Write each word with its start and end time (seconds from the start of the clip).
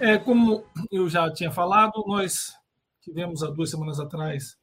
É, 0.00 0.16
como 0.16 0.64
eu 0.90 1.10
já 1.10 1.30
tinha 1.30 1.52
falado, 1.52 2.02
nós 2.06 2.54
tivemos 3.02 3.42
há 3.42 3.50
duas 3.50 3.68
semanas 3.68 4.00
atrás 4.00 4.56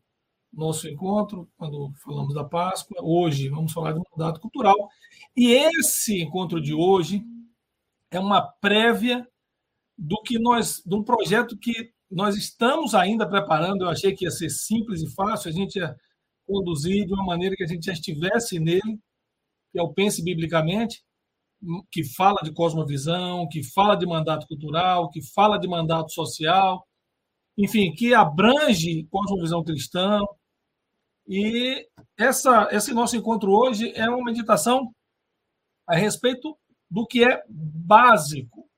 nosso 0.52 0.88
encontro, 0.88 1.48
quando 1.56 1.94
falamos 2.04 2.34
da 2.34 2.44
Páscoa. 2.44 2.98
Hoje 3.04 3.48
vamos 3.48 3.72
falar 3.72 3.92
de 3.92 4.02
mandato 4.12 4.40
cultural. 4.40 4.90
E 5.36 5.52
esse 5.52 6.24
encontro 6.24 6.60
de 6.60 6.74
hoje 6.74 7.24
é 8.10 8.20
uma 8.20 8.42
prévia 8.42 9.28
do 9.96 10.20
que 10.24 10.40
nós, 10.40 10.82
de 10.84 10.96
um 10.96 11.04
projeto 11.04 11.56
que 11.56 11.94
nós 12.10 12.36
estamos 12.36 12.96
ainda 12.96 13.30
preparando. 13.30 13.84
Eu 13.84 13.90
achei 13.90 14.16
que 14.16 14.26
ia 14.26 14.32
ser 14.32 14.50
simples 14.50 15.04
e 15.04 15.14
fácil, 15.14 15.50
a 15.50 15.54
gente 15.54 15.76
ia 15.76 15.96
conduzir 16.48 17.06
de 17.06 17.14
uma 17.14 17.24
maneira 17.24 17.56
que 17.56 17.64
a 17.64 17.68
gente 17.68 17.86
já 17.86 17.94
estivesse 17.94 18.60
nele, 18.60 19.00
que 19.72 19.78
é 19.78 19.84
o 19.84 19.94
Pense 19.94 20.24
Biblicamente, 20.24 21.04
que 21.92 22.04
fala 22.04 22.40
de 22.44 22.54
cosmovisão, 22.54 23.48
que 23.50 23.64
fala 23.64 23.96
de 23.96 24.06
mandato 24.06 24.48
cultural, 24.48 25.10
que 25.10 25.22
fala 25.34 25.58
de 25.58 25.68
mandato 25.68 26.12
social, 26.12 26.88
enfim, 27.58 27.94
que 27.94 28.14
abrange 28.14 29.08
cosmovisão 29.10 29.64
cristã. 29.64 30.20
E 31.28 31.88
essa, 32.18 32.70
esse 32.72 32.94
nosso 32.94 33.18
encontro 33.18 33.52
hoje 33.52 33.92
é 33.96 34.10
uma 34.10 34.24
meditação 34.24 34.94
a 35.88 35.96
respeito 35.96 36.58
do 36.90 37.06
que 37.06 37.24
é 37.24 37.44
básico, 37.50 38.70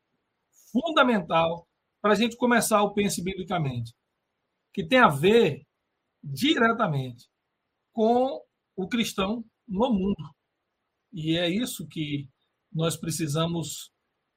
fundamental, 0.71 1.67
para 2.01 2.13
a 2.13 2.15
gente 2.15 2.37
começar 2.37 2.81
o 2.81 2.93
Pense 2.93 3.21
Biblicamente, 3.23 3.93
que 4.73 4.85
tem 4.85 4.99
a 4.99 5.09
ver 5.09 5.65
diretamente 6.23 7.27
com 7.91 8.41
o 8.75 8.87
cristão 8.87 9.43
no 9.67 9.91
mundo. 9.91 10.33
E 11.11 11.37
é 11.37 11.49
isso 11.49 11.87
que 11.87 12.29
nós 12.71 12.97
precisamos 12.97 13.91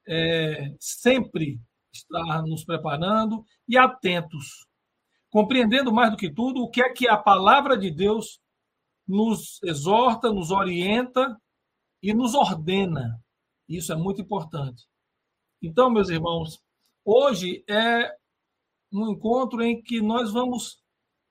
é, 0.07 0.75
sempre 0.79 1.59
estar 1.93 2.41
nos 2.43 2.63
preparando 2.63 3.43
e 3.67 3.77
atentos, 3.77 4.65
compreendendo 5.29 5.91
mais 5.91 6.11
do 6.11 6.17
que 6.17 6.31
tudo 6.31 6.61
o 6.61 6.69
que 6.69 6.81
é 6.81 6.91
que 6.91 7.07
a 7.07 7.17
palavra 7.17 7.77
de 7.77 7.91
Deus 7.91 8.39
nos 9.07 9.61
exorta, 9.63 10.31
nos 10.31 10.51
orienta 10.51 11.37
e 12.01 12.13
nos 12.13 12.33
ordena. 12.33 13.19
Isso 13.67 13.93
é 13.93 13.95
muito 13.95 14.21
importante. 14.21 14.85
Então, 15.61 15.89
meus 15.89 16.09
irmãos, 16.09 16.59
hoje 17.05 17.63
é 17.69 18.13
um 18.91 19.11
encontro 19.11 19.61
em 19.63 19.81
que 19.81 20.01
nós 20.01 20.31
vamos 20.31 20.81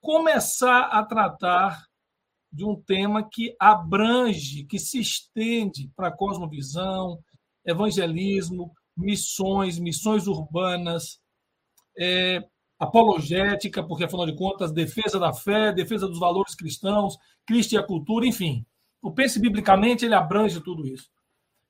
começar 0.00 0.84
a 0.87 1.05
tratar 1.05 1.87
de 2.53 2.64
um 2.64 2.81
tema 2.81 3.27
que 3.28 3.56
abrange, 3.58 4.64
que 4.64 4.78
se 4.78 5.00
estende 5.00 5.91
para 5.97 6.08
a 6.08 6.17
cosmovisão, 6.17 7.19
evangelismo, 7.64 8.72
missões, 8.97 9.78
missões 9.78 10.27
urbanas, 10.27 11.20
é, 11.98 12.44
apologética, 12.78 13.83
porque 13.83 14.05
afinal 14.05 14.27
de 14.27 14.36
contas, 14.36 14.72
defesa 14.72 15.19
da 15.19 15.33
fé, 15.33 15.72
defesa 15.72 16.06
dos 16.06 16.19
valores 16.19 16.55
cristãos, 16.55 17.17
Cristo 17.47 17.72
e 17.72 17.78
a 17.78 17.83
cultura, 17.83 18.27
enfim. 18.27 18.66
O 19.00 19.12
Pense 19.12 19.41
Biblicamente 19.41 20.05
ele 20.05 20.14
abrange 20.14 20.61
tudo 20.61 20.87
isso. 20.87 21.09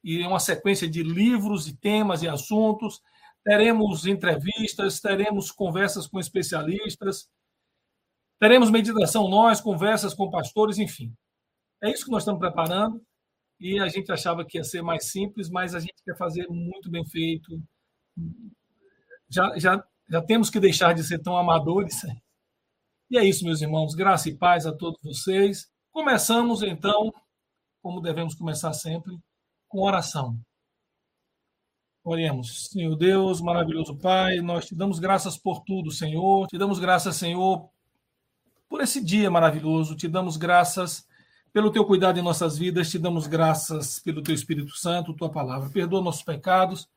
E 0.03 0.23
é 0.23 0.27
uma 0.27 0.41
sequência 0.41 0.89
de 0.89 1.03
livros 1.03 1.69
e 1.69 1.77
temas 1.77 2.23
e 2.23 2.29
assuntos. 2.29 3.01
Teremos 3.45 4.07
entrevistas, 4.07 5.01
teremos 5.01 5.51
conversas 5.51 6.07
com 6.07 6.19
especialistas, 6.19 7.29
Teremos 8.43 8.73
meditação 8.73 9.29
nós, 9.29 9.61
conversas 9.61 10.15
com 10.15 10.29
pastores, 10.29 10.77
enfim. 10.77 11.15
É 11.81 11.89
isso 11.89 12.05
que 12.05 12.11
nós 12.11 12.25
estamos 12.25 12.41
preparando 12.41 13.01
e 13.61 13.79
a 13.79 13.87
gente 13.87 14.11
achava 14.11 14.45
que 14.45 14.59
ia 14.59 14.65
ser 14.65 14.83
mais 14.83 15.13
simples, 15.13 15.49
mas 15.49 15.77
a 15.77 15.79
gente 15.79 16.03
quer 16.05 16.17
fazer 16.17 16.49
muito 16.49 16.91
bem 16.91 17.07
feito. 17.07 17.63
Já, 19.29 19.57
já, 19.57 19.85
já 20.09 20.21
temos 20.21 20.51
que 20.51 20.59
deixar 20.59 20.93
de 20.93 21.05
ser 21.05 21.21
tão 21.21 21.37
amadores. 21.37 22.03
E 23.09 23.17
é 23.17 23.25
isso, 23.25 23.45
meus 23.45 23.63
irmãos. 23.63 23.95
Graça 23.95 24.29
e 24.29 24.37
paz 24.37 24.67
a 24.67 24.77
todos 24.77 25.01
vocês. 25.05 25.71
Começamos, 25.93 26.65
então, 26.65 27.15
como 27.81 28.01
devemos 28.01 28.35
começar 28.35 28.73
sempre, 28.73 29.17
com 29.69 29.83
oração. 29.83 30.37
Oremos. 32.03 32.71
Senhor 32.73 32.97
Deus, 32.97 33.41
maravilhoso 33.41 33.97
Pai, 33.97 34.41
nós 34.41 34.67
te 34.67 34.75
damos 34.75 34.99
graças 34.99 35.39
por 35.39 35.63
tudo, 35.63 35.93
Senhor. 35.93 36.49
Te 36.49 36.59
damos 36.59 36.81
graças, 36.81 37.15
Senhor, 37.15 37.71
por 38.73 38.81
esse 38.81 39.05
dia 39.05 39.31
maravilhoso. 39.31 39.95
Te 39.95 40.09
damos 40.09 40.39
graças 40.39 41.07
pelo 41.53 41.71
teu 41.71 41.85
cuidado 41.85 42.19
em 42.19 42.23
nossas 42.23 42.57
vidas, 42.57 42.91
te 42.91 42.99
damos 42.99 43.27
graças 43.27 43.99
pelo 43.99 44.23
teu 44.23 44.35
Espírito 44.35 44.75
Santo, 44.75 45.13
tua 45.13 45.31
palavra. 45.31 45.69
Perdoa 45.69 46.01
nossos 46.01 46.23
pecados 46.23 46.89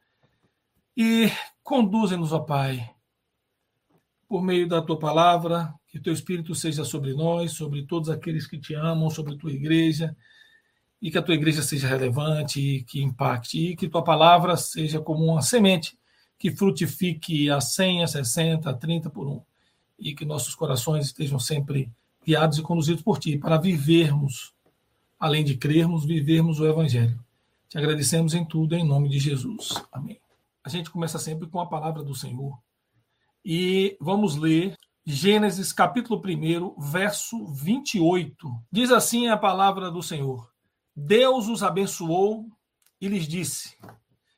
e 0.96 1.30
conduze-nos, 1.62 2.31
ó 2.31 2.40
Pai, 2.40 2.90
por 4.25 4.41
meio 4.41 4.69
da 4.69 4.81
tua 4.81 4.97
palavra, 4.97 5.74
que 5.90 6.00
teu 6.00 6.14
Espírito 6.14 6.56
seja 6.56 6.85
sobre 6.85 7.14
nós, 7.14 7.52
sobre 7.52 7.85
todos 7.85 8.09
aqueles 8.09 8.47
que 8.47 8.58
te 8.58 8.74
amam, 8.74 9.09
sobre 9.09 9.35
tua 9.35 9.52
igreja, 9.52 10.16
e 11.02 11.12
que 11.12 11.18
a 11.18 11.22
tua 11.22 11.35
igreja 11.35 11.62
seja 11.62 11.90
relevante 11.90 12.85
que 12.88 13.02
impacte, 13.02 13.72
e 13.72 13.75
que 13.75 13.90
tua 13.90 14.02
palavra 14.02 14.56
seja 14.56 15.02
como 15.02 15.25
uma 15.25 15.41
semente 15.41 16.00
que 16.40 16.52
frutifique 16.52 17.50
a 17.52 17.59
100, 17.59 18.03
a 18.06 18.08
60, 18.08 18.69
a 18.69 18.74
30 18.74 19.09
por 19.09 19.28
um 19.28 19.44
e 19.98 20.14
que 20.14 20.26
nossos 20.26 20.56
corações 20.56 21.06
estejam 21.06 21.40
sempre 21.40 21.92
guiados 22.26 22.58
e 22.58 22.62
conduzidos 22.62 23.04
por 23.04 23.20
Ti, 23.20 23.38
para 23.38 23.58
vivermos, 23.58 24.54
além 25.20 25.44
de 25.44 25.58
crermos, 25.58 26.06
vivermos 26.06 26.60
o 26.60 26.66
Evangelho. 26.66 27.20
Te 27.70 27.78
agradecemos 27.78 28.34
em 28.34 28.46
tudo, 28.46 28.76
em 28.76 28.84
nome 28.84 29.10
de 29.10 29.20
Jesus. 29.20 29.74
Amém. 29.92 30.20
A 30.64 30.70
gente 30.70 30.90
começa 30.90 31.20
sempre 31.20 31.48
com 31.48 31.60
a 31.60 31.68
palavra 31.68 32.04
do 32.04 32.16
Senhor. 32.16 32.60
E 33.44 33.96
vamos 34.02 34.36
ler 34.36 34.76
Gênesis 35.06 35.72
capítulo 35.72 36.20
1, 36.20 36.82
verso 36.82 37.46
28. 37.46 38.50
Diz 38.72 38.92
assim 38.92 39.28
a 39.28 39.38
palavra 39.38 39.92
do 39.92 40.02
Senhor: 40.02 40.50
Deus 40.96 41.48
os 41.48 41.62
abençoou 41.62 42.48
e 43.00 43.08
lhes 43.08 43.28
disse: 43.28 43.78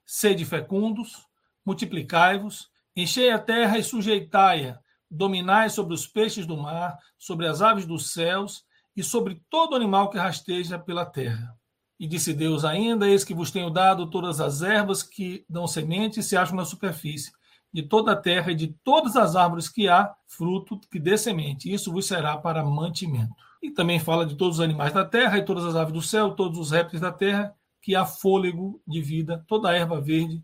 Sede 0.05 0.43
fecundos, 0.43 1.25
multiplicai-vos, 1.65 2.69
enchei 2.93 3.31
a 3.31 3.39
terra 3.39 3.77
e 3.77 3.83
sujeitai-a, 3.83 4.77
dominai 5.09 5.69
sobre 5.69 5.93
os 5.93 6.05
peixes 6.05 6.45
do 6.45 6.57
mar, 6.57 6.97
sobre 7.17 7.47
as 7.47 7.61
aves 7.61 7.85
dos 7.85 8.11
céus 8.11 8.65
e 8.95 9.03
sobre 9.03 9.41
todo 9.49 9.75
animal 9.75 10.09
que 10.09 10.17
rasteja 10.17 10.77
pela 10.77 11.05
terra. 11.05 11.55
E 11.99 12.07
disse 12.07 12.33
Deus 12.33 12.63
ainda: 12.63 13.07
Eis 13.07 13.23
que 13.23 13.33
vos 13.33 13.51
tenho 13.51 13.69
dado 13.69 14.09
todas 14.09 14.39
as 14.39 14.61
ervas 14.61 15.01
que 15.01 15.45
dão 15.49 15.67
semente 15.67 16.19
e 16.19 16.23
se 16.23 16.37
acham 16.37 16.55
na 16.55 16.65
superfície, 16.65 17.31
de 17.73 17.83
toda 17.83 18.11
a 18.11 18.15
terra 18.15 18.51
e 18.51 18.55
de 18.55 18.67
todas 18.83 19.15
as 19.15 19.35
árvores 19.35 19.67
que 19.67 19.87
há 19.87 20.13
fruto 20.25 20.79
que 20.91 20.99
dê 20.99 21.17
semente. 21.17 21.71
Isso 21.71 21.91
vos 21.91 22.05
será 22.05 22.37
para 22.37 22.63
mantimento. 22.63 23.33
E 23.61 23.71
também 23.71 23.99
fala 23.99 24.25
de 24.25 24.35
todos 24.35 24.59
os 24.59 24.63
animais 24.63 24.93
da 24.93 25.03
terra 25.03 25.37
e 25.37 25.45
todas 25.45 25.65
as 25.65 25.75
aves 25.75 25.93
do 25.93 26.01
céu, 26.01 26.35
todos 26.35 26.59
os 26.59 26.71
répteis 26.71 27.01
da 27.01 27.11
terra, 27.11 27.55
que 27.81 27.95
há 27.95 28.05
fôlego 28.05 28.81
de 28.87 29.01
vida, 29.01 29.43
toda 29.47 29.69
a 29.69 29.73
erva 29.73 29.99
verde 29.99 30.43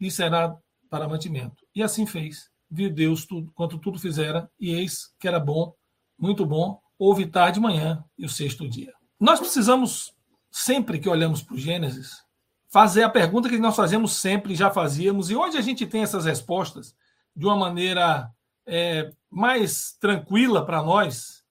lhe 0.00 0.10
será 0.10 0.56
para 0.88 1.08
mantimento. 1.08 1.66
E 1.74 1.82
assim 1.82 2.06
fez 2.06 2.50
viu 2.70 2.90
Deus 2.90 3.24
tudo, 3.24 3.50
quanto 3.52 3.78
tudo 3.78 3.98
fizera, 3.98 4.50
e 4.58 4.70
eis 4.70 5.14
que 5.18 5.26
era 5.26 5.40
bom, 5.40 5.74
muito 6.18 6.44
bom, 6.44 6.80
houve 6.98 7.26
tarde 7.26 7.54
de 7.54 7.60
manhã 7.60 8.04
e 8.16 8.24
o 8.24 8.28
sexto 8.28 8.68
dia. 8.68 8.92
Nós 9.18 9.38
precisamos, 9.38 10.12
sempre 10.50 10.98
que 10.98 11.08
olhamos 11.08 11.42
para 11.42 11.54
o 11.54 11.58
Gênesis, 11.58 12.22
fazer 12.68 13.02
a 13.02 13.10
pergunta 13.10 13.48
que 13.48 13.58
nós 13.58 13.74
fazemos 13.74 14.16
sempre, 14.16 14.54
já 14.54 14.70
fazíamos, 14.70 15.30
e 15.30 15.36
hoje 15.36 15.56
a 15.56 15.62
gente 15.62 15.86
tem 15.86 16.02
essas 16.02 16.24
respostas 16.24 16.94
de 17.34 17.46
uma 17.46 17.56
maneira 17.56 18.30
é, 18.66 19.10
mais 19.30 19.96
tranquila 19.98 20.64
para 20.64 20.82
nós, 20.82 21.44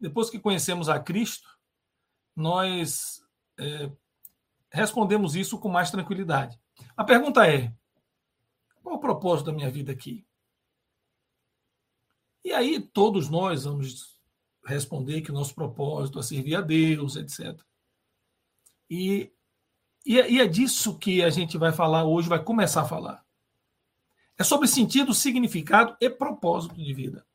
depois 0.00 0.30
que 0.30 0.38
conhecemos 0.38 0.88
a 0.88 0.98
Cristo, 0.98 1.48
nós 2.34 3.22
é, 3.58 3.90
respondemos 4.70 5.34
isso 5.34 5.58
com 5.58 5.68
mais 5.68 5.90
tranquilidade. 5.90 6.58
A 6.96 7.04
pergunta 7.04 7.46
é: 7.46 7.72
qual 8.82 8.96
o 8.96 9.00
propósito 9.00 9.46
da 9.46 9.52
minha 9.52 9.70
vida 9.70 9.92
aqui? 9.92 10.25
E 12.46 12.52
aí 12.52 12.78
todos 12.78 13.28
nós 13.28 13.64
vamos 13.64 14.20
responder 14.64 15.20
que 15.20 15.32
o 15.32 15.34
nosso 15.34 15.52
propósito 15.52 16.20
é 16.20 16.22
servir 16.22 16.54
a 16.54 16.60
Deus, 16.60 17.16
etc. 17.16 17.60
E, 18.88 19.32
e, 20.06 20.20
é, 20.20 20.30
e 20.30 20.40
é 20.40 20.46
disso 20.46 20.96
que 20.96 21.24
a 21.24 21.28
gente 21.28 21.58
vai 21.58 21.72
falar 21.72 22.04
hoje, 22.04 22.28
vai 22.28 22.40
começar 22.40 22.82
a 22.82 22.88
falar. 22.88 23.26
É 24.38 24.44
sobre 24.44 24.68
sentido, 24.68 25.12
significado 25.12 25.96
e 26.00 26.08
propósito 26.08 26.76
de 26.76 26.94
vida. 26.94 27.26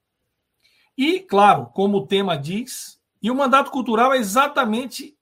E, 0.97 1.19
claro, 1.19 1.65
como 1.73 1.97
o 1.97 2.07
tema 2.07 2.37
diz, 2.37 2.97
e 3.21 3.29
o 3.29 3.35
mandato 3.35 3.69
cultural 3.69 4.13
é 4.13 4.17
exatamente 4.17 5.19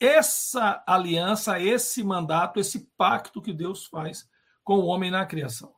essa 0.00 0.82
aliança, 0.86 1.60
esse 1.60 2.02
mandato, 2.02 2.58
esse 2.58 2.90
pacto 2.96 3.42
que 3.42 3.52
Deus 3.52 3.84
faz 3.84 4.26
com 4.62 4.76
o 4.76 4.86
homem 4.86 5.10
na 5.10 5.26
criação. 5.26 5.73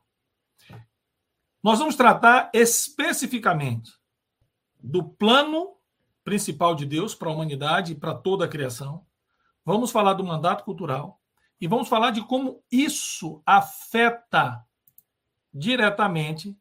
Nós 1.63 1.79
vamos 1.79 1.95
tratar 1.95 2.49
especificamente 2.53 3.91
do 4.79 5.03
plano 5.03 5.75
principal 6.23 6.75
de 6.75 6.85
Deus 6.85 7.15
para 7.15 7.29
a 7.29 7.33
humanidade 7.33 7.93
e 7.93 7.95
para 7.95 8.13
toda 8.13 8.45
a 8.45 8.47
criação. 8.47 9.05
Vamos 9.65 9.91
falar 9.91 10.13
do 10.13 10.23
mandato 10.23 10.63
cultural 10.63 11.21
e 11.59 11.67
vamos 11.67 11.87
falar 11.87 12.11
de 12.11 12.21
como 12.21 12.63
isso 12.71 13.41
afeta 13.45 14.63
diretamente 15.53 16.57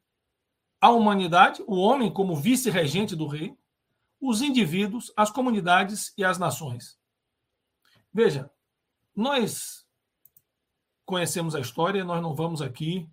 a 0.81 0.91
humanidade, 0.91 1.63
o 1.67 1.77
homem 1.77 2.13
como 2.13 2.37
vice-regente 2.37 3.15
do 3.15 3.27
rei, 3.27 3.57
os 4.21 4.41
indivíduos, 4.41 5.13
as 5.17 5.31
comunidades 5.31 6.13
e 6.17 6.25
as 6.25 6.39
nações. 6.39 6.99
Veja, 8.13 8.51
nós 9.15 9.87
conhecemos 11.05 11.55
a 11.55 11.61
história, 11.61 12.05
nós 12.05 12.23
não 12.23 12.35
vamos 12.35 12.63
aqui 12.63 13.09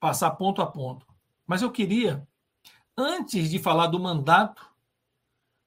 passar 0.00 0.30
ponto 0.32 0.62
a 0.62 0.66
ponto. 0.66 1.06
Mas 1.46 1.62
eu 1.62 1.70
queria, 1.70 2.26
antes 2.96 3.50
de 3.50 3.58
falar 3.58 3.86
do 3.86 4.00
mandato, 4.00 4.66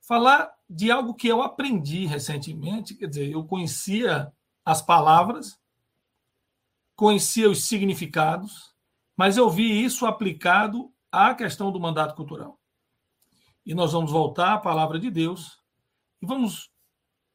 falar 0.02 0.52
de 0.70 0.92
algo 0.92 1.14
que 1.14 1.28
eu 1.28 1.42
aprendi 1.42 2.06
recentemente. 2.06 2.96
Quer 2.96 3.08
dizer, 3.08 3.32
eu 3.32 3.44
conhecia 3.44 4.32
as 4.64 4.82
palavras, 4.82 5.60
conhecia 6.96 7.50
os 7.50 7.64
significados, 7.64 8.74
mas 9.16 9.38
eu 9.38 9.50
vi 9.50 9.84
isso 9.84 10.06
aplicado 10.06 10.94
à 11.12 11.34
questão 11.34 11.72
do 11.72 11.80
mandato 11.80 12.16
cultural. 12.16 12.60
E 13.66 13.74
nós 13.74 13.94
vamos 13.94 14.12
voltar 14.12 14.54
à 14.54 14.58
palavra 14.58 15.00
de 15.00 15.10
Deus 15.10 15.60
e 16.22 16.26
vamos 16.26 16.72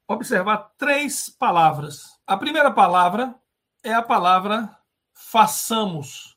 observar 0.07 0.73
três 0.77 1.29
palavras. 1.29 2.21
A 2.27 2.37
primeira 2.37 2.71
palavra 2.71 3.35
é 3.83 3.93
a 3.93 4.03
palavra 4.03 4.77
façamos, 5.13 6.34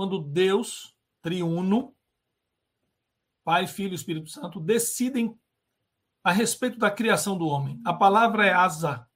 quando 0.00 0.18
Deus, 0.18 0.96
triuno, 1.20 1.94
Pai, 3.44 3.66
Filho 3.66 3.92
e 3.92 3.94
Espírito 3.94 4.30
Santo, 4.30 4.58
decidem 4.58 5.38
a 6.24 6.32
respeito 6.32 6.78
da 6.78 6.90
criação 6.90 7.36
do 7.36 7.46
homem. 7.46 7.78
A 7.84 7.92
palavra 7.92 8.46
é 8.46 8.50
asa, 8.50 9.06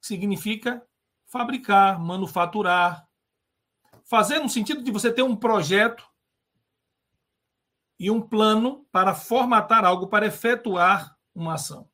que 0.00 0.08
significa 0.08 0.84
fabricar, 1.28 2.00
manufaturar, 2.00 3.08
fazer 4.02 4.40
no 4.40 4.48
sentido 4.48 4.82
de 4.82 4.90
você 4.90 5.12
ter 5.12 5.22
um 5.22 5.36
projeto 5.36 6.04
e 8.00 8.10
um 8.10 8.20
plano 8.20 8.84
para 8.90 9.14
formatar 9.14 9.84
algo, 9.84 10.08
para 10.08 10.26
efetuar 10.26 11.16
uma 11.32 11.54
ação, 11.54 11.88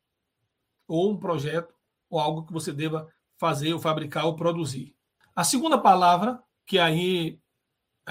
ou 0.88 1.12
um 1.12 1.18
projeto, 1.18 1.74
ou 2.08 2.18
algo 2.18 2.46
que 2.46 2.52
você 2.54 2.72
deva 2.72 3.12
fazer, 3.36 3.74
ou 3.74 3.78
fabricar, 3.78 4.24
ou 4.24 4.36
produzir. 4.36 4.96
A 5.36 5.44
segunda 5.44 5.76
palavra, 5.76 6.42
que 6.64 6.78
aí 6.78 7.41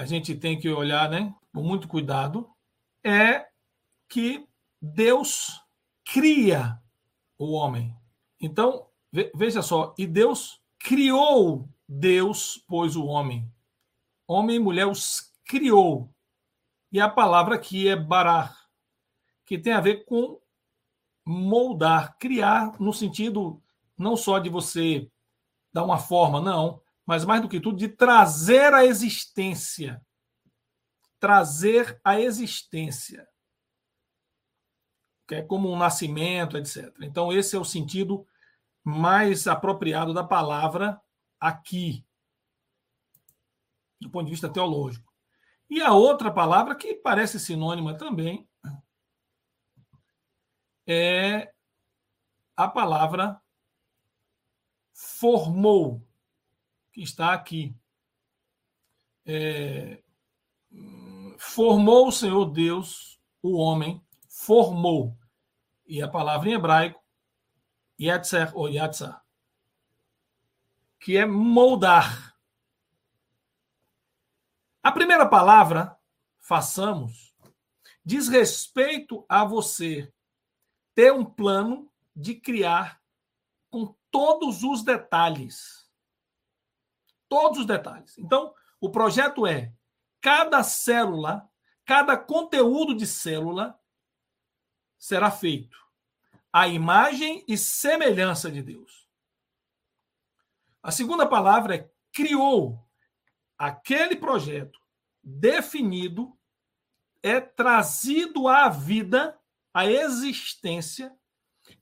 a 0.02 0.06
gente 0.06 0.34
tem 0.34 0.58
que 0.58 0.68
olhar 0.68 1.08
né, 1.08 1.32
com 1.54 1.62
muito 1.62 1.86
cuidado, 1.86 2.50
é 3.04 3.46
que 4.08 4.44
Deus 4.80 5.60
cria 6.04 6.76
o 7.38 7.52
homem. 7.52 7.96
Então, 8.40 8.88
veja 9.32 9.62
só, 9.62 9.94
e 9.96 10.04
Deus 10.04 10.60
criou 10.80 11.68
Deus, 11.88 12.64
pois 12.66 12.96
o 12.96 13.04
homem. 13.04 13.48
Homem 14.26 14.56
e 14.56 14.58
mulher 14.58 14.88
os 14.88 15.32
criou. 15.44 16.12
E 16.90 17.00
a 17.00 17.08
palavra 17.08 17.54
aqui 17.54 17.86
é 17.86 17.94
barar, 17.94 18.58
que 19.46 19.56
tem 19.56 19.72
a 19.72 19.80
ver 19.80 20.04
com 20.04 20.40
moldar, 21.24 22.18
criar 22.18 22.76
no 22.80 22.92
sentido 22.92 23.62
não 23.96 24.16
só 24.16 24.40
de 24.40 24.50
você 24.50 25.08
dar 25.72 25.84
uma 25.84 25.98
forma, 25.98 26.40
não, 26.40 26.82
mas 27.12 27.26
mais 27.26 27.42
do 27.42 27.48
que 27.48 27.60
tudo 27.60 27.76
de 27.76 27.90
trazer 27.90 28.72
a 28.72 28.86
existência. 28.86 30.02
Trazer 31.20 32.00
a 32.02 32.18
existência. 32.18 33.28
Que 35.28 35.34
é 35.34 35.42
como 35.42 35.70
um 35.70 35.76
nascimento, 35.76 36.56
etc. 36.56 36.90
Então, 37.02 37.30
esse 37.30 37.54
é 37.54 37.58
o 37.58 37.66
sentido 37.66 38.26
mais 38.82 39.46
apropriado 39.46 40.14
da 40.14 40.24
palavra 40.24 40.98
aqui, 41.38 42.02
do 44.00 44.08
ponto 44.08 44.24
de 44.24 44.30
vista 44.30 44.48
teológico. 44.48 45.12
E 45.68 45.82
a 45.82 45.92
outra 45.92 46.32
palavra, 46.32 46.74
que 46.74 46.94
parece 46.94 47.38
sinônima 47.38 47.94
também, 47.94 48.48
é 50.86 51.52
a 52.56 52.66
palavra 52.66 53.38
formou, 54.94 56.02
que 56.92 57.02
está 57.02 57.32
aqui. 57.32 57.74
É, 59.24 60.02
formou 61.38 62.08
o 62.08 62.12
Senhor 62.12 62.46
Deus 62.46 63.12
o 63.42 63.56
homem, 63.56 64.00
formou. 64.28 65.18
E 65.86 66.00
a 66.00 66.08
palavra 66.08 66.48
em 66.48 66.52
hebraico, 66.52 67.02
yetzer 68.00 68.56
ou 68.56 68.68
yatzar, 68.68 69.22
que 71.00 71.16
é 71.16 71.26
moldar. 71.26 72.36
A 74.82 74.92
primeira 74.92 75.28
palavra, 75.28 75.96
façamos, 76.38 77.34
diz 78.04 78.28
respeito 78.28 79.24
a 79.28 79.44
você 79.44 80.12
ter 80.94 81.12
um 81.12 81.24
plano 81.24 81.90
de 82.14 82.34
criar 82.34 83.00
com 83.70 83.94
todos 84.10 84.62
os 84.62 84.82
detalhes. 84.82 85.81
Todos 87.32 87.60
os 87.60 87.66
detalhes. 87.66 88.18
Então, 88.18 88.54
o 88.78 88.90
projeto 88.90 89.46
é 89.46 89.72
cada 90.20 90.62
célula, 90.62 91.48
cada 91.86 92.14
conteúdo 92.14 92.94
de 92.94 93.06
célula 93.06 93.74
será 94.98 95.30
feito 95.30 95.78
à 96.52 96.68
imagem 96.68 97.42
e 97.48 97.56
semelhança 97.56 98.50
de 98.50 98.60
Deus. 98.62 99.08
A 100.82 100.90
segunda 100.90 101.26
palavra 101.26 101.74
é 101.74 101.90
criou 102.12 102.86
aquele 103.56 104.14
projeto 104.14 104.78
definido 105.24 106.38
é 107.22 107.40
trazido 107.40 108.46
à 108.46 108.68
vida, 108.68 109.38
à 109.72 109.86
existência, 109.86 111.16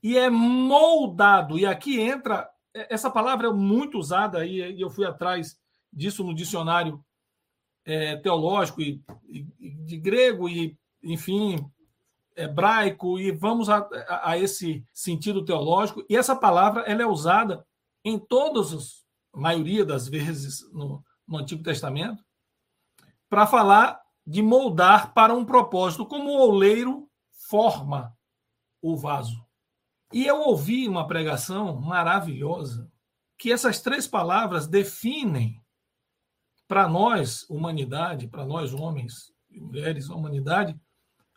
e 0.02 0.16
é 0.16 0.28
moldado. 0.28 1.58
E 1.58 1.64
aqui 1.64 1.98
entra, 1.98 2.49
essa 2.74 3.10
palavra 3.10 3.48
é 3.48 3.52
muito 3.52 3.98
usada, 3.98 4.44
e 4.46 4.80
eu 4.80 4.90
fui 4.90 5.04
atrás 5.04 5.58
disso 5.92 6.22
no 6.22 6.34
dicionário 6.34 7.04
é, 7.84 8.16
teológico, 8.16 8.80
e, 8.80 9.02
e, 9.28 9.42
de 9.70 9.96
grego, 9.96 10.48
e, 10.48 10.78
enfim, 11.02 11.58
hebraico, 12.36 13.18
e 13.18 13.32
vamos 13.32 13.68
a, 13.68 13.78
a, 14.08 14.30
a, 14.30 14.38
esse 14.38 14.84
sentido 14.92 15.44
teológico. 15.44 16.04
E 16.08 16.16
essa 16.16 16.36
palavra 16.36 16.82
ela 16.82 17.02
é 17.02 17.06
usada 17.06 17.66
em 18.04 18.18
todas 18.18 18.72
as, 18.72 19.00
maioria 19.34 19.84
das 19.84 20.08
vezes, 20.08 20.68
no, 20.72 21.04
no 21.26 21.38
Antigo 21.38 21.62
Testamento, 21.62 22.24
para 23.28 23.46
falar 23.46 24.00
de 24.26 24.42
moldar 24.42 25.12
para 25.14 25.34
um 25.34 25.44
propósito, 25.44 26.06
como 26.06 26.30
o 26.30 26.48
oleiro 26.48 27.08
forma 27.48 28.16
o 28.82 28.96
vaso. 28.96 29.44
E 30.12 30.26
eu 30.26 30.40
ouvi 30.40 30.88
uma 30.88 31.06
pregação 31.06 31.80
maravilhosa 31.80 32.90
que 33.38 33.52
essas 33.52 33.80
três 33.80 34.06
palavras 34.06 34.66
definem 34.66 35.62
para 36.66 36.88
nós, 36.88 37.48
humanidade, 37.48 38.28
para 38.28 38.44
nós, 38.44 38.72
homens 38.72 39.32
e 39.50 39.60
mulheres, 39.60 40.08
humanidade, 40.08 40.78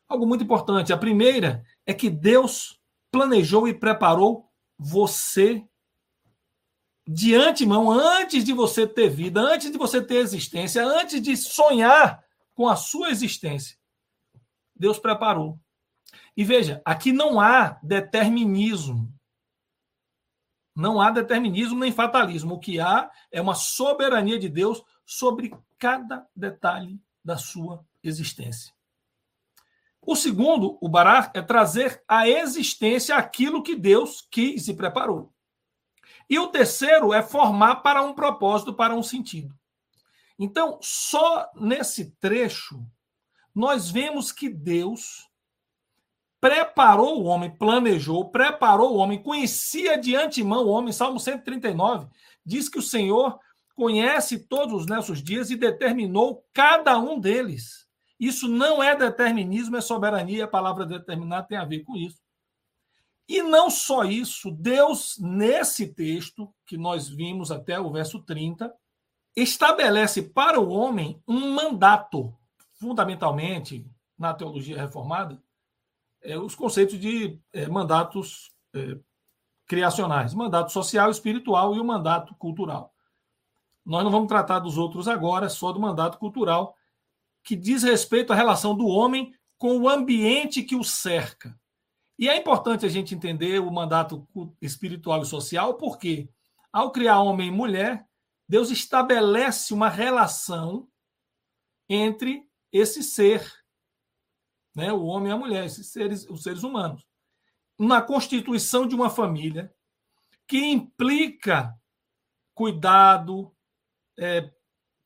algo 0.08 0.26
muito 0.26 0.44
importante. 0.44 0.92
A 0.92 0.98
primeira 0.98 1.64
é 1.86 1.94
que 1.94 2.10
Deus 2.10 2.80
planejou 3.12 3.68
e 3.68 3.74
preparou 3.74 4.50
você 4.78 5.66
de 7.08 7.36
antemão, 7.36 7.92
antes 7.92 8.44
de 8.44 8.54
você 8.54 8.88
ter 8.88 9.10
vida, 9.10 9.42
antes 9.42 9.72
de 9.72 9.78
você 9.78 10.02
ter 10.02 10.16
existência, 10.16 10.86
antes 10.86 11.22
de 11.22 11.36
sonhar 11.36 12.24
com 12.54 12.68
a 12.68 12.76
sua 12.76 13.10
existência, 13.10 13.78
Deus 14.76 15.00
preparou. 15.00 15.60
E 16.36 16.44
veja, 16.44 16.82
aqui 16.84 17.12
não 17.12 17.40
há 17.40 17.80
determinismo. 17.84 19.14
Não 20.76 21.00
há 21.00 21.12
determinismo 21.12 21.80
nem 21.80 21.92
fatalismo. 21.92 22.56
O 22.56 22.60
que 22.60 22.80
há 22.80 23.12
é 23.32 23.40
uma 23.42 23.54
soberania 23.54 24.40
de 24.40 24.50
Deus 24.50 24.84
sobre 25.06 25.56
cada 25.78 26.28
detalhe 26.36 27.00
da 27.24 27.38
sua 27.38 27.86
existência. 28.02 28.74
O 30.02 30.16
segundo, 30.16 30.78
o 30.82 30.90
barar, 30.90 31.32
é 31.34 31.42
trazer 31.42 32.04
à 32.08 32.28
existência 32.28 33.16
aquilo 33.16 33.64
que 33.64 33.76
Deus 33.76 34.28
quis 34.30 34.68
e 34.68 34.74
preparou. 34.74 35.34
E 36.30 36.38
o 36.40 36.48
terceiro 36.48 37.14
é 37.14 37.22
formar 37.22 37.78
para 37.78 38.02
um 38.02 38.14
propósito, 38.14 38.74
para 38.74 38.96
um 38.96 39.04
sentido. 39.04 39.56
Então, 40.38 40.80
só 40.82 41.50
nesse 41.56 42.12
trecho, 42.20 42.86
nós 43.54 43.90
vemos 43.90 44.32
que 44.32 44.50
Deus 44.50 45.30
preparou 46.44 47.22
o 47.22 47.24
homem, 47.24 47.50
planejou, 47.50 48.30
preparou 48.30 48.92
o 48.92 48.98
homem, 48.98 49.24
conhecia 49.24 49.98
de 49.98 50.14
antemão 50.14 50.66
o 50.66 50.68
homem. 50.68 50.92
Salmo 50.92 51.18
139 51.18 52.08
diz 52.46 52.68
que 52.68 52.80
o 52.80 52.82
Senhor 52.82 53.40
conhece 53.74 54.40
todos 54.40 54.82
os 54.82 54.86
nossos 54.86 55.24
dias 55.24 55.50
e 55.50 55.56
determinou 55.56 56.46
cada 56.52 57.00
um 57.00 57.18
deles. 57.18 57.88
Isso 58.20 58.50
não 58.50 58.84
é 58.84 58.94
determinismo, 58.94 59.78
é 59.78 59.82
soberania. 59.82 60.44
A 60.44 60.48
palavra 60.50 60.86
determinar 60.86 61.44
tem 61.44 61.58
a 61.58 61.64
ver 61.64 61.86
com 61.86 61.96
isso. 61.96 62.22
E 63.26 63.42
não 63.42 63.70
só 63.70 64.04
isso, 64.04 64.52
Deus, 64.52 65.18
nesse 65.22 65.94
texto, 65.94 66.54
que 66.66 66.78
nós 66.78 67.08
vimos 67.08 67.52
até 67.52 67.80
o 67.80 67.90
verso 67.90 68.22
30, 68.22 68.70
estabelece 69.34 70.22
para 70.22 70.60
o 70.60 70.70
homem 70.70 71.24
um 71.26 71.54
mandato, 71.54 72.38
fundamentalmente, 72.74 73.90
na 74.20 74.34
teologia 74.34 74.78
reformada, 74.78 75.42
é, 76.24 76.38
os 76.38 76.56
conceitos 76.56 77.00
de 77.00 77.40
é, 77.52 77.68
mandatos 77.68 78.52
é, 78.74 78.98
criacionais, 79.68 80.34
mandato 80.34 80.72
social, 80.72 81.10
espiritual 81.12 81.76
e 81.76 81.80
o 81.80 81.86
mandato 81.86 82.36
cultural. 82.36 82.94
Nós 83.86 84.04
não 84.04 84.12
vamos 84.12 84.28
tratar 84.28 84.60
dos 84.60 84.78
outros 84.78 85.08
agora, 85.08 85.50
só 85.50 85.72
do 85.72 85.80
mandato 85.80 86.18
cultural, 86.18 86.76
que 87.44 87.56
diz 87.56 87.84
respeito 87.84 88.32
à 88.32 88.36
relação 88.36 88.76
do 88.76 88.88
homem 88.88 89.34
com 89.58 89.78
o 89.78 89.90
ambiente 89.90 90.64
que 90.64 90.76
o 90.76 90.84
cerca. 90.84 91.58
E 92.18 92.30
é 92.30 92.38
importante 92.38 92.86
a 92.86 92.90
gente 92.90 93.14
entender 93.14 93.60
o 93.60 93.72
mandato 93.72 94.28
espiritual 94.62 95.22
e 95.22 95.26
social, 95.26 95.76
porque 95.76 96.30
ao 96.72 96.92
criar 96.92 97.22
homem 97.22 97.50
e 97.50 97.52
mulher, 97.52 98.06
Deus 98.48 98.72
estabelece 98.72 99.74
uma 99.74 99.90
relação 99.90 100.88
entre 101.90 102.48
esse 102.72 103.04
ser, 103.04 103.52
né, 104.76 104.92
o 104.92 105.04
homem 105.04 105.30
e 105.30 105.34
a 105.34 105.38
mulher, 105.38 105.66
esses 105.66 105.88
seres, 105.92 106.28
os 106.30 106.44
seres 106.44 106.64
humanos, 106.64 107.06
na 107.78 108.02
constituição 108.02 108.88
de 108.88 108.96
uma 108.96 109.10
família 109.10 109.74
que 110.48 110.58
implica 110.58 111.74
cuidado, 112.54 113.56
é, 114.18 114.52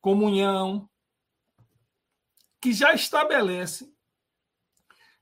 comunhão, 0.02 0.90
que 2.60 2.74
já 2.74 2.94
estabelece 2.94 3.92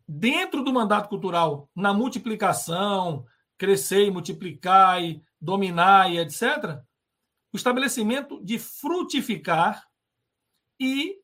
dentro 0.08 0.64
do 0.64 0.74
mandato 0.74 1.10
cultural, 1.10 1.70
na 1.76 1.94
multiplicação, 1.94 3.26
crescer 3.58 4.06
e 4.06 4.12
multiplicar 4.12 5.04
e 5.04 5.24
dominar 5.40 6.12
e 6.12 6.20
etc., 6.20 6.82
o 7.52 7.58
estabelecimento 7.58 8.44
de 8.44 8.60
frutificar 8.60 9.88
e 10.80 11.22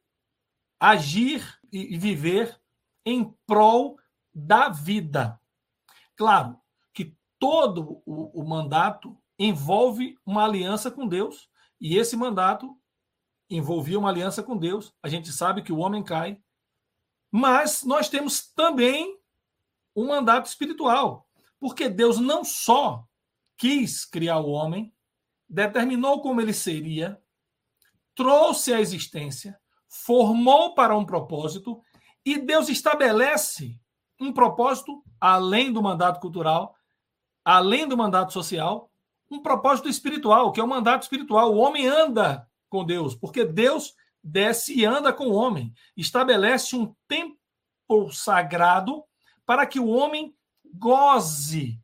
agir 0.79 1.59
e 1.71 1.97
viver 1.97 2.60
em 3.05 3.35
prol 3.45 3.97
da 4.33 4.69
vida. 4.69 5.39
Claro 6.15 6.59
que 6.93 7.15
todo 7.39 8.01
o, 8.05 8.41
o 8.41 8.47
mandato 8.47 9.17
envolve 9.37 10.17
uma 10.25 10.45
aliança 10.45 10.91
com 10.91 11.07
Deus, 11.07 11.49
e 11.79 11.97
esse 11.97 12.15
mandato 12.15 12.77
envolvia 13.49 13.97
uma 13.97 14.09
aliança 14.09 14.43
com 14.43 14.55
Deus. 14.55 14.93
A 15.01 15.09
gente 15.09 15.31
sabe 15.31 15.63
que 15.63 15.73
o 15.73 15.79
homem 15.79 16.03
cai, 16.03 16.39
mas 17.31 17.83
nós 17.83 18.07
temos 18.07 18.51
também 18.53 19.17
um 19.95 20.07
mandato 20.07 20.45
espiritual, 20.45 21.27
porque 21.59 21.89
Deus 21.89 22.19
não 22.19 22.43
só 22.43 23.05
quis 23.57 24.05
criar 24.05 24.39
o 24.39 24.49
homem, 24.49 24.93
determinou 25.49 26.21
como 26.21 26.39
ele 26.39 26.53
seria, 26.53 27.21
trouxe 28.15 28.73
a 28.73 28.79
existência, 28.79 29.59
formou 29.87 30.73
para 30.73 30.95
um 30.95 31.05
propósito, 31.05 31.81
e 32.25 32.37
Deus 32.37 32.69
estabelece 32.69 33.79
um 34.19 34.31
propósito 34.31 35.03
além 35.19 35.71
do 35.71 35.81
mandato 35.81 36.19
cultural, 36.19 36.75
além 37.43 37.87
do 37.87 37.97
mandato 37.97 38.31
social, 38.31 38.91
um 39.29 39.41
propósito 39.41 39.89
espiritual, 39.89 40.51
que 40.51 40.59
é 40.59 40.63
o 40.63 40.67
mandato 40.67 41.03
espiritual. 41.03 41.53
O 41.53 41.57
homem 41.57 41.87
anda 41.87 42.47
com 42.69 42.85
Deus, 42.85 43.15
porque 43.15 43.43
Deus 43.43 43.93
desce 44.23 44.77
e 44.77 44.85
anda 44.85 45.11
com 45.11 45.27
o 45.27 45.33
homem, 45.33 45.73
estabelece 45.97 46.75
um 46.75 46.93
tempo 47.07 47.37
sagrado 48.11 49.03
para 49.45 49.65
que 49.65 49.79
o 49.79 49.87
homem 49.87 50.35
goze 50.73 51.81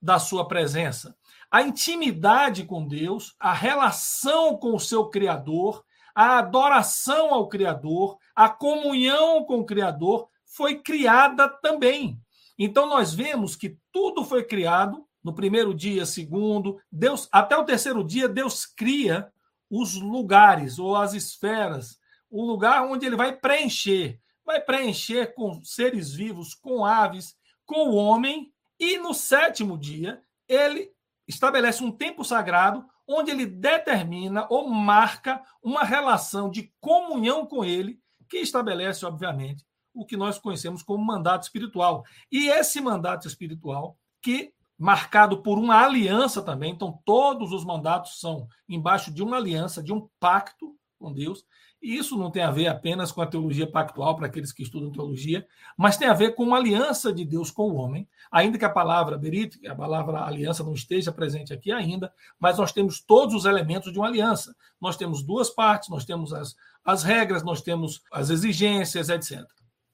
da 0.00 0.18
sua 0.18 0.46
presença. 0.46 1.16
A 1.50 1.62
intimidade 1.62 2.64
com 2.64 2.86
Deus, 2.86 3.34
a 3.38 3.52
relação 3.52 4.56
com 4.56 4.74
o 4.74 4.80
seu 4.80 5.08
Criador, 5.08 5.84
a 6.14 6.38
adoração 6.38 7.32
ao 7.32 7.48
Criador, 7.48 8.18
a 8.34 8.48
comunhão 8.48 9.44
com 9.44 9.58
o 9.58 9.66
Criador 9.66 10.28
foi 10.44 10.76
criada 10.76 11.48
também. 11.48 12.18
Então 12.58 12.86
nós 12.86 13.14
vemos 13.14 13.56
que 13.56 13.78
tudo 13.92 14.24
foi 14.24 14.44
criado 14.44 15.06
no 15.22 15.34
primeiro 15.34 15.74
dia, 15.74 16.06
segundo, 16.06 16.80
Deus 16.90 17.28
até 17.30 17.56
o 17.56 17.64
terceiro 17.64 18.02
dia 18.02 18.28
Deus 18.28 18.64
cria 18.64 19.30
os 19.70 19.94
lugares 19.94 20.78
ou 20.78 20.96
as 20.96 21.12
esferas, 21.14 21.98
o 22.30 22.44
lugar 22.44 22.84
onde 22.84 23.06
ele 23.06 23.16
vai 23.16 23.36
preencher, 23.36 24.18
vai 24.44 24.60
preencher 24.60 25.34
com 25.34 25.62
seres 25.62 26.12
vivos, 26.12 26.54
com 26.54 26.84
aves, 26.84 27.36
com 27.64 27.90
o 27.90 27.94
homem, 27.94 28.52
e 28.78 28.98
no 28.98 29.14
sétimo 29.14 29.78
dia 29.78 30.22
ele 30.48 30.90
estabelece 31.28 31.84
um 31.84 31.92
tempo 31.92 32.24
sagrado 32.24 32.84
onde 33.10 33.30
ele 33.30 33.44
determina 33.44 34.46
ou 34.48 34.68
marca 34.68 35.42
uma 35.62 35.82
relação 35.82 36.48
de 36.48 36.72
comunhão 36.80 37.44
com 37.44 37.64
ele, 37.64 37.98
que 38.28 38.38
estabelece, 38.38 39.04
obviamente, 39.04 39.64
o 39.92 40.06
que 40.06 40.16
nós 40.16 40.38
conhecemos 40.38 40.82
como 40.82 41.04
mandato 41.04 41.42
espiritual. 41.42 42.04
E 42.30 42.48
esse 42.48 42.80
mandato 42.80 43.26
espiritual, 43.26 43.98
que 44.22 44.52
marcado 44.78 45.42
por 45.42 45.58
uma 45.58 45.84
aliança 45.84 46.40
também, 46.40 46.72
então 46.72 47.00
todos 47.04 47.52
os 47.52 47.64
mandatos 47.64 48.20
são 48.20 48.46
embaixo 48.68 49.12
de 49.12 49.22
uma 49.22 49.36
aliança, 49.36 49.82
de 49.82 49.92
um 49.92 50.08
pacto 50.20 50.76
com 50.98 51.12
Deus. 51.12 51.44
E 51.82 51.96
isso 51.96 52.18
não 52.18 52.30
tem 52.30 52.42
a 52.42 52.50
ver 52.50 52.66
apenas 52.66 53.10
com 53.10 53.22
a 53.22 53.26
teologia 53.26 53.66
pactual 53.66 54.14
para 54.14 54.26
aqueles 54.26 54.52
que 54.52 54.62
estudam 54.62 54.92
teologia, 54.92 55.46
mas 55.76 55.96
tem 55.96 56.08
a 56.08 56.12
ver 56.12 56.34
com 56.34 56.42
uma 56.42 56.58
aliança 56.58 57.10
de 57.10 57.24
Deus 57.24 57.50
com 57.50 57.70
o 57.70 57.74
homem, 57.74 58.06
ainda 58.30 58.58
que 58.58 58.66
a 58.66 58.70
palavra 58.70 59.16
berit, 59.16 59.66
a 59.66 59.74
palavra 59.74 60.22
aliança 60.22 60.62
não 60.62 60.74
esteja 60.74 61.10
presente 61.10 61.54
aqui 61.54 61.72
ainda, 61.72 62.12
mas 62.38 62.58
nós 62.58 62.70
temos 62.70 63.00
todos 63.00 63.34
os 63.34 63.46
elementos 63.46 63.92
de 63.92 63.98
uma 63.98 64.08
aliança. 64.08 64.54
Nós 64.78 64.94
temos 64.96 65.22
duas 65.22 65.48
partes, 65.48 65.88
nós 65.88 66.04
temos 66.04 66.34
as, 66.34 66.54
as 66.84 67.02
regras, 67.02 67.42
nós 67.42 67.62
temos 67.62 68.02
as 68.12 68.28
exigências, 68.28 69.08
etc. 69.08 69.40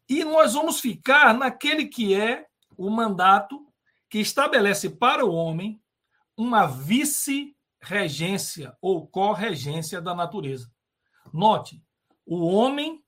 E 0.08 0.24
nós 0.24 0.54
vamos 0.54 0.80
ficar 0.80 1.34
naquele 1.34 1.86
que 1.86 2.14
é 2.14 2.46
o 2.76 2.90
mandato 2.90 3.64
que 4.08 4.18
estabelece 4.18 4.90
para 4.90 5.24
o 5.24 5.32
homem 5.32 5.80
uma 6.36 6.66
vice-regência 6.66 8.76
ou 8.80 9.06
corregência 9.06 10.00
da 10.00 10.12
natureza. 10.14 10.68
Note, 11.36 11.82
o 12.24 12.46
homem 12.46 13.04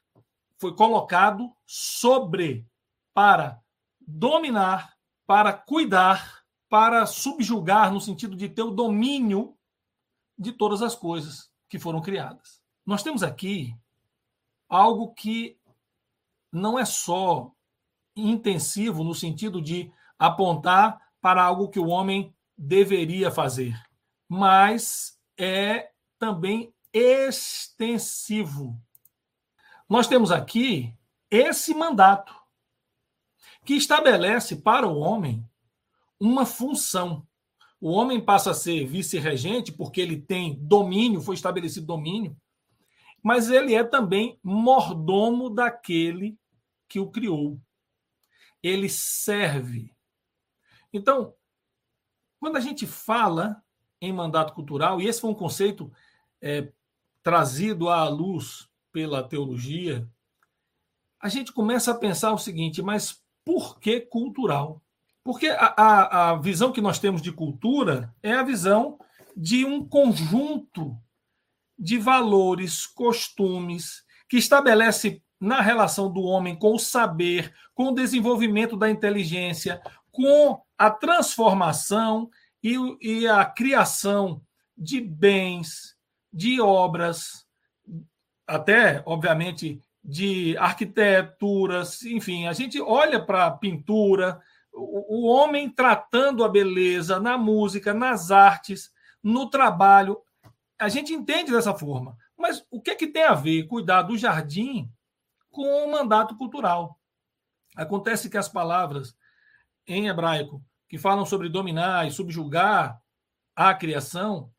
foi 0.59 0.75
colocado 0.75 1.51
sobre 1.67 2.67
para 3.15 3.61
dominar, 3.99 4.97
para 5.27 5.53
cuidar, 5.53 6.45
para 6.69 7.07
subjugar, 7.07 7.91
no 7.91 8.01
sentido 8.01 8.37
de 8.37 8.49
ter 8.49 8.63
o 8.63 8.71
domínio 8.71 9.57
de 10.39 10.53
todas 10.53 10.83
as 10.83 10.95
coisas 10.95 11.51
que 11.69 11.79
foram 11.79 12.03
criadas. 12.03 12.63
Nós 12.85 13.03
temos 13.03 13.23
aqui 13.23 13.75
algo 14.69 15.15
que 15.15 15.59
não 16.53 16.79
é 16.79 16.85
só 16.85 17.51
intensivo 18.15 19.03
no 19.03 19.15
sentido 19.15 19.61
de 19.63 19.91
apontar 20.19 21.01
para 21.21 21.43
algo 21.43 21.71
que 21.71 21.81
o 21.81 21.89
homem 21.89 22.35
deveria 22.57 23.31
fazer, 23.31 23.75
mas 24.29 25.19
é 25.37 25.93
também 26.19 26.75
extensivo. 26.99 28.81
Nós 29.89 30.07
temos 30.07 30.31
aqui 30.31 30.95
esse 31.31 31.75
mandato 31.75 32.35
que 33.65 33.75
estabelece 33.75 34.57
para 34.57 34.87
o 34.87 34.99
homem 34.99 35.45
uma 36.19 36.45
função. 36.45 37.27
O 37.81 37.91
homem 37.91 38.21
passa 38.21 38.51
a 38.51 38.55
ser 38.55 38.87
vice-regente 38.87 39.73
porque 39.73 40.01
ele 40.01 40.21
tem 40.21 40.59
domínio, 40.61 41.21
foi 41.21 41.35
estabelecido 41.35 41.87
domínio, 41.87 42.37
mas 43.23 43.51
ele 43.51 43.75
é 43.75 43.85
também 43.85 44.39
mordomo 44.43 45.49
daquele 45.49 46.39
que 46.89 46.99
o 46.99 47.11
criou. 47.11 47.61
Ele 48.63 48.89
serve 48.89 49.95
então, 50.93 51.35
quando 52.41 52.57
a 52.57 52.61
gente 52.61 52.87
fala 52.87 53.63
em 54.01 54.13
mandato 54.13 54.55
cultural, 54.55 55.01
e 55.01 55.07
esse 55.07 55.21
foi 55.21 55.31
um 55.31 55.35
conceito 55.35 55.93
é, 56.41 56.73
trazido 57.29 57.91
à 57.91 58.09
luz 58.09 58.67
pela 58.91 59.23
teologia, 59.23 60.09
a 61.21 61.29
gente 61.29 61.53
começa 61.53 61.91
a 61.91 61.95
pensar 61.95 62.33
o 62.33 62.39
seguinte: 62.39 62.81
mas 62.81 63.23
por 63.45 63.79
que 63.79 64.01
cultural? 64.01 64.83
Porque 65.23 65.49
a, 65.49 65.75
a, 65.77 66.31
a 66.31 66.37
visão 66.37 66.73
que 66.73 66.81
nós 66.81 66.99
temos 66.99 67.21
de 67.21 67.31
cultura 67.31 68.15
é 68.23 68.33
a 68.33 68.43
visão 68.43 68.99
de 69.37 69.63
um 69.63 69.87
conjunto 69.87 70.97
de 71.79 71.99
valores, 71.99 72.87
costumes, 72.87 74.03
que 74.27 74.39
estabelece 74.39 75.23
na 75.39 75.61
relação 75.61 76.11
do 76.11 76.23
homem 76.23 76.59
com 76.59 76.75
o 76.75 76.79
saber, 76.79 77.55
com 77.75 77.89
o 77.89 77.95
desenvolvimento 77.95 78.75
da 78.75 78.89
inteligência, 78.89 79.83
com 80.11 80.63
a 80.79 80.91
transformação 80.91 82.31
e, 82.63 82.75
e 83.03 83.29
a 83.29 83.45
criação 83.45 84.41
de 84.75 84.99
bens, 84.99 85.98
de 86.39 86.61
obras, 86.61 87.45
até, 88.47 89.03
obviamente, 89.05 89.83
de 90.05 90.57
arquiteturas, 90.57 92.05
enfim, 92.05 92.47
a 92.47 92.53
gente 92.53 92.81
olha 92.81 93.21
para 93.21 93.47
a 93.47 93.51
pintura, 93.51 94.41
o, 94.73 95.19
o 95.19 95.27
homem 95.27 95.69
tratando 95.69 96.45
a 96.45 96.49
beleza 96.49 97.19
na 97.19 97.37
música, 97.37 97.93
nas 97.93 98.31
artes, 98.31 98.93
no 99.21 99.51
trabalho. 99.51 100.17
A 100.79 100.89
gente 100.89 101.13
entende 101.13 101.51
dessa 101.51 101.75
forma. 101.75 102.17
Mas 102.37 102.65
o 102.71 102.81
que, 102.81 102.93
é 102.93 102.95
que 102.95 103.09
tem 103.09 103.25
a 103.25 103.35
ver 103.35 103.67
cuidar 103.67 104.03
do 104.03 104.17
jardim 104.17 104.89
com 105.51 105.85
o 105.85 105.91
mandato 105.91 106.37
cultural? 106.37 107.01
Acontece 107.77 108.31
que 108.31 108.39
as 108.39 108.49
palavras 108.49 109.13
em 109.89 110.07
hebraico 110.07 110.63
que 110.89 110.99
falam 110.99 111.27
sobre 111.27 111.49
dominar 111.49 112.07
e 112.07 112.13
subjugar 112.13 113.03
a 113.57 113.75
criação 113.75 114.53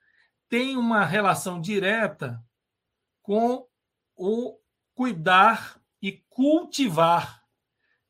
têm 0.50 0.76
uma 0.76 1.06
relação 1.06 1.62
direta 1.62 2.44
com 3.22 3.68
o 4.16 4.60
cuidar 4.96 5.80
e 6.02 6.24
cultivar 6.30 7.46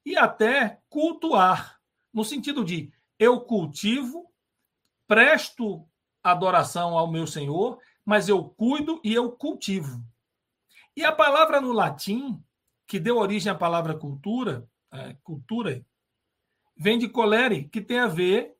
e 0.06 0.18
até 0.18 0.82
cultuar, 0.90 1.80
no 2.12 2.24
sentido 2.24 2.64
de 2.64 2.92
eu 3.20 3.42
cultivo, 3.42 4.32
presto 5.06 5.88
adoração 6.24 6.98
ao 6.98 7.12
meu 7.12 7.28
Senhor, 7.28 7.80
mas 8.06 8.28
eu 8.30 8.44
cuido 8.44 9.00
e 9.04 9.14
eu 9.14 9.32
cultivo. 9.32 10.04
E 10.96 11.04
a 11.04 11.12
palavra 11.12 11.62
no 11.62 11.72
latim, 11.72 12.42
que 12.88 13.00
deu 13.00 13.18
origem 13.18 13.52
à 13.52 13.56
palavra 13.56 13.94
cultura, 13.94 14.68
é, 14.92 15.16
cultura, 15.24 15.86
vem 16.76 16.98
de 16.98 17.08
colere, 17.08 17.66
que 17.66 17.82
tem 17.82 18.00
a 18.00 18.08
ver 18.08 18.56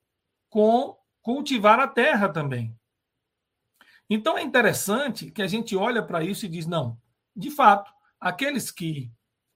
com 0.48 0.96
cultivar 1.22 1.80
a 1.80 1.88
terra 1.88 2.28
também. 2.28 2.78
Então 4.10 4.36
é 4.36 4.42
interessante 4.42 5.30
que 5.30 5.40
a 5.40 5.46
gente 5.46 5.76
olha 5.76 6.02
para 6.02 6.24
isso 6.24 6.44
e 6.44 6.48
diz: 6.48 6.66
não, 6.66 7.00
de 7.34 7.48
fato, 7.48 7.92
aqueles 8.20 8.72
que 8.72 9.08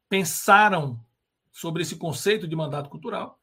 pensaram 0.08 1.04
sobre 1.52 1.82
esse 1.82 1.96
conceito 1.96 2.46
de 2.46 2.54
mandato 2.54 2.88
cultural 2.88 3.40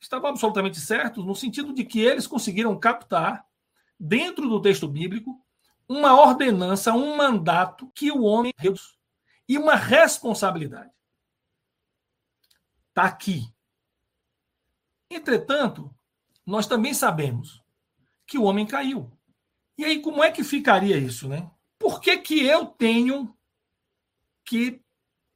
estavam 0.00 0.30
absolutamente 0.30 0.78
certos, 0.78 1.24
no 1.24 1.34
sentido 1.34 1.74
de 1.74 1.84
que 1.84 2.00
eles 2.00 2.26
conseguiram 2.26 2.78
captar, 2.78 3.44
dentro 3.98 4.48
do 4.48 4.60
texto 4.60 4.88
bíblico, 4.88 5.40
uma 5.88 6.20
ordenança, 6.20 6.92
um 6.92 7.16
mandato 7.16 7.90
que 7.94 8.10
o 8.10 8.22
homem 8.22 8.52
Deus 8.60 8.98
e 9.48 9.56
uma 9.56 9.76
responsabilidade. 9.76 10.90
Está 12.88 13.04
aqui. 13.04 13.52
Entretanto, 15.08 15.94
nós 16.44 16.66
também 16.66 16.94
sabemos 16.94 17.62
que 18.26 18.38
o 18.38 18.44
homem 18.44 18.66
caiu. 18.66 19.10
E 19.76 19.84
aí, 19.84 20.00
como 20.00 20.22
é 20.22 20.30
que 20.30 20.44
ficaria 20.44 20.96
isso, 20.96 21.28
né? 21.28 21.50
Por 21.78 22.00
que, 22.00 22.16
que 22.18 22.44
eu 22.46 22.66
tenho 22.66 23.36
que 24.44 24.80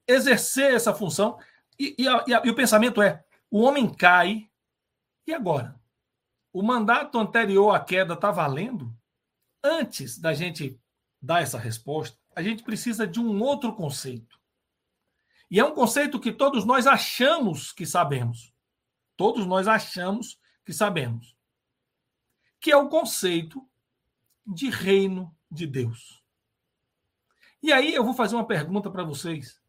exercer 0.07 0.75
essa 0.75 0.95
função? 0.95 1.39
E, 1.79 1.95
e, 1.99 2.09
a, 2.09 2.25
e, 2.27 2.35
a, 2.35 2.43
e 2.45 2.51
o 2.51 2.55
pensamento 2.55 3.03
é: 3.03 3.25
o 3.51 3.61
homem 3.61 3.93
cai, 3.93 4.49
e 5.27 5.35
agora? 5.35 5.79
O 6.53 6.63
mandato 6.63 7.19
anterior 7.19 7.75
à 7.75 7.81
queda 7.81 8.15
está 8.15 8.31
valendo? 8.31 8.95
Antes 9.63 10.19
da 10.19 10.33
gente 10.33 10.81
dar 11.21 11.43
essa 11.43 11.59
resposta, 11.59 12.17
a 12.35 12.43
gente 12.43 12.63
precisa 12.63 13.07
de 13.07 13.21
um 13.21 13.43
outro 13.43 13.75
conceito. 13.75 14.39
E 15.51 15.61
é 15.61 15.65
um 15.65 15.75
conceito 15.75 16.21
que 16.21 16.33
todos 16.33 16.65
nós 16.65 16.87
achamos 16.87 17.73
que 17.73 17.85
sabemos. 17.87 18.53
Todos 19.17 19.47
nós 19.47 19.67
achamos 19.69 20.39
que 20.65 20.73
sabemos. 20.73 21.37
Que 22.61 22.71
é 22.71 22.77
o 22.77 22.89
conceito 22.89 23.67
de 24.47 24.71
reino 24.71 25.35
de 25.51 25.67
Deus. 25.67 26.23
E 27.63 27.73
aí 27.73 27.95
eu 27.95 28.05
vou 28.05 28.15
fazer 28.15 28.37
uma 28.37 28.47
pergunta 28.47 28.91
para 28.91 29.03
vocês, 29.03 29.61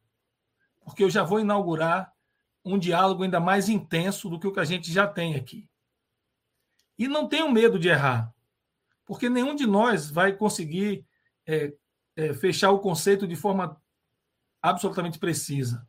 porque 0.82 1.04
eu 1.04 1.10
já 1.10 1.24
vou 1.24 1.40
inaugurar 1.40 2.14
um 2.64 2.78
diálogo 2.78 3.24
ainda 3.24 3.40
mais 3.40 3.70
intenso 3.70 4.30
do 4.30 4.40
que 4.40 4.48
o 4.48 4.54
que 4.54 4.60
a 4.60 4.66
gente 4.66 4.92
já 4.92 5.08
tem 5.08 5.36
aqui. 5.36 5.70
E 6.98 7.08
não 7.08 7.28
tenham 7.28 7.52
medo 7.52 7.80
de 7.80 7.88
errar, 7.88 8.34
porque 9.06 9.30
nenhum 9.30 9.56
de 9.56 9.66
nós 9.66 10.10
vai 10.12 10.34
conseguir 10.34 11.06
é, 11.46 11.74
é, 12.16 12.34
fechar 12.34 12.72
o 12.72 12.80
conceito 12.80 13.28
de 13.28 13.36
forma 13.36 13.82
absolutamente 14.62 15.18
precisa. 15.18 15.88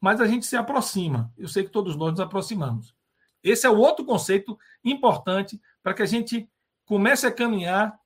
Mas 0.00 0.20
a 0.20 0.26
gente 0.26 0.44
se 0.44 0.56
aproxima. 0.56 1.32
Eu 1.36 1.46
sei 1.46 1.62
que 1.62 1.70
todos 1.70 1.94
nós 1.94 2.10
nos 2.10 2.20
aproximamos. 2.20 2.94
Esse 3.42 3.66
é 3.66 3.70
o 3.70 3.78
outro 3.78 4.04
conceito 4.04 4.58
importante 4.84 5.60
para 5.82 5.94
que 5.94 6.02
a 6.02 6.06
gente 6.06 6.50
comece 6.84 7.26
a 7.26 7.32
caminhar 7.32 7.98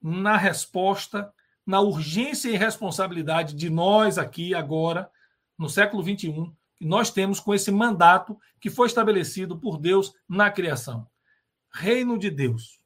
na 0.00 0.36
resposta, 0.36 1.32
na 1.66 1.80
urgência 1.80 2.48
e 2.48 2.56
responsabilidade 2.56 3.54
de 3.54 3.68
nós 3.68 4.18
aqui 4.18 4.54
agora, 4.54 5.10
no 5.58 5.68
século 5.68 6.02
21, 6.02 6.54
que 6.76 6.84
nós 6.84 7.10
temos 7.10 7.40
com 7.40 7.52
esse 7.52 7.70
mandato 7.70 8.38
que 8.60 8.70
foi 8.70 8.86
estabelecido 8.86 9.58
por 9.58 9.78
Deus 9.78 10.14
na 10.28 10.50
criação. 10.50 11.06
Reino 11.72 12.18
de 12.18 12.30
Deus. 12.30 12.80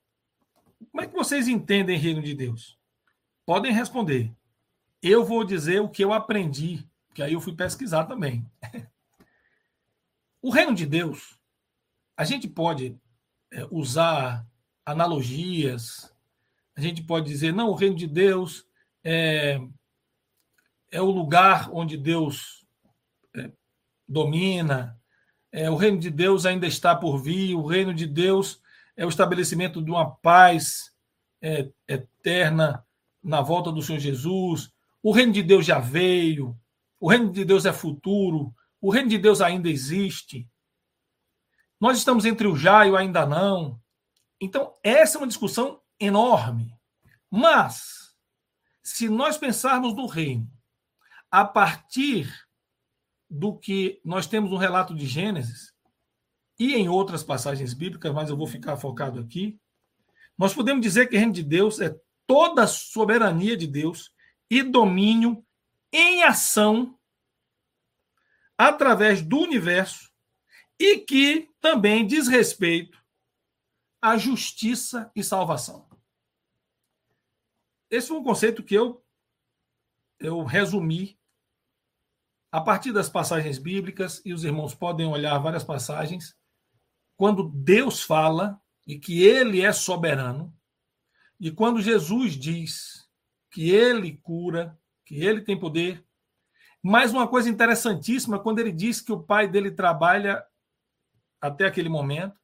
Como 0.90 1.02
é 1.02 1.06
que 1.06 1.14
vocês 1.14 1.46
entendem 1.46 1.98
reino 1.98 2.22
de 2.22 2.34
Deus? 2.34 2.78
Podem 3.46 3.72
responder. 3.72 4.32
Eu 5.02 5.24
vou 5.24 5.44
dizer 5.44 5.80
o 5.80 5.88
que 5.88 6.02
eu 6.02 6.12
aprendi, 6.12 6.88
que 7.14 7.22
aí 7.22 7.34
eu 7.34 7.40
fui 7.40 7.54
pesquisar 7.54 8.04
também. 8.04 8.48
o 10.40 10.50
reino 10.50 10.74
de 10.74 10.86
Deus, 10.86 11.38
a 12.16 12.24
gente 12.24 12.48
pode 12.48 12.98
é, 13.52 13.66
usar 13.70 14.46
analogias, 14.84 16.11
a 16.76 16.80
gente 16.80 17.02
pode 17.02 17.26
dizer, 17.26 17.52
não, 17.52 17.68
o 17.68 17.74
reino 17.74 17.96
de 17.96 18.06
Deus 18.06 18.66
é, 19.04 19.60
é 20.90 21.00
o 21.00 21.10
lugar 21.10 21.70
onde 21.72 21.96
Deus 21.96 22.66
é, 23.36 23.50
domina, 24.08 24.98
é, 25.50 25.70
o 25.70 25.76
reino 25.76 25.98
de 25.98 26.10
Deus 26.10 26.46
ainda 26.46 26.66
está 26.66 26.96
por 26.96 27.18
vir, 27.18 27.54
o 27.54 27.66
reino 27.66 27.92
de 27.92 28.06
Deus 28.06 28.60
é 28.96 29.04
o 29.04 29.08
estabelecimento 29.08 29.82
de 29.82 29.90
uma 29.90 30.10
paz 30.10 30.92
é, 31.40 31.70
eterna 31.86 32.84
na 33.22 33.40
volta 33.40 33.70
do 33.70 33.82
Senhor 33.82 33.98
Jesus, 33.98 34.72
o 35.02 35.12
reino 35.12 35.32
de 35.32 35.42
Deus 35.42 35.66
já 35.66 35.78
veio, 35.78 36.56
o 36.98 37.08
reino 37.08 37.30
de 37.30 37.44
Deus 37.44 37.66
é 37.66 37.72
futuro, 37.72 38.54
o 38.80 38.90
reino 38.90 39.08
de 39.08 39.18
Deus 39.18 39.40
ainda 39.40 39.68
existe. 39.68 40.48
Nós 41.80 41.98
estamos 41.98 42.24
entre 42.24 42.46
o 42.46 42.56
já 42.56 42.86
e 42.86 42.90
o 42.90 42.96
ainda 42.96 43.26
não. 43.26 43.80
Então, 44.40 44.72
essa 44.82 45.18
é 45.18 45.20
uma 45.20 45.26
discussão 45.26 45.81
enorme. 46.04 46.76
Mas, 47.30 48.14
se 48.82 49.08
nós 49.08 49.38
pensarmos 49.38 49.94
no 49.94 50.06
reino 50.06 50.50
a 51.30 51.44
partir 51.44 52.30
do 53.30 53.56
que 53.56 54.00
nós 54.04 54.26
temos 54.26 54.50
no 54.50 54.56
relato 54.56 54.94
de 54.94 55.06
Gênesis 55.06 55.72
e 56.58 56.74
em 56.74 56.88
outras 56.88 57.22
passagens 57.22 57.72
bíblicas, 57.72 58.12
mas 58.12 58.28
eu 58.28 58.36
vou 58.36 58.46
ficar 58.46 58.76
focado 58.76 59.18
aqui, 59.18 59.58
nós 60.36 60.52
podemos 60.52 60.82
dizer 60.82 61.06
que 61.08 61.16
o 61.16 61.18
reino 61.18 61.32
de 61.32 61.42
Deus 61.42 61.80
é 61.80 61.96
toda 62.26 62.64
a 62.64 62.66
soberania 62.66 63.56
de 63.56 63.66
Deus 63.66 64.12
e 64.50 64.62
domínio 64.62 65.44
em 65.92 66.22
ação 66.24 66.98
através 68.58 69.22
do 69.22 69.38
universo 69.38 70.10
e 70.78 70.98
que 70.98 71.48
também 71.60 72.06
diz 72.06 72.28
respeito 72.28 73.00
à 74.00 74.16
justiça 74.16 75.10
e 75.14 75.22
salvação. 75.22 75.91
Esse 77.92 78.08
foi 78.08 78.16
um 78.16 78.24
conceito 78.24 78.64
que 78.64 78.74
eu 78.74 79.04
eu 80.18 80.42
resumi 80.44 81.18
a 82.50 82.60
partir 82.60 82.92
das 82.92 83.08
passagens 83.08 83.58
bíblicas 83.58 84.22
e 84.24 84.32
os 84.32 84.44
irmãos 84.44 84.74
podem 84.74 85.06
olhar 85.06 85.36
várias 85.38 85.64
passagens 85.64 86.36
quando 87.16 87.48
Deus 87.48 88.02
fala 88.02 88.60
e 88.86 88.98
que 88.98 89.22
ele 89.22 89.60
é 89.60 89.72
soberano 89.72 90.56
e 91.38 91.50
quando 91.50 91.82
Jesus 91.82 92.34
diz 92.34 93.08
que 93.50 93.70
ele 93.70 94.16
cura, 94.16 94.78
que 95.04 95.16
ele 95.16 95.42
tem 95.42 95.58
poder. 95.58 96.04
Mais 96.82 97.12
uma 97.12 97.28
coisa 97.28 97.48
interessantíssima, 97.48 98.38
quando 98.38 98.60
ele 98.60 98.72
diz 98.72 99.00
que 99.00 99.12
o 99.12 99.22
pai 99.22 99.48
dele 99.48 99.72
trabalha 99.72 100.42
até 101.40 101.66
aquele 101.66 101.88
momento, 101.88 102.40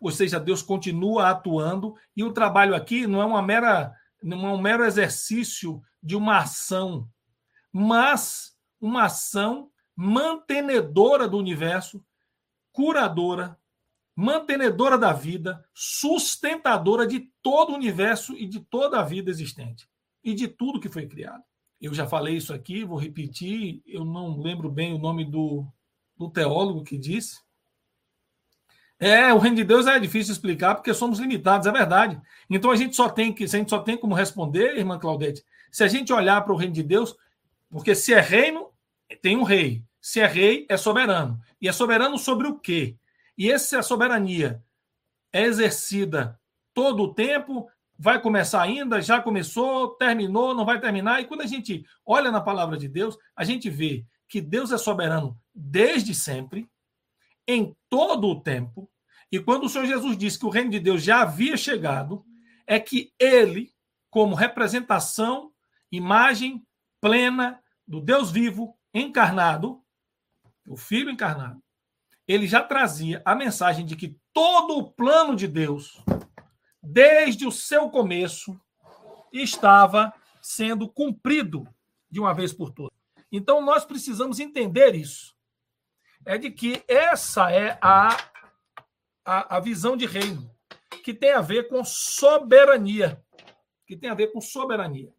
ou 0.00 0.12
seja, 0.12 0.38
Deus 0.38 0.62
continua 0.62 1.30
atuando, 1.30 1.94
e 2.14 2.22
o 2.22 2.32
trabalho 2.32 2.74
aqui 2.74 3.06
não 3.06 3.20
é 3.20 3.24
uma 3.24 3.42
mera, 3.42 3.97
não 4.22 4.46
é 4.46 4.52
um 4.52 4.60
mero 4.60 4.84
exercício 4.84 5.80
de 6.02 6.16
uma 6.16 6.38
ação, 6.38 7.08
mas 7.72 8.56
uma 8.80 9.04
ação 9.04 9.70
mantenedora 9.94 11.28
do 11.28 11.36
universo, 11.36 12.04
curadora, 12.72 13.58
mantenedora 14.14 14.98
da 14.98 15.12
vida, 15.12 15.64
sustentadora 15.74 17.06
de 17.06 17.30
todo 17.42 17.70
o 17.70 17.74
universo 17.74 18.36
e 18.36 18.46
de 18.46 18.60
toda 18.60 19.00
a 19.00 19.04
vida 19.04 19.30
existente 19.30 19.88
e 20.22 20.34
de 20.34 20.48
tudo 20.48 20.80
que 20.80 20.88
foi 20.88 21.06
criado. 21.06 21.42
Eu 21.80 21.94
já 21.94 22.06
falei 22.06 22.36
isso 22.36 22.52
aqui, 22.52 22.84
vou 22.84 22.98
repetir, 22.98 23.82
eu 23.86 24.04
não 24.04 24.40
lembro 24.40 24.68
bem 24.68 24.92
o 24.92 24.98
nome 24.98 25.24
do, 25.24 25.66
do 26.16 26.28
teólogo 26.28 26.82
que 26.82 26.98
disse. 26.98 27.40
É, 29.00 29.32
o 29.32 29.38
reino 29.38 29.56
de 29.56 29.64
Deus 29.64 29.86
é 29.86 29.98
difícil 29.98 30.32
explicar 30.32 30.74
porque 30.74 30.92
somos 30.92 31.20
limitados, 31.20 31.66
é 31.66 31.72
verdade. 31.72 32.20
Então 32.50 32.70
a 32.70 32.76
gente 32.76 32.96
só 32.96 33.08
tem 33.08 33.32
que, 33.32 33.44
a 33.44 33.46
gente 33.46 33.70
só 33.70 33.78
tem 33.78 33.96
como 33.96 34.14
responder, 34.14 34.76
irmã 34.76 34.98
Claudete, 34.98 35.44
se 35.70 35.84
a 35.84 35.88
gente 35.88 36.12
olhar 36.12 36.42
para 36.42 36.52
o 36.52 36.56
reino 36.56 36.74
de 36.74 36.82
Deus, 36.82 37.16
porque 37.70 37.94
se 37.94 38.12
é 38.12 38.20
reino, 38.20 38.70
tem 39.22 39.36
um 39.36 39.42
rei. 39.42 39.84
Se 40.00 40.20
é 40.20 40.26
rei, 40.26 40.66
é 40.68 40.76
soberano. 40.76 41.40
E 41.60 41.68
é 41.68 41.72
soberano 41.72 42.18
sobre 42.18 42.46
o 42.48 42.58
quê? 42.58 42.96
E 43.36 43.50
essa 43.50 43.82
soberania 43.82 44.62
é 45.32 45.42
exercida 45.42 46.38
todo 46.74 47.02
o 47.02 47.14
tempo, 47.14 47.68
vai 47.98 48.20
começar 48.20 48.62
ainda, 48.62 49.02
já 49.02 49.20
começou, 49.20 49.90
terminou, 49.90 50.54
não 50.54 50.64
vai 50.64 50.80
terminar. 50.80 51.20
E 51.20 51.26
quando 51.26 51.42
a 51.42 51.46
gente 51.46 51.84
olha 52.06 52.30
na 52.30 52.40
palavra 52.40 52.76
de 52.76 52.88
Deus, 52.88 53.18
a 53.36 53.44
gente 53.44 53.68
vê 53.68 54.04
que 54.28 54.40
Deus 54.40 54.72
é 54.72 54.78
soberano 54.78 55.38
desde 55.54 56.14
sempre, 56.14 56.68
em 57.48 57.74
todo 57.88 58.28
o 58.28 58.40
tempo. 58.40 58.88
E 59.32 59.40
quando 59.40 59.64
o 59.64 59.68
Senhor 59.68 59.86
Jesus 59.86 60.16
disse 60.18 60.38
que 60.38 60.44
o 60.44 60.50
reino 60.50 60.70
de 60.70 60.78
Deus 60.78 61.02
já 61.02 61.22
havia 61.22 61.56
chegado, 61.56 62.24
é 62.66 62.78
que 62.78 63.10
ele, 63.18 63.72
como 64.10 64.34
representação, 64.34 65.50
imagem 65.90 66.62
plena 67.00 67.60
do 67.86 68.00
Deus 68.00 68.30
vivo 68.30 68.78
encarnado, 68.92 69.82
o 70.68 70.76
Filho 70.76 71.10
encarnado, 71.10 71.62
ele 72.26 72.46
já 72.46 72.62
trazia 72.62 73.22
a 73.24 73.34
mensagem 73.34 73.86
de 73.86 73.96
que 73.96 74.18
todo 74.34 74.76
o 74.76 74.92
plano 74.92 75.34
de 75.34 75.48
Deus, 75.48 76.02
desde 76.82 77.46
o 77.46 77.52
seu 77.52 77.88
começo, 77.88 78.60
estava 79.32 80.12
sendo 80.42 80.86
cumprido 80.88 81.66
de 82.10 82.20
uma 82.20 82.34
vez 82.34 82.52
por 82.52 82.70
todas. 82.70 82.96
Então 83.32 83.62
nós 83.62 83.86
precisamos 83.86 84.38
entender 84.38 84.94
isso. 84.94 85.37
É 86.28 86.36
de 86.36 86.50
que 86.50 86.84
essa 86.86 87.50
é 87.50 87.78
a, 87.80 88.14
a, 89.24 89.56
a 89.56 89.60
visão 89.60 89.96
de 89.96 90.04
reino, 90.04 90.54
que 91.02 91.14
tem 91.14 91.32
a 91.32 91.40
ver 91.40 91.70
com 91.70 91.82
soberania. 91.82 93.24
Que 93.86 93.96
tem 93.96 94.10
a 94.10 94.14
ver 94.14 94.30
com 94.30 94.38
soberania. 94.38 95.10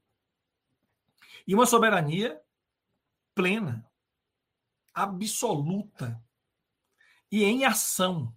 E 1.48 1.56
uma 1.56 1.66
soberania 1.66 2.40
plena, 3.34 3.84
absoluta 4.94 6.24
e 7.32 7.44
em 7.44 7.66
ação. 7.66 8.32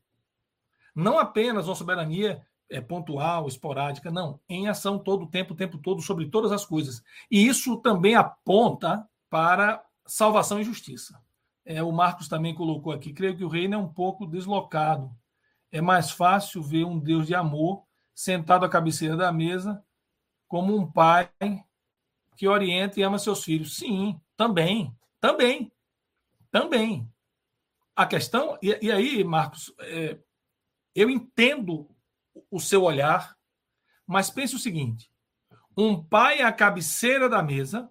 Não 0.95 1.19
apenas 1.19 1.69
uma 1.69 1.75
soberania 1.75 2.43
é, 2.71 2.81
pontual, 2.81 3.49
esporádica, 3.49 4.11
não, 4.11 4.41
em 4.49 4.67
ação 4.67 4.99
todo 4.99 5.27
o 5.27 5.31
tempo, 5.31 5.53
o 5.53 5.57
tempo 5.59 5.77
todo, 5.77 6.01
sobre 6.01 6.31
todas 6.31 6.51
as 6.51 6.65
coisas. 6.65 7.05
E 7.31 7.47
isso 7.47 7.77
também 7.83 8.15
aponta 8.15 9.07
para 9.29 9.85
salvação 10.07 10.59
e 10.59 10.65
justiça. 10.65 11.23
É, 11.65 11.83
o 11.83 11.93
Marcos 11.93 12.29
também 12.29 12.55
colocou 12.55 12.93
aqui, 12.93 13.13
creio 13.13 13.37
que 13.37 13.45
o 13.45 13.49
reino 13.49 13.75
é 13.75 13.79
um 13.79 13.89
pouco 13.89 14.27
deslocado. 14.27 15.11
É 15.71 15.81
mais 15.81 16.11
fácil 16.11 16.63
ver 16.63 16.85
um 16.85 16.99
Deus 16.99 17.27
de 17.27 17.35
amor 17.35 17.85
sentado 18.15 18.65
à 18.65 18.69
cabeceira 18.69 19.17
da 19.17 19.33
mesa, 19.33 19.83
como 20.49 20.77
um 20.77 20.91
pai 20.91 21.31
que 22.37 22.47
orienta 22.47 22.99
e 22.99 23.03
ama 23.03 23.19
seus 23.19 23.45
filhos. 23.45 23.77
Sim, 23.77 24.21
também, 24.37 24.95
também, 25.21 25.73
também. 26.51 27.11
A 27.95 28.07
questão, 28.07 28.59
e, 28.63 28.79
e 28.83 28.91
aí, 28.91 29.23
Marcos, 29.23 29.73
é, 29.81 30.19
eu 30.95 31.09
entendo 31.09 31.89
o 32.51 32.59
seu 32.61 32.83
olhar, 32.83 33.37
mas 34.07 34.31
pense 34.31 34.55
o 34.55 34.59
seguinte: 34.59 35.11
um 35.77 36.03
pai 36.03 36.43
à 36.43 36.53
cabeceira 36.53 37.29
da 37.29 37.43
mesa, 37.43 37.91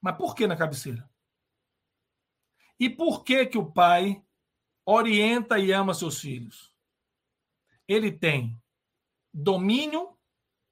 mas 0.00 0.16
por 0.16 0.34
que 0.34 0.46
na 0.46 0.56
cabeceira? 0.56 1.08
E 2.78 2.88
por 2.88 3.24
que 3.24 3.46
que 3.46 3.58
o 3.58 3.70
pai 3.70 4.22
orienta 4.84 5.58
e 5.58 5.72
ama 5.72 5.94
seus 5.94 6.20
filhos? 6.20 6.72
Ele 7.86 8.12
tem 8.12 8.60
domínio 9.32 10.16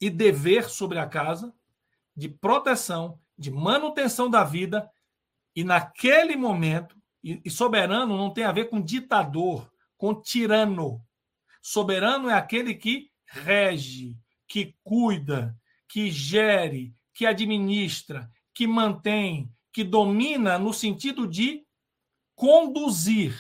e 0.01 0.11
dever 0.11 0.69
sobre 0.69 0.99
a 0.99 1.07
casa, 1.07 1.55
de 2.15 2.29
proteção, 2.29 3.21
de 3.37 3.51
manutenção 3.51 4.31
da 4.31 4.45
vida, 4.45 4.91
e 5.55 5.65
naquele 5.65 6.37
momento 6.37 6.97
e, 7.23 7.51
soberano 7.51 8.17
não 8.17 8.31
tem 8.31 8.45
a 8.45 8.53
ver 8.53 8.71
com 8.71 8.81
ditador, 8.81 9.71
com 9.97 10.15
tirano. 10.15 11.05
Soberano 11.61 12.31
é 12.31 12.35
aquele 12.35 12.75
que 12.75 13.11
rege, 13.27 14.17
que 14.47 14.77
cuida, 14.85 15.59
que 15.89 16.11
gere, 16.11 16.95
que 17.13 17.27
administra, 17.27 18.31
que 18.55 18.67
mantém, 18.67 19.51
que 19.73 19.83
domina 19.83 20.59
no 20.59 20.73
sentido 20.73 21.27
de 21.27 21.66
conduzir. 22.37 23.35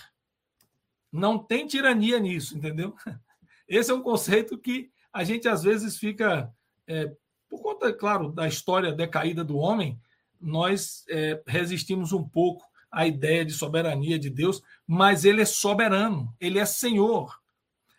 Não 1.13 1.39
tem 1.39 1.67
tirania 1.67 2.19
nisso, 2.19 2.57
entendeu? 2.57 2.97
Esse 3.69 3.93
é 3.93 3.95
um 3.95 4.03
conceito 4.03 4.59
que 4.59 4.91
a 5.13 5.23
gente 5.23 5.47
às 5.47 5.63
vezes 5.63 5.97
fica, 5.97 6.53
é, 6.87 7.13
por 7.49 7.63
conta, 7.63 7.93
claro, 7.93 8.33
da 8.33 8.49
história 8.49 8.93
decaída 8.93 9.45
do 9.45 9.57
homem, 9.59 10.01
nós 10.41 11.05
é, 11.09 11.43
resistimos 11.47 12.13
um 12.13 12.27
pouco 12.27 12.65
a 12.91 13.07
ideia 13.07 13.45
de 13.45 13.53
soberania 13.53 14.19
de 14.19 14.31
Deus, 14.31 14.63
mas 14.87 15.25
ele 15.25 15.43
é 15.43 15.45
soberano, 15.45 16.35
ele 16.41 16.59
é 16.59 16.65
Senhor. 16.65 17.39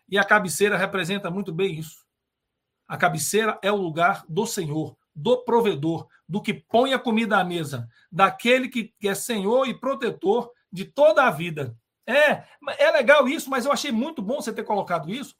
E 0.09 0.17
a 0.17 0.23
cabeceira 0.23 0.77
representa 0.77 1.29
muito 1.29 1.53
bem 1.53 1.77
isso. 1.77 2.05
A 2.87 2.97
cabeceira 2.97 3.59
é 3.61 3.71
o 3.71 3.75
lugar 3.75 4.23
do 4.29 4.45
Senhor, 4.45 4.95
do 5.13 5.43
provedor, 5.43 6.07
do 6.27 6.41
que 6.41 6.53
põe 6.53 6.93
a 6.93 6.99
comida 6.99 7.37
à 7.37 7.43
mesa, 7.43 7.89
daquele 8.11 8.69
que 8.69 8.93
é 9.03 9.13
Senhor 9.13 9.67
e 9.67 9.77
protetor 9.77 10.51
de 10.77 10.85
toda 10.85 11.25
a 11.25 11.31
vida. 11.31 11.75
É, 12.05 12.45
é 12.77 12.91
legal 12.91 13.27
isso, 13.27 13.49
mas 13.49 13.65
eu 13.65 13.71
achei 13.71 13.91
muito 13.91 14.21
bom 14.21 14.35
você 14.35 14.53
ter 14.53 14.63
colocado 14.63 15.09
isso, 15.09 15.35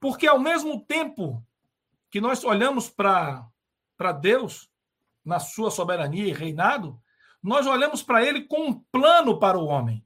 porque 0.00 0.26
ao 0.26 0.38
mesmo 0.38 0.82
tempo 0.84 1.46
que 2.10 2.18
nós 2.18 2.42
olhamos 2.42 2.88
para 2.88 3.46
Deus, 4.20 4.70
na 5.22 5.38
sua 5.38 5.70
soberania 5.70 6.26
e 6.26 6.32
reinado, 6.32 6.98
nós 7.42 7.66
olhamos 7.66 8.02
para 8.02 8.24
ele 8.24 8.46
com 8.46 8.68
um 8.68 8.80
plano 8.80 9.38
para 9.38 9.58
o 9.58 9.66
homem. 9.66 10.04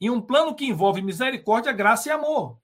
E 0.00 0.08
um 0.08 0.20
plano 0.20 0.54
que 0.54 0.64
envolve 0.64 1.02
misericórdia, 1.02 1.72
graça 1.72 2.08
e 2.08 2.12
amor. 2.12 2.58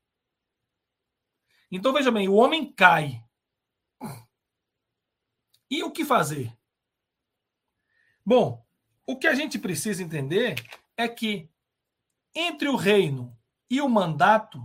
Então 1.71 1.93
veja 1.93 2.11
bem, 2.11 2.29
o 2.29 2.35
homem 2.35 2.73
cai. 2.73 3.23
E 5.71 5.83
o 5.85 5.91
que 5.93 6.05
fazer? 6.05 6.57
Bom, 8.25 8.65
o 9.11 9.17
que 9.17 9.27
a 9.27 9.35
gente 9.35 9.59
precisa 9.59 10.05
entender 10.05 10.55
é 10.97 11.09
que 11.09 11.51
entre 12.33 12.69
o 12.69 12.77
reino 12.77 13.37
e 13.69 13.81
o 13.81 13.89
mandato 13.89 14.65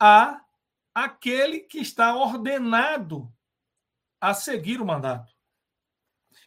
há 0.00 0.44
aquele 0.92 1.60
que 1.60 1.78
está 1.78 2.16
ordenado 2.16 3.32
a 4.20 4.34
seguir 4.34 4.80
o 4.80 4.84
mandato. 4.84 5.32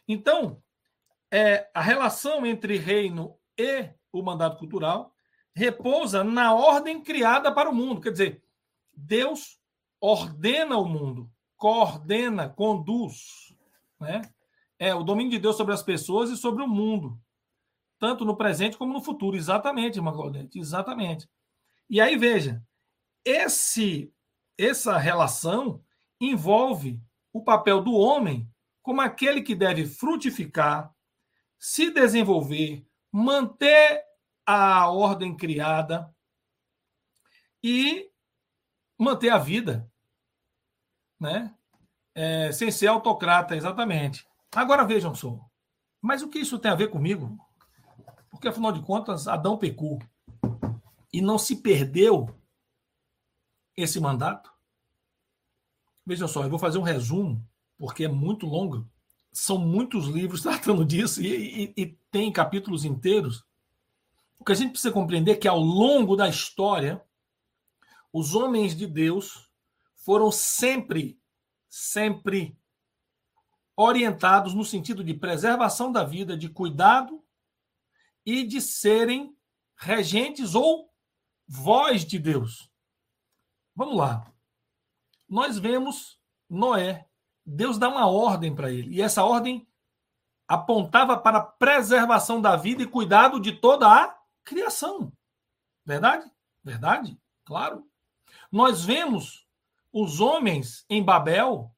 Então, 0.06 0.62
é, 1.30 1.70
a 1.72 1.80
relação 1.80 2.44
entre 2.44 2.76
reino 2.76 3.38
e 3.56 3.88
o 4.12 4.22
mandato 4.22 4.58
cultural 4.58 5.14
repousa 5.54 6.22
na 6.22 6.52
ordem 6.52 7.02
criada 7.02 7.50
para 7.50 7.70
o 7.70 7.74
mundo. 7.74 8.02
Quer 8.02 8.12
dizer, 8.12 8.44
Deus 8.92 9.58
ordena 9.98 10.76
o 10.76 10.84
mundo, 10.84 11.32
coordena, 11.56 12.46
conduz. 12.48 13.54
Né? 13.98 14.20
É 14.80 14.94
o 14.94 15.04
domínio 15.04 15.30
de 15.30 15.38
Deus 15.38 15.58
sobre 15.58 15.74
as 15.74 15.82
pessoas 15.82 16.30
e 16.30 16.36
sobre 16.38 16.62
o 16.62 16.66
mundo, 16.66 17.20
tanto 17.98 18.24
no 18.24 18.34
presente 18.34 18.78
como 18.78 18.94
no 18.94 19.02
futuro. 19.02 19.36
Exatamente, 19.36 19.98
irmã 19.98 20.10
Claudete, 20.10 20.58
exatamente. 20.58 21.28
E 21.88 22.00
aí, 22.00 22.16
veja, 22.16 22.64
esse, 23.22 24.10
essa 24.56 24.96
relação 24.96 25.84
envolve 26.18 26.98
o 27.30 27.44
papel 27.44 27.82
do 27.82 27.92
homem 27.92 28.50
como 28.80 29.02
aquele 29.02 29.42
que 29.42 29.54
deve 29.54 29.84
frutificar, 29.84 30.94
se 31.58 31.90
desenvolver, 31.90 32.82
manter 33.12 34.02
a 34.46 34.90
ordem 34.90 35.36
criada 35.36 36.10
e 37.62 38.10
manter 38.98 39.28
a 39.28 39.36
vida, 39.36 39.92
né? 41.20 41.54
É, 42.14 42.50
sem 42.50 42.70
ser 42.70 42.86
autocrata, 42.86 43.54
exatamente. 43.54 44.29
Agora 44.54 44.84
vejam 44.84 45.14
só, 45.14 45.38
mas 46.00 46.22
o 46.22 46.28
que 46.28 46.38
isso 46.38 46.58
tem 46.58 46.70
a 46.70 46.76
ver 46.76 46.88
comigo? 46.88 47.38
Porque 48.30 48.48
afinal 48.48 48.72
de 48.72 48.82
contas, 48.82 49.28
Adão 49.28 49.56
pecou 49.58 50.00
e 51.12 51.20
não 51.20 51.38
se 51.38 51.56
perdeu 51.56 52.28
esse 53.76 54.00
mandato. 54.00 54.52
Vejam 56.04 56.26
só, 56.26 56.42
eu 56.42 56.50
vou 56.50 56.58
fazer 56.58 56.78
um 56.78 56.82
resumo, 56.82 57.44
porque 57.78 58.04
é 58.04 58.08
muito 58.08 58.46
longo 58.46 58.88
são 59.32 59.58
muitos 59.58 60.06
livros 60.06 60.42
tratando 60.42 60.84
disso 60.84 61.22
e, 61.22 61.64
e, 61.64 61.72
e, 61.76 61.86
tem 62.10 62.32
capítulos 62.32 62.84
inteiros. 62.84 63.44
O 64.38 64.44
que 64.44 64.52
a 64.52 64.54
gente 64.54 64.72
precisa 64.72 64.92
compreender 64.92 65.32
é 65.32 65.36
que 65.36 65.48
ao 65.48 65.60
longo 65.60 66.16
da 66.16 66.28
história, 66.28 67.02
os 68.12 68.34
homens 68.34 68.74
de 68.74 68.86
Deus 68.86 69.48
foram 69.94 70.32
sempre, 70.32 71.20
sempre 71.68 72.56
orientados 73.80 74.54
no 74.54 74.64
sentido 74.64 75.02
de 75.02 75.14
preservação 75.14 75.90
da 75.90 76.04
vida, 76.04 76.36
de 76.36 76.48
cuidado 76.48 77.22
e 78.24 78.44
de 78.44 78.60
serem 78.60 79.34
regentes 79.76 80.54
ou 80.54 80.92
voz 81.48 82.04
de 82.04 82.18
Deus. 82.18 82.70
Vamos 83.74 83.96
lá. 83.96 84.30
Nós 85.28 85.58
vemos 85.58 86.20
Noé 86.48 87.10
Deus 87.44 87.78
dá 87.78 87.88
uma 87.88 88.06
ordem 88.06 88.54
para 88.54 88.70
ele. 88.70 88.96
E 88.96 89.02
essa 89.02 89.24
ordem 89.24 89.66
apontava 90.46 91.18
para 91.18 91.38
a 91.38 91.42
preservação 91.42 92.40
da 92.40 92.56
vida 92.56 92.82
e 92.82 92.86
cuidado 92.86 93.40
de 93.40 93.52
toda 93.52 93.88
a 93.88 94.16
criação. 94.44 95.12
Verdade? 95.84 96.30
Verdade? 96.62 97.18
Claro. 97.44 97.84
Nós 98.50 98.84
vemos 98.84 99.46
os 99.92 100.20
homens 100.20 100.84
em 100.88 101.02
Babel 101.02 101.74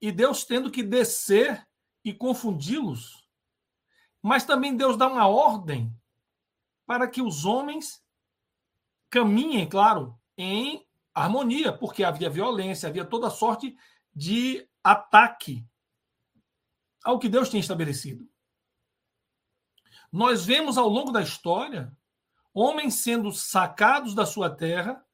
e 0.00 0.12
Deus 0.12 0.44
tendo 0.44 0.70
que 0.70 0.82
descer 0.82 1.66
e 2.04 2.12
confundi-los. 2.12 3.28
Mas 4.22 4.44
também 4.44 4.76
Deus 4.76 4.96
dá 4.96 5.06
uma 5.06 5.26
ordem 5.26 5.94
para 6.86 7.08
que 7.08 7.22
os 7.22 7.44
homens 7.44 8.02
caminhem, 9.10 9.68
claro, 9.68 10.18
em 10.36 10.86
harmonia, 11.14 11.72
porque 11.72 12.02
havia 12.02 12.28
violência, 12.28 12.88
havia 12.88 13.04
toda 13.04 13.30
sorte 13.30 13.76
de 14.14 14.68
ataque 14.82 15.66
ao 17.04 17.18
que 17.18 17.28
Deus 17.28 17.48
tinha 17.48 17.60
estabelecido. 17.60 18.28
Nós 20.10 20.44
vemos 20.44 20.78
ao 20.78 20.88
longo 20.88 21.10
da 21.10 21.22
história 21.22 21.96
homens 22.52 22.94
sendo 22.94 23.32
sacados 23.32 24.14
da 24.14 24.24
sua 24.24 24.48
terra 24.48 25.04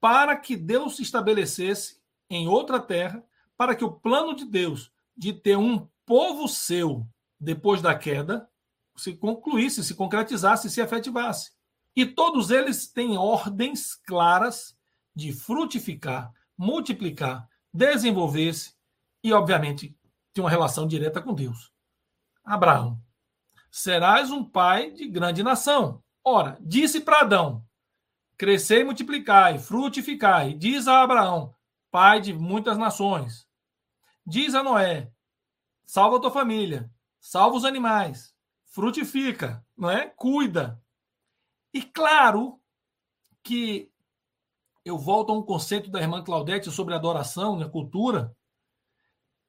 para 0.00 0.36
que 0.36 0.56
Deus 0.56 0.96
se 0.96 1.02
estabelecesse 1.02 2.00
em 2.28 2.48
outra 2.48 2.80
terra, 2.80 3.24
para 3.60 3.74
que 3.74 3.84
o 3.84 3.92
plano 3.92 4.34
de 4.34 4.46
Deus 4.46 4.90
de 5.14 5.34
ter 5.34 5.54
um 5.54 5.86
povo 6.06 6.48
seu 6.48 7.06
depois 7.38 7.82
da 7.82 7.94
queda 7.94 8.48
se 8.96 9.12
concluísse, 9.12 9.84
se 9.84 9.94
concretizasse, 9.94 10.70
se 10.70 10.80
efetivasse. 10.80 11.52
E 11.94 12.06
todos 12.06 12.50
eles 12.50 12.90
têm 12.90 13.18
ordens 13.18 13.94
claras 13.94 14.74
de 15.14 15.30
frutificar, 15.30 16.32
multiplicar, 16.56 17.46
desenvolver-se 17.70 18.72
e, 19.22 19.30
obviamente, 19.30 19.94
ter 20.32 20.40
uma 20.40 20.48
relação 20.48 20.86
direta 20.86 21.20
com 21.20 21.34
Deus. 21.34 21.70
Abraão, 22.42 22.98
serás 23.70 24.30
um 24.30 24.42
pai 24.42 24.90
de 24.90 25.06
grande 25.06 25.42
nação. 25.42 26.02
Ora, 26.24 26.56
disse 26.62 26.98
para 26.98 27.20
Adão: 27.20 27.62
crescei 28.38 28.82
multiplicai, 28.84 29.58
frutificai. 29.58 30.54
Diz 30.54 30.88
a 30.88 31.02
Abraão, 31.02 31.54
pai 31.90 32.22
de 32.22 32.32
muitas 32.32 32.78
nações. 32.78 33.49
Diz 34.30 34.54
a 34.54 34.62
Noé: 34.62 35.10
salva 35.84 36.18
a 36.18 36.20
tua 36.20 36.30
família, 36.30 36.88
salva 37.18 37.56
os 37.56 37.64
animais, 37.64 38.32
frutifica, 38.64 39.66
não 39.76 39.90
é? 39.90 40.06
Cuida. 40.06 40.80
E 41.74 41.82
claro 41.82 42.60
que 43.42 43.92
eu 44.84 44.96
volto 44.96 45.32
a 45.32 45.36
um 45.36 45.42
conceito 45.42 45.90
da 45.90 46.00
irmã 46.00 46.22
Claudete 46.22 46.70
sobre 46.70 46.94
adoração 46.94 47.56
na 47.56 47.68
cultura. 47.68 48.32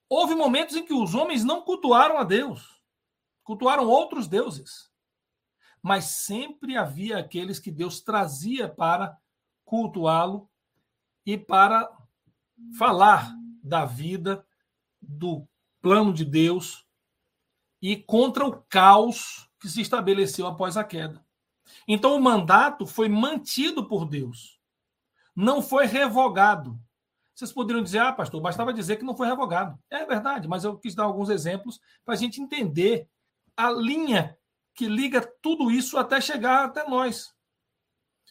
Houve 0.10 0.34
momentos 0.34 0.76
em 0.76 0.84
que 0.84 0.96
os 0.96 1.14
homens 1.14 1.44
não 1.44 1.62
cultuaram 1.62 2.18
a 2.18 2.24
Deus, 2.24 2.82
cultuaram 3.44 3.88
outros 3.88 4.28
deuses. 4.28 4.92
Mas 5.80 6.06
sempre 6.06 6.76
havia 6.76 7.20
aqueles 7.20 7.60
que 7.60 7.70
Deus 7.70 8.02
trazia 8.02 8.68
para 8.68 9.16
cultuá-lo 9.64 10.50
e 11.24 11.38
para 11.38 11.88
falar 12.80 13.32
da 13.64 13.86
vida, 13.86 14.44
do 15.02 15.48
plano 15.82 16.14
de 16.14 16.24
Deus 16.24 16.86
e 17.82 17.98
contra 17.98 18.46
o 18.46 18.62
caos 18.64 19.50
que 19.60 19.68
se 19.68 19.82
estabeleceu 19.82 20.46
após 20.46 20.78
a 20.78 20.84
queda. 20.84 21.26
Então 21.88 22.16
o 22.16 22.22
mandato 22.22 22.86
foi 22.86 23.10
mantido 23.10 23.88
por 23.88 24.06
Deus, 24.06 24.60
não 25.36 25.62
foi 25.62 25.86
revogado. 25.86 26.80
Vocês 27.34 27.52
poderiam 27.52 27.84
dizer, 27.84 28.00
ah, 28.00 28.14
pastor, 28.14 28.42
bastava 28.42 28.74
dizer 28.74 28.98
que 28.98 29.06
não 29.06 29.16
foi 29.16 29.28
revogado. 29.28 29.80
É 29.90 30.06
verdade, 30.06 30.48
mas 30.48 30.64
eu 30.64 30.78
quis 30.78 30.94
dar 30.94 31.06
alguns 31.06 31.30
exemplos 31.30 31.80
para 32.06 32.14
a 32.14 32.18
gente 32.18 32.42
entender 32.42 33.08
a 33.58 33.72
linha 33.72 34.38
que 34.76 34.88
liga 34.88 35.22
tudo 35.42 35.72
isso 35.72 35.98
até 35.98 36.22
chegar 36.22 36.66
até 36.66 36.88
nós. 36.88 37.34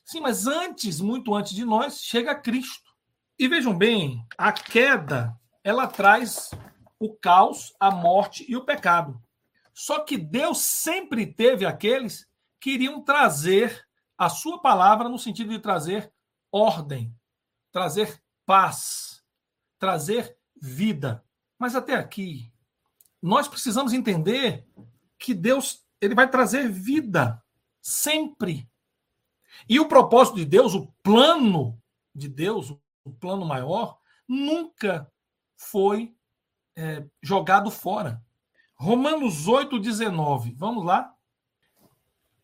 Sim, 0.05 0.21
mas 0.21 0.47
antes, 0.47 1.01
muito 1.01 1.35
antes 1.35 1.55
de 1.55 1.65
nós, 1.65 2.03
chega 2.03 2.35
Cristo. 2.35 2.91
E 3.39 3.49
vejam 3.49 3.77
bem, 3.77 4.25
a 4.37 4.53
queda, 4.53 5.39
ela 5.63 5.87
traz 5.87 6.51
o 6.99 7.15
caos, 7.15 7.75
a 7.79 7.91
morte 7.91 8.45
e 8.49 8.57
o 8.57 8.65
pecado. 8.65 9.21
Só 9.73 10.01
que 10.01 10.19
Deus 10.19 10.59
sempre 10.59 11.27
teve 11.27 11.65
aqueles 11.65 12.27
que 12.61 12.73
iriam 12.73 13.03
trazer 13.03 13.87
a 14.19 14.29
sua 14.29 14.61
palavra 14.61 15.09
no 15.09 15.19
sentido 15.19 15.51
de 15.51 15.59
trazer 15.59 16.13
ordem, 16.53 17.15
trazer 17.73 18.23
paz, 18.45 19.25
trazer 19.79 20.37
vida. 20.61 21.25
Mas 21.59 21.75
até 21.75 21.95
aqui, 21.95 22.53
nós 23.23 23.49
precisamos 23.49 23.93
entender 23.93 24.67
que 25.19 25.33
Deus 25.33 25.85
ele 26.01 26.15
vai 26.15 26.29
trazer 26.29 26.69
vida 26.69 27.43
sempre. 27.81 28.69
E 29.69 29.79
o 29.79 29.89
propósito 29.89 30.37
de 30.37 30.45
Deus, 30.45 30.75
o 30.75 30.87
plano 31.03 31.81
de 32.15 32.29
Deus, 32.29 32.71
o 33.05 33.13
plano 33.13 33.45
maior, 33.45 33.99
nunca 34.27 35.11
foi 35.61 36.15
é, 36.75 37.05
jogado 37.23 37.71
fora. 37.71 38.23
Romanos 38.75 39.47
8, 39.47 39.79
19. 39.79 40.55
Vamos 40.55 40.85
lá? 40.85 41.15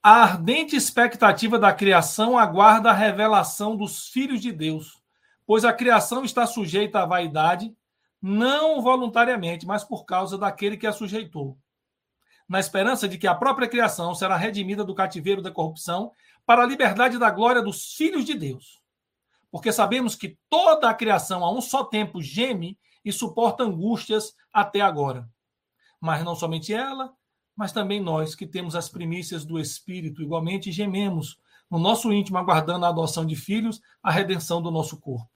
A 0.02 0.22
ardente 0.22 0.76
expectativa 0.76 1.58
da 1.58 1.72
criação 1.72 2.38
aguarda 2.38 2.90
a 2.90 2.94
revelação 2.94 3.74
dos 3.74 4.08
filhos 4.08 4.40
de 4.40 4.52
Deus, 4.52 5.02
pois 5.46 5.64
a 5.64 5.72
criação 5.72 6.24
está 6.24 6.46
sujeita 6.46 7.00
à 7.00 7.06
vaidade, 7.06 7.74
não 8.20 8.82
voluntariamente, 8.82 9.66
mas 9.66 9.82
por 9.82 10.04
causa 10.04 10.36
daquele 10.36 10.76
que 10.76 10.86
a 10.86 10.92
sujeitou. 10.92 11.58
Na 12.46 12.60
esperança 12.60 13.08
de 13.08 13.16
que 13.16 13.26
a 13.26 13.34
própria 13.34 13.66
criação 13.66 14.14
será 14.14 14.36
redimida 14.36 14.84
do 14.84 14.94
cativeiro 14.94 15.40
da 15.40 15.50
corrupção 15.50 16.12
para 16.44 16.62
a 16.62 16.66
liberdade 16.66 17.18
da 17.18 17.30
glória 17.30 17.62
dos 17.62 17.94
filhos 17.94 18.24
de 18.24 18.34
Deus. 18.34 18.80
Porque 19.50 19.72
sabemos 19.72 20.14
que 20.14 20.38
toda 20.50 20.88
a 20.88 20.94
criação 20.94 21.42
a 21.42 21.50
um 21.50 21.62
só 21.62 21.82
tempo 21.82 22.20
geme 22.22 22.78
e 23.06 23.12
suporta 23.12 23.64
angústias 23.64 24.34
até 24.52 24.82
agora 24.82 25.26
mas 26.00 26.24
não 26.24 26.34
somente 26.34 26.72
ela, 26.72 27.14
mas 27.54 27.72
também 27.72 28.00
nós 28.00 28.34
que 28.34 28.46
temos 28.46 28.76
as 28.76 28.88
primícias 28.88 29.44
do 29.44 29.58
Espírito, 29.58 30.22
igualmente 30.22 30.70
gememos 30.70 31.40
no 31.70 31.78
nosso 31.78 32.12
íntimo, 32.12 32.38
aguardando 32.38 32.86
a 32.86 32.90
adoção 32.90 33.26
de 33.26 33.34
filhos, 33.34 33.80
a 34.02 34.10
redenção 34.10 34.62
do 34.62 34.70
nosso 34.70 35.00
corpo. 35.00 35.30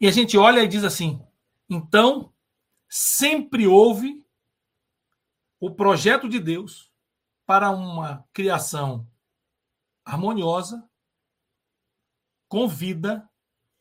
E 0.00 0.06
a 0.06 0.10
gente 0.10 0.36
olha 0.36 0.62
e 0.62 0.68
diz 0.68 0.84
assim: 0.84 1.24
então, 1.68 2.32
sempre 2.88 3.66
houve 3.66 4.22
o 5.60 5.70
projeto 5.70 6.28
de 6.28 6.40
Deus 6.40 6.90
para 7.46 7.70
uma 7.70 8.26
criação 8.32 9.06
harmoniosa, 10.04 10.86
com 12.48 12.68
vida, 12.68 13.26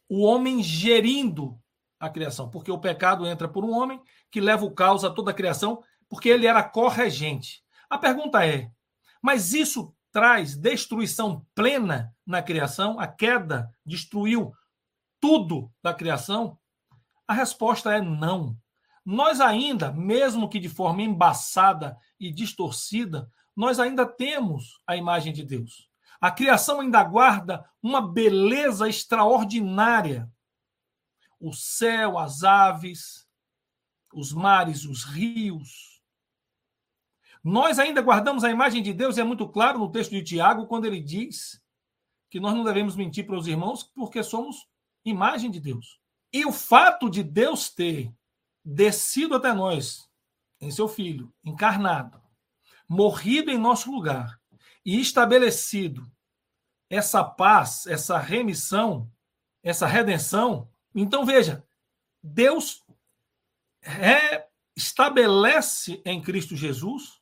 o 0.07 0.21
homem 0.21 0.63
gerindo 0.63 1.61
a 2.01 2.09
criação, 2.09 2.49
porque 2.49 2.71
o 2.71 2.79
pecado 2.79 3.25
entra 3.27 3.47
por 3.47 3.63
um 3.63 3.71
homem 3.71 4.01
que 4.31 4.41
leva 4.41 4.65
o 4.65 4.71
caos 4.71 5.05
a 5.05 5.09
toda 5.09 5.29
a 5.29 5.33
criação, 5.33 5.83
porque 6.09 6.27
ele 6.27 6.47
era 6.47 6.63
corregente. 6.63 7.63
A 7.87 7.97
pergunta 7.97 8.45
é: 8.45 8.71
mas 9.21 9.53
isso 9.53 9.95
traz 10.11 10.57
destruição 10.57 11.45
plena 11.53 12.13
na 12.25 12.41
criação? 12.41 12.99
A 12.99 13.07
queda 13.07 13.73
destruiu 13.85 14.51
tudo 15.19 15.71
da 15.81 15.93
criação? 15.93 16.57
A 17.27 17.33
resposta 17.33 17.93
é 17.93 18.01
não. 18.01 18.57
Nós 19.05 19.39
ainda, 19.39 19.91
mesmo 19.91 20.49
que 20.49 20.59
de 20.59 20.69
forma 20.69 21.01
embaçada 21.01 21.97
e 22.19 22.31
distorcida, 22.31 23.29
nós 23.55 23.79
ainda 23.79 24.05
temos 24.05 24.81
a 24.87 24.95
imagem 24.95 25.31
de 25.31 25.43
Deus. 25.43 25.89
A 26.19 26.29
criação 26.29 26.81
ainda 26.81 27.03
guarda 27.03 27.65
uma 27.81 28.01
beleza 28.01 28.87
extraordinária. 28.87 30.29
O 31.41 31.51
céu, 31.54 32.19
as 32.19 32.43
aves, 32.43 33.27
os 34.13 34.32
mares, 34.32 34.86
os 34.86 35.04
rios, 35.04 35.91
nós 37.43 37.80
ainda 37.80 38.01
guardamos 38.01 38.43
a 38.43 38.51
imagem 38.51 38.84
de 38.84 38.93
Deus, 38.93 39.17
e 39.17 39.21
é 39.21 39.23
muito 39.23 39.49
claro 39.49 39.80
no 39.80 39.91
texto 39.91 40.12
de 40.12 40.21
Tiago, 40.21 40.67
quando 40.67 40.86
ele 40.86 41.01
diz 41.01 41.60
que 42.30 42.39
nós 42.39 42.54
não 42.54 42.63
devemos 42.63 42.95
mentir 42.95 43.25
para 43.25 43.38
os 43.38 43.47
irmãos, 43.47 43.84
porque 43.84 44.21
somos 44.21 44.67
imagem 45.04 45.49
de 45.49 45.60
Deus. 45.60 45.99
E 46.32 46.45
o 46.45 46.51
fato 46.51 47.10
de 47.10 47.23
Deus 47.23 47.69
ter 47.69 48.13
descido 48.63 49.36
até 49.36 49.51
nós, 49.51 50.08
em 50.62 50.69
seu 50.69 50.88
Filho, 50.88 51.34
encarnado, 51.43 52.21
morrido 52.88 53.49
em 53.49 53.58
nosso 53.58 53.91
lugar 53.91 54.39
e 54.86 55.01
estabelecido 55.01 56.10
essa 56.89 57.23
paz, 57.23 57.88
essa 57.88 58.19
remissão, 58.19 59.12
essa 59.63 59.88
redenção. 59.88 60.70
Então 60.93 61.25
veja, 61.25 61.65
Deus 62.21 62.84
estabelece 64.75 66.01
em 66.06 66.21
Cristo 66.21 66.56
Jesus 66.56 67.21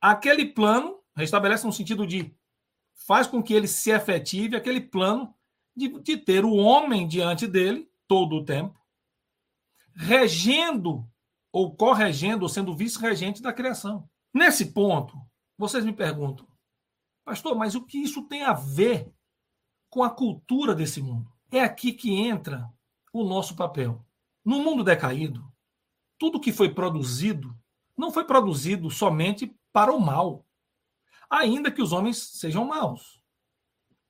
aquele 0.00 0.46
plano, 0.46 1.00
restabelece 1.14 1.66
no 1.66 1.72
sentido 1.72 2.06
de 2.06 2.34
faz 3.06 3.26
com 3.26 3.42
que 3.42 3.54
ele 3.54 3.68
se 3.68 3.90
efetive, 3.90 4.56
aquele 4.56 4.80
plano 4.80 5.34
de, 5.74 5.88
de 6.00 6.16
ter 6.16 6.44
o 6.44 6.54
homem 6.54 7.06
diante 7.06 7.46
dele 7.46 7.90
todo 8.08 8.36
o 8.36 8.44
tempo, 8.44 8.78
regendo 9.94 11.08
ou 11.52 11.74
corregendo, 11.74 12.42
ou 12.42 12.48
sendo 12.48 12.76
vice-regente 12.76 13.40
da 13.42 13.52
criação. 13.52 14.08
Nesse 14.32 14.72
ponto, 14.72 15.18
vocês 15.56 15.84
me 15.84 15.92
perguntam, 15.92 16.46
pastor, 17.24 17.56
mas 17.56 17.74
o 17.74 17.84
que 17.84 17.98
isso 17.98 18.22
tem 18.24 18.42
a 18.42 18.52
ver 18.52 19.12
com 19.88 20.02
a 20.02 20.10
cultura 20.10 20.74
desse 20.74 21.00
mundo? 21.00 21.32
É 21.50 21.60
aqui 21.60 21.92
que 21.92 22.12
entra 22.12 22.70
o 23.20 23.28
nosso 23.28 23.56
papel. 23.56 24.04
No 24.44 24.60
mundo 24.60 24.84
decaído, 24.84 25.44
tudo 26.18 26.40
que 26.40 26.52
foi 26.52 26.72
produzido 26.72 27.56
não 27.96 28.12
foi 28.12 28.24
produzido 28.24 28.90
somente 28.90 29.56
para 29.72 29.92
o 29.92 30.00
mal, 30.00 30.44
ainda 31.30 31.70
que 31.70 31.82
os 31.82 31.92
homens 31.92 32.18
sejam 32.38 32.64
maus. 32.64 33.20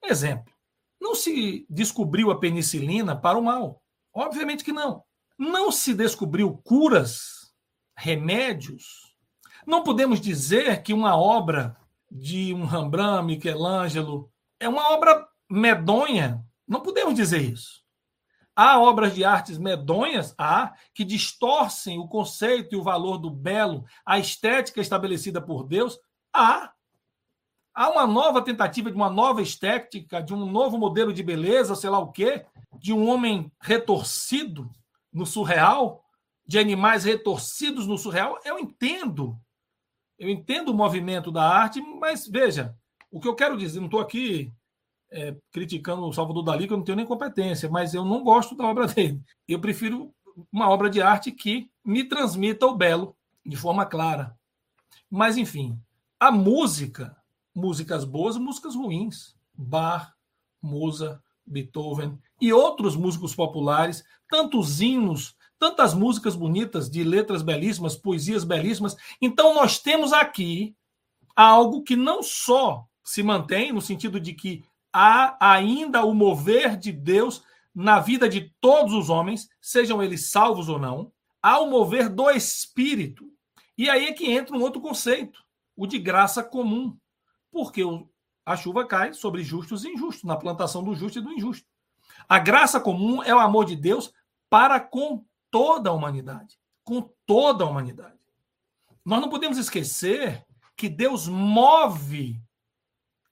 Exemplo: 0.03 0.53
não 1.01 1.14
se 1.14 1.66
descobriu 1.69 2.31
a 2.31 2.38
penicilina 2.38 3.16
para 3.16 3.38
o 3.38 3.42
mal. 3.42 3.83
Obviamente 4.12 4.64
que 4.64 4.73
não. 4.73 5.05
Não 5.38 5.71
se 5.71 5.92
descobriu 5.95 6.57
curas, 6.64 7.53
remédios. 7.97 9.14
Não 9.66 9.83
podemos 9.83 10.21
dizer 10.21 10.83
que 10.83 10.92
uma 10.92 11.16
obra 11.16 11.77
de 12.11 12.55
um 12.55 12.64
Rembrandt, 12.64 13.27
Michelangelo, 13.27 14.33
é 14.59 14.69
uma 14.69 14.92
obra 14.92 15.27
medonha. 15.51 16.45
Não 16.66 16.81
podemos 16.81 17.14
dizer 17.14 17.42
isso. 17.42 17.85
Há 18.59 18.81
obras 18.81 19.14
de 19.14 19.23
artes 19.23 19.59
medonhas, 19.59 20.35
há, 20.38 20.73
que 20.95 21.05
distorcem 21.05 21.99
o 21.99 22.09
conceito 22.09 22.75
e 22.75 22.79
o 22.79 22.83
valor 22.83 23.19
do 23.19 23.29
belo, 23.29 23.85
a 24.05 24.19
estética 24.19 24.81
estabelecida 24.81 25.42
por 25.42 25.62
Deus, 25.62 26.01
há. 26.33 26.73
Há 27.75 27.90
uma 27.90 28.07
nova 28.07 28.40
tentativa 28.40 28.90
de 28.90 28.97
uma 28.97 29.11
nova 29.11 29.42
estética, 29.42 30.23
de 30.23 30.33
um 30.33 30.51
novo 30.51 30.79
modelo 30.79 31.12
de 31.12 31.23
beleza, 31.23 31.77
sei 31.77 31.90
lá 31.90 31.99
o 31.99 32.11
quê, 32.11 32.47
de 32.79 32.95
um 32.95 33.07
homem 33.07 33.53
retorcido 33.61 34.71
no 35.12 35.27
surreal, 35.27 36.03
de 36.47 36.59
animais 36.59 37.05
retorcidos 37.05 37.87
no 37.87 37.99
surreal. 37.99 38.38
Eu 38.42 38.59
entendo. 38.59 39.38
Eu 40.19 40.31
entendo 40.31 40.71
o 40.71 40.75
movimento 40.75 41.31
da 41.31 41.47
arte, 41.47 41.79
mas 41.83 42.27
veja, 42.27 42.75
o 43.11 43.21
que 43.21 43.29
eu 43.29 43.35
quero 43.35 43.59
dizer, 43.59 43.81
não 43.81 43.87
estou 43.87 44.01
aqui 44.01 44.51
é, 45.16 45.35
criticando 45.50 46.07
o 46.07 46.12
Salvador 46.12 46.42
Dali, 46.42 46.66
que 46.66 46.72
eu 46.74 46.76
não 46.76 46.85
tenho 46.85 46.96
nem 46.96 47.07
competência, 47.07 47.70
mas 47.70 47.94
eu 47.94 48.05
não 48.05 48.22
gosto 48.22 48.55
da 48.55 48.66
obra 48.66 48.87
dele. 48.87 49.20
Eu 49.48 49.59
prefiro 49.59 50.14
uma 50.52 50.68
obra 50.68 50.90
de 50.90 51.00
arte 51.00 51.33
que 51.33 51.70
me 51.83 52.05
transmita 52.05 52.66
o 52.66 52.76
belo 52.76 53.16
de 53.44 53.57
forma 53.57 53.87
clara. 53.87 54.37
Mas, 55.11 55.38
enfim, 55.38 55.81
a 56.20 56.31
música, 56.31 57.16
músicas 57.55 58.05
boas, 58.05 58.37
músicas 58.37 58.74
ruins. 58.74 59.35
Bach, 59.59 60.12
Mozart, 60.61 61.22
Beethoven 61.46 62.18
e 62.38 62.52
outros 62.52 62.94
músicos 62.94 63.35
populares, 63.35 64.05
tantos 64.29 64.83
hinos, 64.83 65.35
tantas 65.59 65.94
músicas 65.94 66.37
bonitas, 66.37 66.90
de 66.90 67.02
letras 67.02 67.40
belíssimas, 67.40 67.96
poesias 67.96 68.44
belíssimas. 68.44 68.94
Então, 69.22 69.55
nós 69.55 69.79
temos 69.79 70.12
aqui 70.12 70.76
algo 71.35 71.83
que 71.83 71.96
não 71.96 72.22
só 72.22 72.85
se 73.02 73.22
mantém, 73.22 73.72
no 73.72 73.81
sentido 73.81 74.20
de 74.20 74.35
que 74.35 74.62
há 74.97 75.37
ainda 75.39 76.07
o 76.07 76.15
mover 76.15 76.75
de 76.75 76.91
Deus 76.91 77.45
na 77.75 78.01
vida 78.01 78.27
de 78.27 78.55
todos 78.59 78.95
os 78.95 79.11
homens, 79.11 79.47
sejam 79.61 80.03
eles 80.03 80.31
salvos 80.31 80.71
ou 80.71 80.79
não. 80.79 81.13
Há 81.43 81.61
o 81.61 81.69
mover 81.69 82.09
do 82.09 82.31
Espírito. 82.31 83.31
E 83.77 83.91
aí 83.91 84.07
é 84.07 84.13
que 84.15 84.33
entra 84.33 84.57
um 84.57 84.63
outro 84.63 84.81
conceito, 84.81 85.45
o 85.77 85.87
de 85.87 85.99
graça 85.99 86.43
comum. 86.43 86.97
Porque 87.53 87.83
a 88.47 88.57
chuva 88.57 88.87
cai 88.87 89.13
sobre 89.13 89.45
justos 89.45 89.85
e 89.85 89.91
injustos, 89.91 90.25
na 90.25 90.35
plantação 90.35 90.83
do 90.83 90.95
justo 90.95 91.19
e 91.19 91.23
do 91.23 91.31
injusto. 91.31 91.69
A 92.27 92.39
graça 92.39 92.81
comum 92.81 93.23
é 93.23 93.35
o 93.35 93.39
amor 93.39 93.67
de 93.67 93.77
Deus 93.77 94.11
para 94.49 94.81
com 94.81 95.23
toda 95.51 95.91
a 95.91 95.93
humanidade. 95.93 96.59
Com 96.83 97.11
toda 97.27 97.65
a 97.65 97.69
humanidade. 97.69 98.17
Nós 99.05 99.21
não 99.21 99.29
podemos 99.29 99.59
esquecer 99.59 100.43
que 100.75 100.89
Deus 100.89 101.29
move 101.29 102.41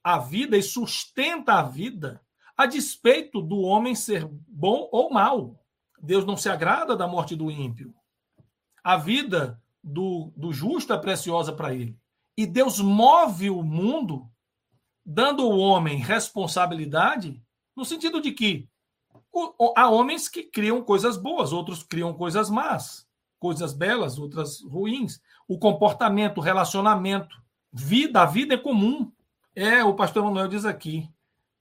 a 0.04 0.18
vida 0.18 0.56
e 0.56 0.62
sustenta 0.62 1.54
a 1.54 1.62
vida 1.62 2.20
a 2.56 2.66
despeito 2.66 3.42
do 3.42 3.60
homem 3.62 3.94
ser 3.94 4.28
bom 4.46 4.88
ou 4.92 5.10
mal. 5.10 5.58
Deus 6.00 6.24
não 6.24 6.36
se 6.36 6.48
agrada 6.48 6.94
da 6.94 7.08
morte 7.08 7.34
do 7.34 7.50
ímpio. 7.50 7.92
A 8.82 8.96
vida 8.96 9.60
do, 9.82 10.32
do 10.36 10.52
justo 10.52 10.92
é 10.92 10.98
preciosa 10.98 11.52
para 11.52 11.74
ele. 11.74 11.98
E 12.36 12.46
Deus 12.46 12.78
move 12.80 13.50
o 13.50 13.62
mundo 13.62 14.30
dando 15.04 15.42
ao 15.42 15.58
homem 15.58 15.98
responsabilidade, 15.98 17.42
no 17.76 17.84
sentido 17.84 18.20
de 18.20 18.32
que 18.32 18.68
há 19.76 19.88
homens 19.88 20.28
que 20.28 20.42
criam 20.42 20.82
coisas 20.82 21.16
boas, 21.16 21.52
outros 21.52 21.82
criam 21.82 22.14
coisas 22.14 22.48
más, 22.48 23.06
coisas 23.38 23.72
belas, 23.72 24.18
outras 24.18 24.60
ruins. 24.62 25.20
O 25.48 25.58
comportamento, 25.58 26.38
o 26.38 26.42
relacionamento, 26.42 27.42
vida, 27.72 28.22
a 28.22 28.26
vida 28.26 28.54
é 28.54 28.58
comum. 28.58 29.10
É, 29.56 29.84
o 29.84 29.94
pastor 29.94 30.24
Manuel 30.24 30.48
diz 30.48 30.64
aqui 30.64 31.08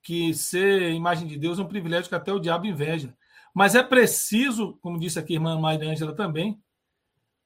que 0.02 0.34
ser 0.34 0.92
imagem 0.92 1.28
de 1.28 1.38
Deus 1.38 1.60
é 1.60 1.62
um 1.62 1.68
privilégio 1.68 2.10
que 2.10 2.16
até 2.16 2.34
o 2.34 2.40
diabo 2.40 2.66
inveja. 2.66 3.16
Mas 3.54 3.76
é 3.76 3.84
preciso, 3.84 4.78
como 4.82 5.00
disse 5.00 5.20
aqui 5.20 5.34
a 5.34 5.36
irmã 5.36 5.60
Maria 5.60 5.90
Ângela 5.90 6.14
também, 6.16 6.60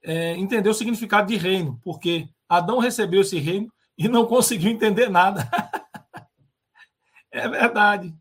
é, 0.01 0.31
entender 0.37 0.69
o 0.69 0.73
significado 0.73 1.27
de 1.27 1.35
reino, 1.35 1.79
porque 1.83 2.29
Adão 2.47 2.79
recebeu 2.79 3.21
esse 3.21 3.37
reino 3.37 3.71
e 3.97 4.07
não 4.07 4.25
conseguiu 4.25 4.71
entender 4.71 5.09
nada. 5.09 5.49
é 7.29 7.47
verdade. 7.49 8.15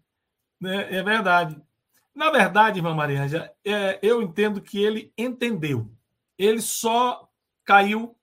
Né? 0.60 0.96
É 0.96 1.02
verdade. 1.02 1.62
Na 2.12 2.30
verdade, 2.30 2.80
irmã 2.80 2.92
Maria 2.92 3.54
é, 3.64 3.98
eu 4.02 4.20
entendo 4.20 4.60
que 4.60 4.82
ele 4.82 5.12
entendeu. 5.16 5.88
Ele 6.36 6.60
só 6.60 7.28
caiu 7.64 8.16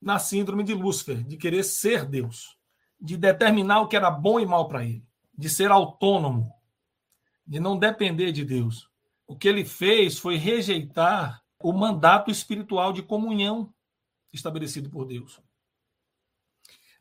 na 0.00 0.18
síndrome 0.18 0.62
de 0.62 0.72
Lúcifer, 0.72 1.22
de 1.24 1.36
querer 1.36 1.64
ser 1.64 2.06
Deus 2.06 2.59
de 3.00 3.16
determinar 3.16 3.80
o 3.80 3.88
que 3.88 3.96
era 3.96 4.10
bom 4.10 4.38
e 4.38 4.46
mal 4.46 4.68
para 4.68 4.84
ele, 4.84 5.04
de 5.36 5.48
ser 5.48 5.70
autônomo, 5.70 6.52
de 7.46 7.58
não 7.58 7.78
depender 7.78 8.30
de 8.32 8.44
Deus. 8.44 8.88
O 9.26 9.36
que 9.36 9.48
ele 9.48 9.64
fez 9.64 10.18
foi 10.18 10.36
rejeitar 10.36 11.42
o 11.62 11.72
mandato 11.72 12.30
espiritual 12.30 12.92
de 12.92 13.02
comunhão 13.02 13.72
estabelecido 14.32 14.90
por 14.90 15.06
Deus. 15.06 15.40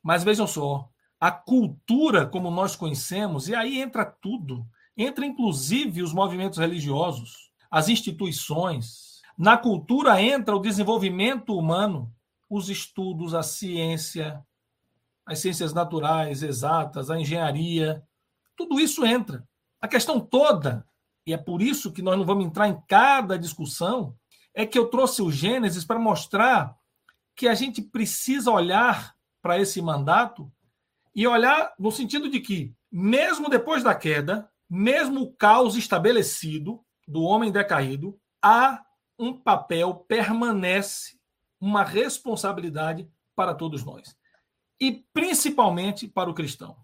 Mas 0.02 0.24
vejam 0.24 0.48
só, 0.48 0.90
a 1.20 1.32
cultura 1.32 2.26
como 2.26 2.50
nós 2.50 2.76
conhecemos, 2.76 3.48
e 3.48 3.56
aí 3.56 3.80
entra 3.80 4.06
tudo, 4.06 4.66
entra 4.96 5.26
inclusive 5.26 6.02
os 6.02 6.14
movimentos 6.14 6.58
religiosos, 6.58 7.52
as 7.70 7.90
instituições. 7.90 9.22
Na 9.38 9.58
cultura 9.58 10.22
entra 10.22 10.56
o 10.56 10.62
desenvolvimento 10.62 11.58
humano, 11.58 12.14
os 12.50 12.70
estudos, 12.70 13.34
a 13.34 13.44
ciência, 13.44 14.44
as 15.30 15.40
ciências 15.40 15.74
naturais, 15.74 16.42
exatas, 16.42 17.12
a 17.12 17.20
engenharia, 17.20 18.04
tudo 18.58 18.80
isso 18.80 19.06
entra. 19.06 19.48
A 19.80 19.88
questão 19.88 20.20
toda, 20.20 20.84
e 21.24 21.32
é 21.32 21.38
por 21.38 21.62
isso 21.62 21.92
que 21.92 22.02
nós 22.02 22.18
não 22.18 22.26
vamos 22.26 22.46
entrar 22.46 22.68
em 22.68 22.82
cada 22.88 23.38
discussão, 23.38 24.16
é 24.56 24.66
que 24.66 24.78
eu 24.78 24.88
trouxe 24.88 25.22
o 25.22 25.32
Gênesis 25.32 25.86
para 25.86 26.00
mostrar 26.00 26.76
que 27.36 27.48
a 27.48 27.54
gente 27.54 27.80
precisa 27.80 28.50
olhar 28.50 29.16
para 29.40 29.60
esse 29.60 29.80
mandato 29.84 30.52
e 31.16 31.28
olhar 31.28 31.76
no 31.78 31.92
sentido 31.92 32.28
de 32.28 32.40
que, 32.40 32.74
mesmo 32.92 33.52
depois 33.52 33.84
da 33.84 33.94
queda, 33.94 34.50
mesmo 34.68 35.22
o 35.22 35.32
caos 35.32 35.76
estabelecido 35.76 36.84
do 37.08 37.22
homem 37.22 37.52
decaído, 37.52 38.20
há 38.44 38.84
um 39.18 39.40
papel, 39.40 39.94
permanece 40.08 41.20
uma 41.62 41.84
responsabilidade 41.84 43.08
para 43.36 43.54
todos 43.54 43.86
nós 43.86 44.18
e 44.80 45.04
principalmente 45.14 46.08
para 46.08 46.30
o 46.30 46.34
cristão. 46.34 46.78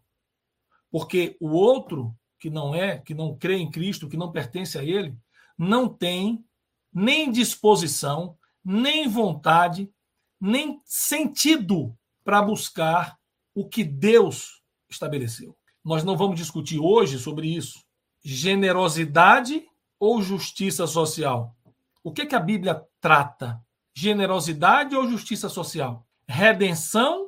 Porque 0.91 1.37
o 1.39 1.49
outro 1.49 2.15
que 2.39 2.49
não 2.49 2.75
é, 2.75 2.97
que 2.97 3.13
não 3.13 3.35
crê 3.35 3.57
em 3.57 3.71
Cristo, 3.71 4.09
que 4.09 4.17
não 4.17 4.31
pertence 4.31 4.77
a 4.77 4.83
ele, 4.83 5.17
não 5.57 5.87
tem 5.87 6.45
nem 6.93 7.31
disposição, 7.31 8.37
nem 8.63 9.07
vontade, 9.07 9.91
nem 10.39 10.81
sentido 10.85 11.97
para 12.23 12.41
buscar 12.41 13.17
o 13.53 13.67
que 13.67 13.83
Deus 13.83 14.61
estabeleceu. 14.89 15.57
Nós 15.83 16.03
não 16.03 16.17
vamos 16.17 16.37
discutir 16.37 16.79
hoje 16.79 17.19
sobre 17.19 17.47
isso. 17.47 17.83
Generosidade 18.23 19.65
ou 19.99 20.21
justiça 20.21 20.87
social? 20.87 21.55
O 22.03 22.11
que, 22.11 22.25
que 22.25 22.35
a 22.35 22.39
Bíblia 22.39 22.83
trata? 22.99 23.59
Generosidade 23.95 24.95
ou 24.95 25.09
justiça 25.09 25.47
social? 25.47 26.05
Redenção 26.27 27.24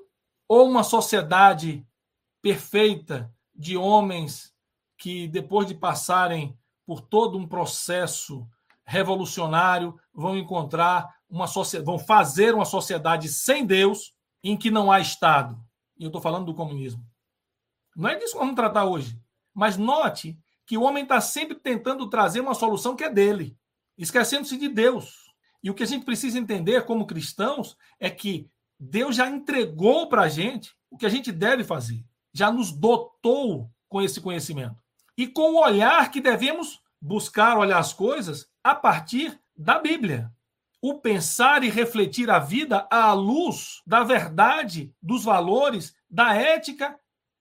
ou 0.48 0.68
uma 0.68 0.84
sociedade 0.84 1.86
perfeita 2.42 3.34
de 3.54 3.76
homens 3.76 4.54
que, 4.98 5.28
depois 5.28 5.68
de 5.68 5.76
passarem 5.76 6.58
por 6.86 7.02
todo 7.02 7.38
um 7.38 7.48
processo 7.48 8.48
revolucionário, 8.86 10.00
vão 10.14 10.38
encontrar 10.38 11.14
uma 11.30 11.48
sociedade, 11.48 11.86
vão 11.86 12.00
fazer 12.00 12.56
uma 12.56 12.66
sociedade 12.66 13.28
sem 13.28 13.66
Deus, 13.66 14.14
em 14.44 14.56
que 14.56 14.72
não 14.72 14.92
há 14.92 15.00
Estado. 15.00 15.60
E 15.98 16.04
eu 16.04 16.08
estou 16.08 16.22
falando 16.22 16.46
do 16.46 16.54
comunismo. 16.54 17.04
Não 17.96 18.10
é 18.10 18.16
disso 18.16 18.34
que 18.34 18.40
vamos 18.40 18.56
tratar 18.56 18.86
hoje. 18.86 19.20
Mas 19.54 19.76
note 19.76 20.40
que 20.66 20.78
o 20.78 20.84
homem 20.84 21.04
está 21.04 21.20
sempre 21.20 21.56
tentando 21.56 22.10
trazer 22.10 22.40
uma 22.40 22.54
solução 22.54 22.96
que 22.96 23.04
é 23.04 23.10
dele, 23.10 23.58
esquecendo-se 23.98 24.58
de 24.58 24.70
Deus. 24.70 25.34
E 25.64 25.70
o 25.70 25.74
que 25.74 25.84
a 25.84 25.88
gente 25.88 26.06
precisa 26.06 26.38
entender 26.38 26.86
como 26.86 27.08
cristãos 27.08 27.76
é 28.00 28.10
que 28.10 28.50
Deus 28.80 29.16
já 29.16 29.30
entregou 29.30 30.08
para 30.08 30.24
a 30.24 30.30
gente 30.30 30.76
o 30.90 30.98
que 30.98 31.06
a 31.06 31.10
gente 31.10 31.32
deve 31.32 31.64
fazer, 31.64 32.06
já 32.34 32.52
nos 32.52 32.72
dotou 32.72 33.70
com 33.90 34.02
esse 34.02 34.22
conhecimento. 34.22 34.76
e 35.18 35.26
com 35.26 35.54
o 35.54 35.64
olhar 35.64 36.12
que 36.12 36.22
devemos 36.22 36.80
buscar 37.02 37.58
olhar 37.58 37.80
as 37.80 37.92
coisas 37.92 38.48
a 38.64 38.76
partir 38.76 39.40
da 39.56 39.80
Bíblia. 39.80 40.32
O 40.80 41.00
pensar 41.00 41.64
e 41.64 41.70
refletir 41.70 42.30
a 42.30 42.38
vida 42.38 42.88
à 42.92 43.12
luz 43.14 43.82
da 43.86 44.04
verdade, 44.04 44.94
dos 45.02 45.24
valores, 45.24 45.96
da 46.08 46.36
ética 46.36 47.00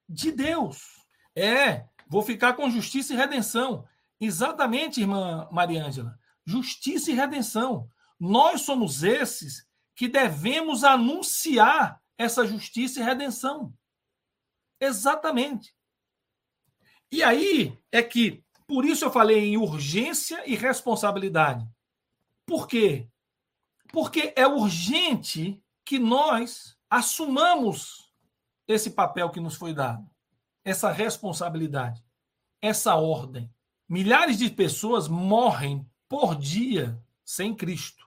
de 0.09 0.32
Deus. 0.32 1.05
É, 1.34 1.84
vou 2.09 2.22
ficar 2.22 2.55
com 2.55 2.70
justiça 2.70 3.12
e 3.12 3.16
redenção. 3.16 3.84
Exatamente, 4.18 5.03
irmã 5.03 5.47
Mariângela. 5.53 6.18
Justiça 6.47 7.11
e 7.11 7.14
redenção. 7.14 7.91
Nós 8.18 8.62
somos 8.62 9.03
esses 9.03 9.66
que 9.97 10.07
devemos 10.07 10.85
anunciar 10.85 12.01
essa 12.19 12.47
justiça 12.47 13.01
e 13.01 13.03
redenção. 13.03 13.75
Exatamente. 14.79 15.75
E 17.11 17.23
aí 17.23 17.77
é 17.91 18.03
que, 18.03 18.45
por 18.67 18.85
isso 18.85 19.07
eu 19.07 19.11
falei 19.11 19.39
em 19.39 19.57
urgência 19.57 20.49
e 20.49 20.55
responsabilidade. 20.55 21.67
Por 22.45 22.69
quê? 22.69 23.09
Porque 23.91 24.35
é 24.37 24.47
urgente 24.47 25.63
que 25.85 25.99
nós 25.99 26.77
assumamos 26.91 28.13
esse 28.69 28.91
papel 28.91 29.31
que 29.31 29.41
nos 29.41 29.55
foi 29.55 29.73
dado, 29.73 30.09
essa 30.65 30.91
responsabilidade, 30.91 32.05
essa 32.61 32.97
ordem. 32.97 33.51
Milhares 33.89 34.39
de 34.39 34.51
pessoas 34.51 35.09
morrem 35.09 35.89
por 36.09 36.37
dia 36.37 37.01
sem 37.25 37.55
Cristo. 37.55 38.06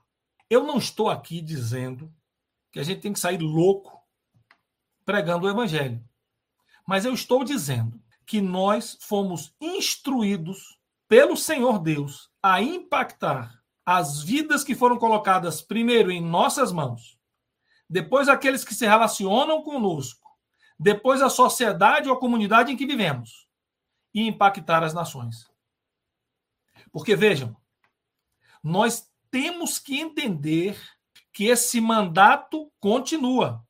Eu 0.50 0.64
não 0.64 0.78
estou 0.78 1.10
aqui 1.10 1.42
dizendo 1.42 2.14
que 2.72 2.80
a 2.80 2.84
gente 2.84 3.02
tem 3.02 3.14
que 3.14 3.20
sair 3.20 3.38
louco 3.38 4.00
pregando 5.06 5.46
o 5.46 5.50
evangelho. 5.50 6.04
Mas 6.88 7.06
eu 7.06 7.14
estou 7.14 7.44
dizendo 7.44 8.02
que 8.26 8.42
nós 8.42 8.98
fomos 9.02 9.56
instruídos 9.60 10.80
pelo 11.08 11.36
Senhor 11.36 11.80
Deus 11.80 12.30
a 12.42 12.62
impactar 12.62 13.64
as 13.86 14.22
vidas 14.22 14.64
que 14.64 14.76
foram 14.76 14.98
colocadas 15.00 15.62
primeiro 15.62 16.12
em 16.12 16.22
nossas 16.22 16.72
mãos, 16.72 17.20
depois 17.90 18.30
aqueles 18.30 18.64
que 18.64 18.76
se 18.76 18.86
relacionam 18.86 19.64
conosco, 19.64 20.30
depois 20.80 21.24
a 21.24 21.30
sociedade 21.30 22.08
ou 22.08 22.16
a 22.16 22.20
comunidade 22.20 22.72
em 22.72 22.78
que 22.78 22.86
vivemos 22.86 23.48
e 24.14 24.28
impactar 24.28 24.84
as 24.84 24.94
nações. 24.94 25.50
Porque 26.92 27.16
vejam, 27.16 27.58
nós 28.64 29.09
temos 29.32 29.80
que 29.80 30.00
entender 30.00 30.80
que 31.32 31.46
esse 31.46 31.80
mandato 31.80 32.72
continua. 32.80 33.64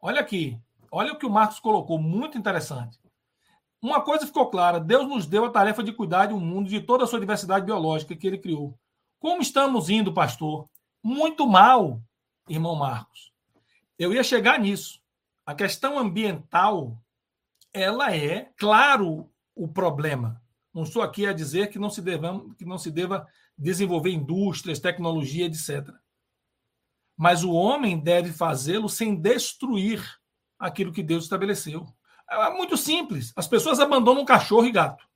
Olha 0.00 0.20
aqui, 0.20 0.58
olha 0.90 1.12
o 1.12 1.18
que 1.18 1.26
o 1.26 1.30
Marcos 1.30 1.58
colocou, 1.58 1.98
muito 1.98 2.36
interessante. 2.36 2.98
Uma 3.80 4.02
coisa 4.02 4.26
ficou 4.26 4.50
clara: 4.50 4.80
Deus 4.80 5.08
nos 5.08 5.26
deu 5.26 5.44
a 5.44 5.50
tarefa 5.50 5.82
de 5.82 5.92
cuidar 5.92 6.26
de 6.26 6.34
um 6.34 6.40
mundo 6.40 6.68
de 6.68 6.80
toda 6.80 7.04
a 7.04 7.06
sua 7.06 7.20
diversidade 7.20 7.64
biológica 7.64 8.16
que 8.16 8.26
ele 8.26 8.38
criou. 8.38 8.78
Como 9.18 9.42
estamos 9.42 9.88
indo, 9.88 10.12
pastor? 10.12 10.68
Muito 11.02 11.46
mal, 11.46 12.00
irmão 12.48 12.74
Marcos. 12.74 13.32
Eu 13.98 14.12
ia 14.12 14.22
chegar 14.22 14.58
nisso. 14.58 15.00
A 15.44 15.54
questão 15.54 15.98
ambiental, 15.98 16.98
ela 17.72 18.14
é, 18.14 18.50
claro, 18.56 19.30
o 19.54 19.68
problema. 19.68 20.42
Não 20.74 20.82
estou 20.82 21.00
aqui 21.00 21.26
a 21.26 21.32
dizer 21.32 21.70
que 21.70 21.78
não 21.78 21.88
se 21.88 22.02
deva, 22.02 22.44
que 22.58 22.64
não 22.64 22.76
se 22.76 22.90
deva 22.90 23.26
desenvolver 23.56 24.10
indústrias, 24.10 24.78
tecnologia, 24.78 25.46
etc. 25.46 25.88
Mas 27.16 27.42
o 27.42 27.52
homem 27.52 27.98
deve 27.98 28.32
fazê-lo 28.32 28.88
sem 28.88 29.14
destruir 29.14 30.04
aquilo 30.58 30.92
que 30.92 31.02
Deus 31.02 31.24
estabeleceu. 31.24 31.86
É 32.28 32.50
muito 32.50 32.76
simples. 32.76 33.32
As 33.36 33.46
pessoas 33.46 33.80
abandonam 33.80 34.24
cachorro 34.24 34.66
e 34.66 34.72
gato. 34.72 35.06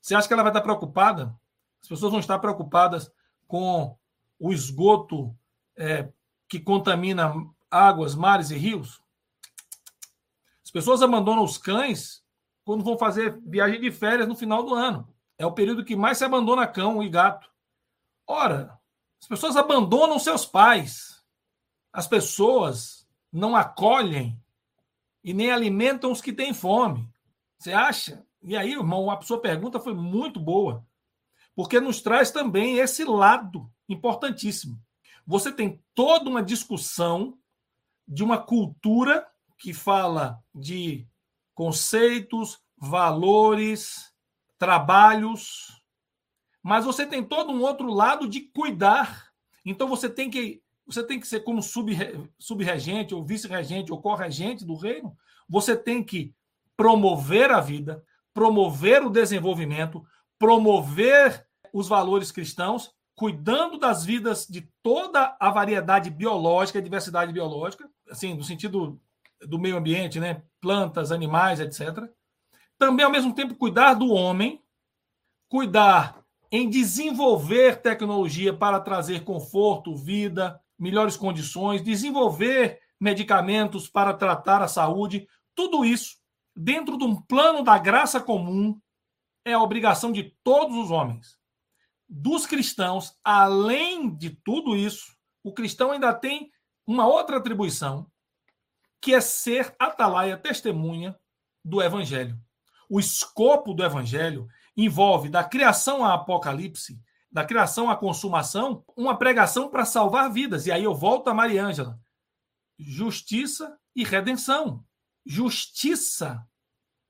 Você 0.00 0.14
acha 0.14 0.26
que 0.26 0.32
ela 0.32 0.42
vai 0.42 0.50
estar 0.50 0.62
preocupada? 0.62 1.34
As 1.82 1.88
pessoas 1.88 2.10
vão 2.10 2.20
estar 2.20 2.38
preocupadas 2.38 3.10
com 3.46 3.96
o 4.38 4.52
esgoto 4.52 5.36
é, 5.76 6.08
que 6.48 6.60
contamina 6.60 7.34
águas, 7.70 8.14
mares 8.14 8.50
e 8.50 8.56
rios? 8.56 9.02
As 10.64 10.70
pessoas 10.70 11.02
abandonam 11.02 11.42
os 11.42 11.58
cães 11.58 12.22
quando 12.64 12.84
vão 12.84 12.96
fazer 12.96 13.38
viagem 13.44 13.80
de 13.80 13.90
férias 13.90 14.28
no 14.28 14.36
final 14.36 14.62
do 14.62 14.74
ano. 14.74 15.12
É 15.36 15.44
o 15.44 15.52
período 15.52 15.84
que 15.84 15.96
mais 15.96 16.18
se 16.18 16.24
abandona 16.24 16.66
cão 16.66 17.02
e 17.02 17.08
gato. 17.08 17.49
Ora, 18.30 18.78
as 19.20 19.26
pessoas 19.26 19.56
abandonam 19.56 20.16
seus 20.16 20.46
pais. 20.46 21.20
As 21.92 22.06
pessoas 22.06 23.04
não 23.32 23.56
acolhem 23.56 24.40
e 25.24 25.34
nem 25.34 25.50
alimentam 25.50 26.12
os 26.12 26.20
que 26.20 26.32
têm 26.32 26.54
fome. 26.54 27.12
Você 27.58 27.72
acha? 27.72 28.24
E 28.40 28.56
aí, 28.56 28.70
irmão, 28.70 29.10
a 29.10 29.20
sua 29.20 29.40
pergunta 29.40 29.80
foi 29.80 29.94
muito 29.94 30.38
boa, 30.38 30.86
porque 31.56 31.80
nos 31.80 32.00
traz 32.00 32.30
também 32.30 32.78
esse 32.78 33.04
lado 33.04 33.68
importantíssimo. 33.88 34.80
Você 35.26 35.50
tem 35.50 35.82
toda 35.92 36.30
uma 36.30 36.40
discussão 36.40 37.36
de 38.06 38.22
uma 38.22 38.38
cultura 38.38 39.26
que 39.58 39.74
fala 39.74 40.40
de 40.54 41.04
conceitos, 41.52 42.60
valores, 42.78 44.14
trabalhos, 44.56 45.79
mas 46.62 46.84
você 46.84 47.06
tem 47.06 47.22
todo 47.24 47.52
um 47.52 47.62
outro 47.62 47.88
lado 47.88 48.28
de 48.28 48.40
cuidar. 48.40 49.30
Então 49.64 49.88
você 49.88 50.08
tem 50.08 50.30
que 50.30 50.62
você 50.86 51.04
tem 51.04 51.20
que 51.20 51.28
ser 51.28 51.40
como 51.40 51.62
subregente 51.62 53.14
ou 53.14 53.24
vice-regente 53.24 53.92
ou 53.92 54.02
corregente 54.02 54.64
do 54.64 54.74
reino. 54.74 55.16
Você 55.48 55.76
tem 55.76 56.02
que 56.02 56.34
promover 56.76 57.52
a 57.52 57.60
vida, 57.60 58.04
promover 58.34 59.04
o 59.04 59.10
desenvolvimento, 59.10 60.04
promover 60.36 61.46
os 61.72 61.86
valores 61.86 62.32
cristãos, 62.32 62.92
cuidando 63.14 63.78
das 63.78 64.04
vidas 64.04 64.46
de 64.48 64.68
toda 64.82 65.36
a 65.38 65.50
variedade 65.50 66.10
biológica, 66.10 66.78
a 66.78 66.82
diversidade 66.82 67.32
biológica, 67.32 67.88
assim, 68.08 68.34
no 68.34 68.42
sentido 68.42 69.00
do 69.46 69.58
meio 69.58 69.76
ambiente, 69.76 70.18
né? 70.18 70.42
plantas, 70.60 71.12
animais, 71.12 71.60
etc. 71.60 72.08
Também, 72.78 73.04
ao 73.04 73.12
mesmo 73.12 73.34
tempo, 73.34 73.54
cuidar 73.54 73.94
do 73.94 74.08
homem, 74.08 74.62
cuidar 75.48 76.19
em 76.50 76.68
desenvolver 76.68 77.80
tecnologia 77.80 78.52
para 78.52 78.80
trazer 78.80 79.24
conforto, 79.24 79.94
vida, 79.94 80.60
melhores 80.78 81.16
condições, 81.16 81.82
desenvolver 81.82 82.80
medicamentos 82.98 83.88
para 83.88 84.12
tratar 84.12 84.62
a 84.62 84.68
saúde, 84.68 85.28
tudo 85.54 85.84
isso 85.84 86.18
dentro 86.54 86.98
de 86.98 87.04
um 87.04 87.20
plano 87.20 87.62
da 87.62 87.78
graça 87.78 88.20
comum 88.20 88.78
é 89.44 89.52
a 89.52 89.62
obrigação 89.62 90.12
de 90.12 90.34
todos 90.42 90.76
os 90.76 90.90
homens. 90.90 91.38
Dos 92.08 92.44
cristãos, 92.44 93.16
além 93.22 94.14
de 94.14 94.30
tudo 94.30 94.76
isso, 94.76 95.16
o 95.42 95.52
cristão 95.54 95.92
ainda 95.92 96.12
tem 96.12 96.50
uma 96.86 97.06
outra 97.06 97.38
atribuição, 97.38 98.10
que 99.00 99.14
é 99.14 99.20
ser 99.20 99.74
atalaia, 99.78 100.36
testemunha 100.36 101.18
do 101.64 101.80
evangelho. 101.80 102.38
O 102.88 102.98
escopo 102.98 103.72
do 103.72 103.84
evangelho 103.84 104.48
envolve 104.76 105.28
da 105.28 105.44
criação 105.44 106.04
à 106.04 106.14
apocalipse, 106.14 107.00
da 107.30 107.44
criação 107.44 107.88
à 107.88 107.96
consumação, 107.96 108.84
uma 108.96 109.16
pregação 109.16 109.68
para 109.68 109.84
salvar 109.84 110.32
vidas. 110.32 110.66
E 110.66 110.72
aí 110.72 110.84
eu 110.84 110.94
volto 110.94 111.28
a 111.28 111.34
Mariângela. 111.34 111.98
Justiça 112.78 113.78
e 113.94 114.04
redenção. 114.04 114.84
Justiça 115.24 116.44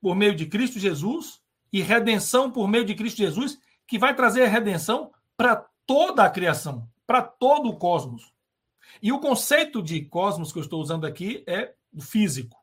por 0.01 0.15
meio 0.15 0.35
de 0.35 0.45
Cristo 0.45 0.79
Jesus 0.79 1.41
e 1.71 1.81
redenção 1.81 2.51
por 2.51 2.67
meio 2.67 2.85
de 2.85 2.95
Cristo 2.95 3.17
Jesus, 3.17 3.57
que 3.87 3.97
vai 3.97 4.15
trazer 4.15 4.43
a 4.43 4.49
redenção 4.49 5.11
para 5.37 5.65
toda 5.85 6.23
a 6.23 6.29
criação, 6.29 6.87
para 7.07 7.21
todo 7.21 7.69
o 7.69 7.77
cosmos. 7.77 8.33
E 9.01 9.11
o 9.11 9.19
conceito 9.19 9.81
de 9.81 10.03
cosmos 10.05 10.51
que 10.51 10.59
eu 10.59 10.63
estou 10.63 10.81
usando 10.81 11.05
aqui 11.05 11.43
é 11.47 11.73
do 11.91 12.01
físico. 12.01 12.57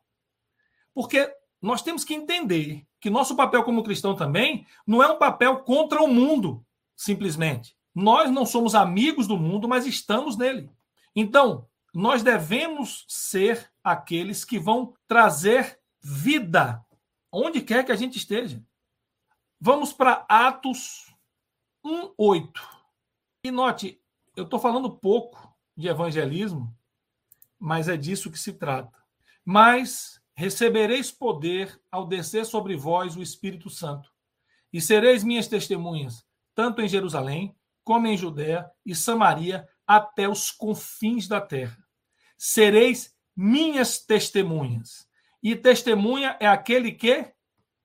Porque 0.94 1.32
nós 1.60 1.82
temos 1.82 2.04
que 2.04 2.14
entender 2.14 2.86
que 3.00 3.10
nosso 3.10 3.36
papel 3.36 3.62
como 3.64 3.82
cristão 3.82 4.14
também 4.14 4.66
não 4.86 5.02
é 5.02 5.08
um 5.10 5.18
papel 5.18 5.58
contra 5.60 6.02
o 6.02 6.08
mundo, 6.08 6.64
simplesmente. 6.96 7.76
Nós 7.94 8.30
não 8.30 8.46
somos 8.46 8.74
amigos 8.74 9.26
do 9.26 9.36
mundo, 9.36 9.68
mas 9.68 9.86
estamos 9.86 10.36
nele. 10.36 10.70
Então, 11.14 11.66
nós 11.92 12.22
devemos 12.22 13.04
ser 13.08 13.72
aqueles 13.82 14.44
que 14.44 14.58
vão 14.58 14.94
trazer 15.06 15.80
vida 16.00 16.84
onde 17.32 17.60
quer 17.60 17.84
que 17.84 17.92
a 17.92 17.96
gente 17.96 18.16
esteja. 18.16 18.62
Vamos 19.60 19.92
para 19.92 20.24
Atos 20.28 21.12
1:8. 21.84 22.60
E 23.44 23.50
note, 23.50 24.00
eu 24.36 24.44
estou 24.44 24.60
falando 24.60 24.96
pouco 24.96 25.52
de 25.76 25.88
evangelismo, 25.88 26.72
mas 27.58 27.88
é 27.88 27.96
disso 27.96 28.30
que 28.30 28.38
se 28.38 28.52
trata. 28.52 28.96
Mas 29.44 30.17
recebereis 30.38 31.10
poder 31.10 31.82
ao 31.90 32.06
descer 32.06 32.46
sobre 32.46 32.76
vós 32.76 33.16
o 33.16 33.22
Espírito 33.22 33.68
Santo, 33.68 34.08
e 34.72 34.80
sereis 34.80 35.24
minhas 35.24 35.48
testemunhas, 35.48 36.24
tanto 36.54 36.80
em 36.80 36.86
Jerusalém, 36.86 37.58
como 37.82 38.06
em 38.06 38.16
Judéia 38.16 38.70
e 38.86 38.94
Samaria, 38.94 39.68
até 39.84 40.28
os 40.28 40.52
confins 40.52 41.26
da 41.26 41.40
terra. 41.40 41.76
Sereis 42.36 43.16
minhas 43.34 43.98
testemunhas. 43.98 45.08
E 45.42 45.56
testemunha 45.56 46.36
é 46.38 46.46
aquele 46.46 46.92
que 46.92 47.34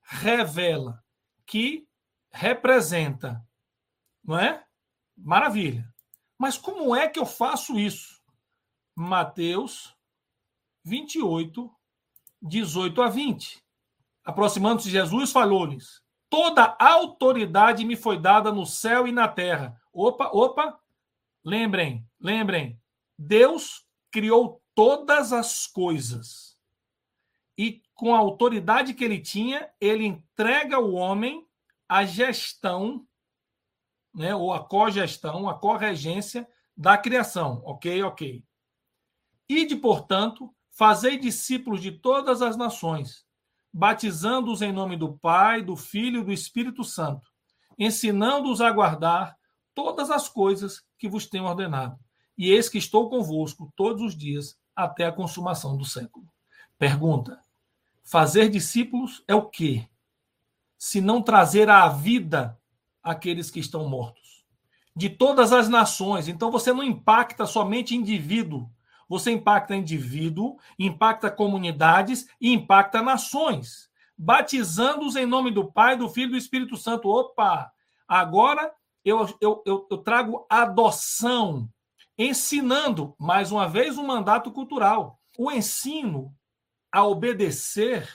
revela, 0.04 1.04
que 1.48 1.88
representa, 2.32 3.44
não 4.24 4.38
é? 4.38 4.64
Maravilha. 5.18 5.92
Mas 6.38 6.56
como 6.56 6.96
é 6.96 7.08
que 7.08 7.18
eu 7.18 7.26
faço 7.26 7.80
isso? 7.80 8.22
Mateus 8.96 9.98
28, 10.84 11.76
18 12.44 13.02
a 13.02 13.10
20. 13.10 13.64
Aproximando-se 14.24 14.90
Jesus, 14.90 15.32
falou-lhes: 15.32 16.02
Toda 16.30 16.76
autoridade 16.80 17.86
me 17.86 17.96
foi 17.96 18.20
dada 18.20 18.52
no 18.52 18.66
céu 18.66 19.08
e 19.08 19.12
na 19.12 19.28
terra. 19.28 19.80
Opa, 19.92 20.30
opa, 20.34 20.80
lembrem, 21.44 22.06
lembrem. 22.20 22.80
Deus 23.18 23.86
criou 24.12 24.62
todas 24.76 25.32
as 25.32 25.68
coisas. 25.68 26.58
E 27.58 27.82
com 27.94 28.14
a 28.16 28.18
autoridade 28.18 28.94
que 28.94 29.04
ele 29.04 29.20
tinha, 29.20 29.70
ele 29.80 30.06
entrega 30.06 30.76
ao 30.76 30.92
homem 30.92 31.48
a 31.88 32.04
gestão, 32.04 33.06
né, 34.14 34.34
ou 34.36 34.52
a 34.52 34.64
cogestão, 34.64 35.48
a 35.48 35.58
corregência 35.58 36.48
da 36.76 36.98
criação. 36.98 37.62
Ok, 37.64 38.02
ok. 38.04 38.44
Ide, 39.48 39.76
portanto, 39.76 40.54
fazei 40.74 41.18
discípulos 41.18 41.82
de 41.82 41.92
todas 41.92 42.42
as 42.42 42.58
nações, 42.58 43.26
batizando-os 43.72 44.62
em 44.62 44.72
nome 44.72 44.98
do 44.98 45.18
Pai, 45.18 45.62
do 45.62 45.76
Filho 45.76 46.22
e 46.22 46.26
do 46.26 46.34
Espírito 46.34 46.84
Santo, 46.84 47.30
ensinando-os 47.78 48.60
a 48.60 48.72
guardar 48.72 49.38
todas 49.74 50.12
as 50.12 50.28
coisas 50.28 50.84
que 50.98 51.08
vos 51.08 51.26
tenho 51.28 51.46
ordenado. 51.46 51.98
E 52.38 52.52
eis 52.52 52.68
que 52.68 52.78
estou 52.78 53.10
convosco 53.10 53.72
todos 53.76 54.02
os 54.02 54.18
dias 54.18 54.58
até 54.76 55.06
a 55.06 55.12
consumação 55.12 55.78
do 55.78 55.86
século. 55.86 56.28
Pergunta: 56.78 57.40
fazer 58.04 58.50
discípulos 58.50 59.24
é 59.28 59.36
o 59.36 59.50
quê? 59.50 59.88
Se 60.78 61.00
não 61.00 61.22
trazer 61.22 61.70
à 61.70 61.88
vida 61.88 62.60
aqueles 63.02 63.52
que 63.52 63.60
estão 63.60 63.88
mortos. 63.88 64.44
De 64.96 65.10
todas 65.10 65.52
as 65.52 65.68
nações. 65.70 66.28
Então 66.28 66.52
você 66.52 66.72
não 66.72 66.84
impacta 66.84 67.46
somente 67.46 67.96
indivíduo, 67.96 68.70
você 69.08 69.32
impacta 69.32 69.76
indivíduo, 69.76 70.58
impacta 70.78 71.30
comunidades 71.30 72.28
e 72.40 72.52
impacta 72.52 73.02
nações, 73.02 73.90
batizando-os 74.18 75.16
em 75.16 75.26
nome 75.26 75.52
do 75.52 75.72
Pai, 75.72 75.98
do 75.98 76.10
Filho 76.10 76.30
e 76.30 76.32
do 76.32 76.38
Espírito 76.38 76.78
Santo. 76.78 77.10
Opa! 77.10 77.72
Agora 78.08 78.74
eu, 79.04 79.26
eu, 79.42 79.64
eu, 79.66 79.88
eu 79.90 79.98
trago 79.98 80.46
adoção, 80.50 81.70
ensinando, 82.18 83.16
mais 83.20 83.52
uma 83.52 83.68
vez, 83.68 83.98
um 83.98 84.06
mandato 84.06 84.52
cultural. 84.52 85.20
O 85.38 85.52
ensino 85.52 86.34
a 86.92 87.06
obedecer 87.06 88.08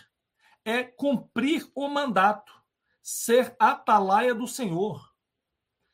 é 0.65 0.85
cumprir 0.85 1.69
o 1.75 1.89
mandato, 1.89 2.53
ser 3.03 3.55
atalaia 3.59 4.35
do 4.35 4.47
Senhor, 4.47 5.13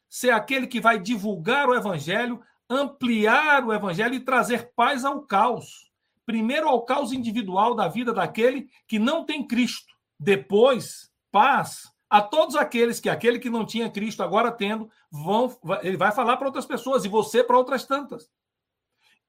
ser 0.08 0.30
aquele 0.30 0.66
que 0.66 0.80
vai 0.80 0.98
divulgar 0.98 1.68
o 1.68 1.74
evangelho 1.74 2.42
ampliar 2.68 3.64
o 3.64 3.72
evangelho 3.72 4.14
e 4.14 4.20
trazer 4.20 4.72
paz 4.74 5.04
ao 5.04 5.22
caos. 5.22 5.90
Primeiro 6.26 6.68
ao 6.68 6.84
caos 6.84 7.12
individual 7.12 7.74
da 7.74 7.88
vida 7.88 8.12
daquele 8.12 8.68
que 8.86 8.98
não 8.98 9.24
tem 9.24 9.46
Cristo. 9.46 9.92
Depois, 10.18 11.10
paz 11.30 11.94
a 12.08 12.22
todos 12.22 12.54
aqueles 12.54 13.00
que 13.00 13.08
aquele 13.08 13.40
que 13.40 13.50
não 13.50 13.66
tinha 13.66 13.90
Cristo 13.90 14.22
agora 14.22 14.52
tendo, 14.52 14.88
vão 15.10 15.52
ele 15.82 15.96
vai 15.96 16.12
falar 16.12 16.36
para 16.36 16.46
outras 16.46 16.64
pessoas 16.64 17.04
e 17.04 17.08
você 17.08 17.42
para 17.42 17.58
outras 17.58 17.84
tantas. 17.84 18.30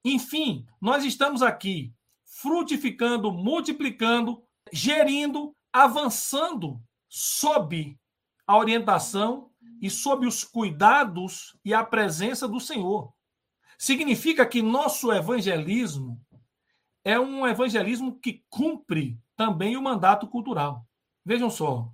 Enfim, 0.04 0.64
nós 0.80 1.04
estamos 1.04 1.42
aqui 1.42 1.92
frutificando, 2.24 3.32
multiplicando, 3.32 4.40
gerindo, 4.72 5.52
avançando 5.72 6.80
sob 7.08 7.98
a 8.46 8.56
orientação 8.56 9.50
e 9.82 9.90
sob 9.90 10.24
os 10.24 10.44
cuidados 10.44 11.58
e 11.64 11.74
a 11.74 11.82
presença 11.82 12.46
do 12.46 12.60
Senhor. 12.60 13.12
Significa 13.78 14.46
que 14.46 14.62
nosso 14.62 15.12
evangelismo 15.12 16.20
é 17.04 17.20
um 17.20 17.46
evangelismo 17.46 18.18
que 18.18 18.44
cumpre 18.48 19.20
também 19.36 19.76
o 19.76 19.82
mandato 19.82 20.26
cultural. 20.26 20.86
Vejam 21.24 21.50
só, 21.50 21.92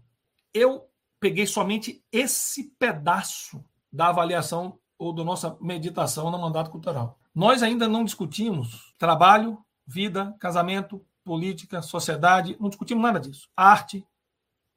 eu 0.54 0.88
peguei 1.20 1.46
somente 1.46 2.04
esse 2.10 2.70
pedaço 2.78 3.64
da 3.92 4.08
avaliação 4.08 4.78
ou 4.98 5.12
da 5.12 5.24
nossa 5.24 5.56
meditação 5.60 6.30
no 6.30 6.38
mandato 6.38 6.70
cultural. 6.70 7.18
Nós 7.34 7.62
ainda 7.62 7.88
não 7.88 8.04
discutimos 8.04 8.94
trabalho, 8.96 9.58
vida, 9.86 10.34
casamento, 10.38 11.04
política, 11.24 11.82
sociedade, 11.82 12.56
não 12.60 12.68
discutimos 12.68 13.02
nada 13.02 13.20
disso. 13.20 13.48
Arte 13.56 14.06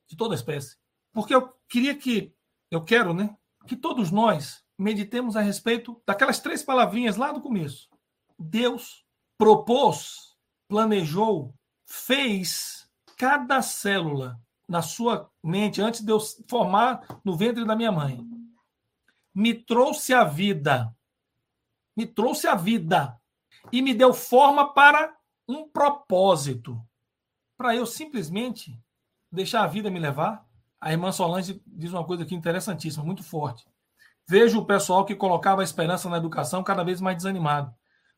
de 0.08 0.16
toda 0.16 0.36
espécie. 0.36 0.78
Porque 1.14 1.34
eu 1.34 1.54
queria 1.70 1.96
que, 1.96 2.34
eu 2.70 2.84
quero, 2.84 3.14
né, 3.14 3.36
que 3.68 3.76
todos 3.76 4.12
nós 4.12 4.65
meditemos 4.78 5.36
a 5.36 5.42
respeito 5.42 6.02
daquelas 6.06 6.40
três 6.40 6.64
palavrinhas 6.64 7.16
lá 7.16 7.32
do 7.32 7.42
começo. 7.42 7.90
Deus 8.38 9.06
propôs, 9.38 10.36
planejou, 10.68 11.54
fez 11.86 12.90
cada 13.18 13.62
célula 13.62 14.40
na 14.68 14.82
sua 14.82 15.30
mente 15.44 15.82
antes 15.82 16.02
de 16.02 16.12
eu 16.12 16.20
formar 16.50 17.20
no 17.24 17.36
ventre 17.36 17.66
da 17.66 17.76
minha 17.76 17.92
mãe. 17.92 18.20
Me 19.34 19.54
trouxe 19.54 20.14
a 20.14 20.24
vida. 20.24 20.94
Me 21.96 22.06
trouxe 22.06 22.48
a 22.48 22.56
vida 22.56 23.20
e 23.72 23.82
me 23.82 23.94
deu 23.94 24.14
forma 24.14 24.74
para 24.74 25.16
um 25.48 25.68
propósito. 25.68 26.82
Para 27.58 27.76
eu 27.76 27.86
simplesmente 27.86 28.78
deixar 29.32 29.64
a 29.64 29.68
vida 29.68 29.90
me 29.90 30.00
levar. 30.00 30.46
A 30.80 30.92
irmã 30.92 31.12
Solange 31.12 31.62
diz 31.66 31.92
uma 31.92 32.06
coisa 32.06 32.24
aqui 32.24 32.36
interessantíssima, 32.36 33.04
muito 33.04 33.24
forte. 33.24 33.66
Vejo 34.28 34.60
o 34.60 34.66
pessoal 34.66 35.06
que 35.06 35.16
colocava 35.16 35.62
a 35.62 35.64
esperança 35.64 36.10
na 36.10 36.18
educação 36.18 36.64
cada 36.64 36.84
vez 36.84 37.00
mais 37.00 37.18
desanimado, 37.18 37.74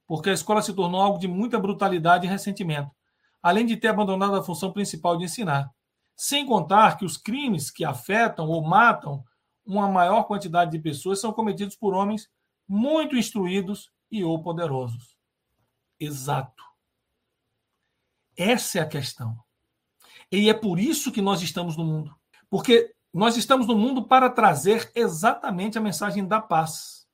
porque 0.06 0.30
a 0.30 0.34
escola 0.34 0.62
se 0.62 0.74
tornou 0.74 1.02
algo 1.02 1.20
de 1.20 1.28
muita 1.28 1.60
brutalidade 1.60 2.26
e 2.26 2.30
ressentimento, 2.30 2.92
além 3.42 3.66
de 3.66 3.76
ter 3.76 3.90
abandonado 3.90 4.36
a 4.36 4.44
função 4.44 4.72
principal 4.72 5.18
de 5.18 5.26
ensinar. 5.26 5.70
Sem 6.16 6.46
contar 6.46 6.98
que 6.98 7.06
os 7.06 7.18
crimes 7.18 7.70
que 7.70 7.84
afetam 7.84 8.48
ou 8.48 8.64
matam 8.64 9.24
uma 9.66 9.88
maior 9.90 10.24
quantidade 10.24 10.72
de 10.72 10.80
pessoas 10.80 11.20
são 11.20 11.34
cometidos 11.34 11.76
por 11.76 11.94
homens 11.94 12.30
muito 12.68 13.16
instruídos 13.16 13.92
e 14.10 14.24
ou 14.24 14.42
poderosos. 14.42 15.18
Exato. 16.00 16.64
Essa 18.36 18.80
é 18.80 18.82
a 18.82 18.88
questão. 18.88 19.38
E 20.32 20.50
é 20.50 20.54
por 20.54 20.80
isso 20.80 21.12
que 21.12 21.22
nós 21.22 21.42
estamos 21.42 21.76
no 21.76 21.84
mundo. 21.84 22.16
Porque 22.50 22.94
nós 23.14 23.38
estamos 23.38 23.68
no 23.68 23.78
mundo 23.78 24.04
para 24.04 24.30
trazer 24.30 24.92
exatamente 24.94 25.78
a 25.78 25.82
mensagem 25.82 26.26
da 26.26 26.40
paz, 26.40 27.08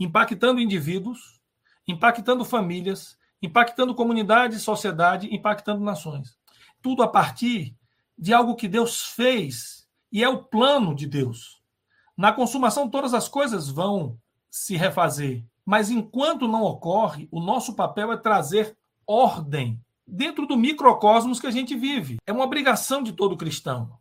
impactando 0.00 0.60
indivíduos, 0.60 1.40
impactando 1.86 2.44
famílias, 2.44 3.16
impactando 3.40 3.94
comunidade, 3.94 4.58
sociedade, 4.58 5.32
impactando 5.34 5.84
nações. 5.84 6.36
Tudo 6.82 7.02
a 7.02 7.08
partir 7.08 7.76
de 8.18 8.32
algo 8.32 8.56
que 8.56 8.68
Deus 8.68 9.02
fez 9.02 9.86
e 10.10 10.24
é 10.24 10.28
o 10.28 10.44
plano 10.44 10.94
de 10.94 11.06
Deus. 11.06 11.60
Na 12.16 12.32
consumação, 12.32 12.88
todas 12.88 13.12
as 13.12 13.28
coisas 13.28 13.68
vão 13.68 14.18
se 14.50 14.76
refazer, 14.76 15.44
mas 15.64 15.90
enquanto 15.90 16.48
não 16.48 16.62
ocorre, 16.62 17.28
o 17.30 17.40
nosso 17.40 17.74
papel 17.74 18.10
é 18.12 18.16
trazer 18.16 18.76
ordem 19.06 19.78
dentro 20.06 20.46
do 20.46 20.56
microcosmos 20.56 21.40
que 21.40 21.46
a 21.46 21.50
gente 21.50 21.76
vive. 21.76 22.16
É 22.26 22.32
uma 22.32 22.44
obrigação 22.44 23.02
de 23.02 23.12
todo 23.12 23.36
cristão. 23.36 23.98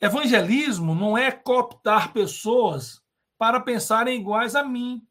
Evangelismo 0.00 0.94
não 0.94 1.16
é 1.16 1.30
cooptar 1.30 2.12
pessoas 2.12 3.02
para 3.38 3.60
pensarem 3.60 4.20
iguais 4.20 4.54
a 4.54 4.62
mim. 4.62 5.06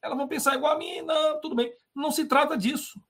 Elas 0.00 0.16
vão 0.16 0.28
pensar 0.28 0.54
igual 0.54 0.74
a 0.74 0.78
mim, 0.78 1.02
não, 1.02 1.40
tudo 1.40 1.56
bem. 1.56 1.72
Não 1.94 2.10
se 2.10 2.24
trata 2.26 2.56
disso. 2.56 3.00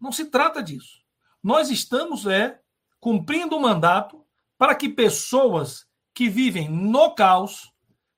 Não 0.00 0.10
se 0.10 0.24
trata 0.26 0.62
disso. 0.62 1.02
Nós 1.42 1.70
estamos 1.70 2.26
é 2.26 2.60
cumprindo 2.98 3.54
o 3.54 3.58
um 3.58 3.62
mandato 3.62 4.24
para 4.58 4.74
que 4.74 4.88
pessoas 4.88 5.86
que 6.14 6.28
vivem 6.28 6.68
no 6.68 7.14
caos, 7.14 7.72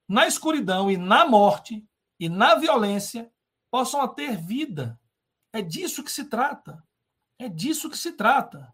na 0.08 0.26
escuridão 0.26 0.90
e 0.90 0.96
na 0.96 1.26
morte 1.26 1.86
e 2.18 2.28
na 2.28 2.54
violência 2.54 3.30
possam 3.70 4.06
ter 4.08 4.36
vida. 4.36 4.98
É 5.52 5.60
disso 5.60 6.02
que 6.02 6.12
se 6.12 6.24
trata. 6.24 6.82
É 7.38 7.48
disso 7.48 7.90
que 7.90 7.98
se 7.98 8.12
trata 8.12 8.72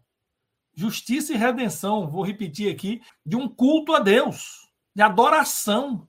justiça 0.73 1.33
e 1.33 1.37
redenção, 1.37 2.07
vou 2.07 2.23
repetir 2.23 2.73
aqui, 2.73 3.01
de 3.25 3.35
um 3.35 3.47
culto 3.47 3.93
a 3.93 3.99
Deus, 3.99 4.69
de 4.95 5.01
adoração, 5.01 6.07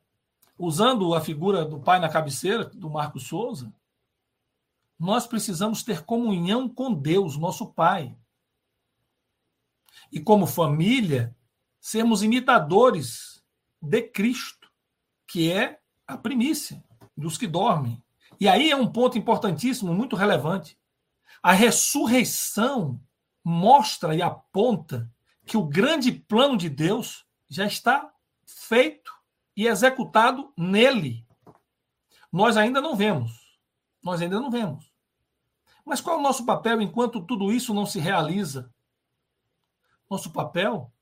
usando 0.58 1.14
a 1.14 1.20
figura 1.20 1.64
do 1.64 1.80
pai 1.80 1.98
na 1.98 2.08
cabeceira, 2.08 2.64
do 2.64 2.88
Marco 2.88 3.18
Souza. 3.18 3.72
Nós 4.98 5.26
precisamos 5.26 5.82
ter 5.82 6.04
comunhão 6.04 6.68
com 6.68 6.92
Deus, 6.92 7.36
nosso 7.36 7.66
Pai. 7.66 8.16
E 10.12 10.20
como 10.20 10.46
família, 10.46 11.34
sermos 11.80 12.22
imitadores 12.22 13.42
de 13.80 14.02
Cristo, 14.02 14.70
que 15.26 15.50
é 15.50 15.80
a 16.06 16.16
primícia 16.16 16.84
dos 17.16 17.36
que 17.36 17.46
dormem. 17.46 18.02
E 18.38 18.48
aí 18.48 18.70
é 18.70 18.76
um 18.76 18.90
ponto 18.90 19.18
importantíssimo, 19.18 19.92
muito 19.94 20.14
relevante. 20.14 20.78
A 21.42 21.52
ressurreição 21.52 23.00
mostra 23.44 24.14
e 24.14 24.22
aponta 24.22 25.10
que 25.44 25.56
o 25.56 25.66
grande 25.66 26.12
plano 26.12 26.56
de 26.56 26.68
Deus 26.68 27.26
já 27.48 27.66
está 27.66 28.12
feito 28.46 29.12
e 29.56 29.66
executado 29.66 30.52
nele. 30.56 31.26
Nós 32.30 32.56
ainda 32.56 32.80
não 32.80 32.96
vemos. 32.96 33.58
Nós 34.02 34.22
ainda 34.22 34.40
não 34.40 34.50
vemos. 34.50 34.90
Mas 35.84 36.00
qual 36.00 36.16
é 36.16 36.18
o 36.18 36.22
nosso 36.22 36.46
papel 36.46 36.80
enquanto 36.80 37.22
tudo 37.22 37.52
isso 37.52 37.74
não 37.74 37.84
se 37.84 37.98
realiza? 37.98 38.72
Nosso 40.08 40.30
papel 40.30 40.92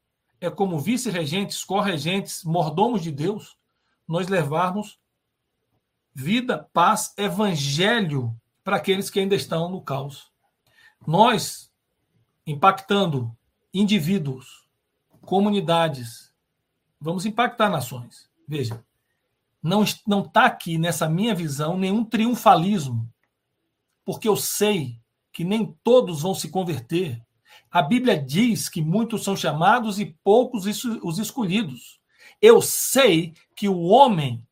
é, 0.41 0.49
como 0.51 0.79
vice-regentes, 0.79 1.63
corregentes, 1.63 2.43
mordomos 2.45 3.03
de 3.03 3.13
Deus, 3.13 3.57
nós 4.09 4.29
levarmos 4.29 4.99
vida, 6.15 6.69
paz, 6.73 7.15
evangelho 7.17 8.35
para 8.65 8.77
aqueles 8.77 9.11
que 9.11 9.21
ainda 9.21 9.35
estão 9.35 9.69
no 9.69 9.83
caos. 9.83 10.33
Nós, 11.07 11.70
impactando 12.47 13.37
indivíduos, 13.73 14.69
comunidades, 15.23 16.33
vamos 17.01 17.25
impactar 17.27 17.69
nações. 17.69 18.29
Veja, 18.47 18.85
não 19.63 19.85
não 20.07 20.23
está 20.23 20.47
aqui 20.47 20.79
nessa 20.79 21.09
minha 21.09 21.35
visão 21.35 21.79
nenhum 21.79 22.05
triunfalismo, 22.05 23.09
porque 24.05 24.29
eu 24.29 24.37
sei 24.37 25.01
que 25.33 25.45
nem 25.45 25.77
todos 25.85 26.23
vão 26.23 26.35
se 26.35 26.49
converter. 26.49 27.25
A 27.71 27.83
Bíblia 27.83 28.21
diz 28.21 28.69
que 28.69 28.83
muitos 28.83 29.23
são 29.23 29.37
chamados 29.37 30.01
e 30.01 30.07
poucos 30.25 30.67
os 30.67 31.19
escolhidos. 31.19 32.01
Eu 32.41 32.61
sei 32.61 33.35
que 33.55 33.69
o 33.69 33.83
homem, 33.83 34.47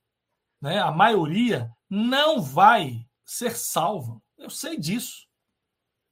né, 0.61 0.79
a 0.79 0.93
maioria, 0.93 1.73
não 1.89 2.41
vai 2.41 3.07
ser 3.25 3.57
salvo. 3.57 4.23
Eu 4.37 4.51
sei 4.51 4.79
disso. 4.79 5.28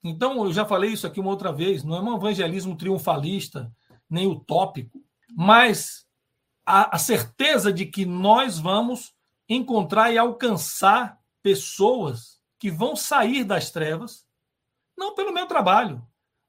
Então, 0.09 0.45
eu 0.45 0.53
já 0.53 0.65
falei 0.65 0.93
isso 0.93 1.07
aqui 1.07 1.21
uma 1.21 1.31
outra 1.31 1.53
vez, 1.53 1.83
não 1.83 1.97
é 1.97 2.01
um 2.01 2.17
evangelismo 2.17 2.77
triunfalista, 2.77 3.73
nem 4.09 4.27
utópico, 4.27 5.03
mas 5.37 6.07
a, 6.65 6.97
a 6.97 6.99
certeza 6.99 7.73
de 7.73 7.87
que 7.87 8.07
nós 8.07 8.59
vamos 8.59 9.15
encontrar 9.49 10.13
e 10.13 10.19
alcançar 10.19 11.19
pessoas 11.43 12.41
que 12.59 12.71
vão 12.71 12.97
sair 12.97 13.45
das 13.45 13.71
trevas, 13.71 14.27
não 14.97 15.15
pelo 15.15 15.33
meu 15.33 15.47
trabalho, 15.47 16.05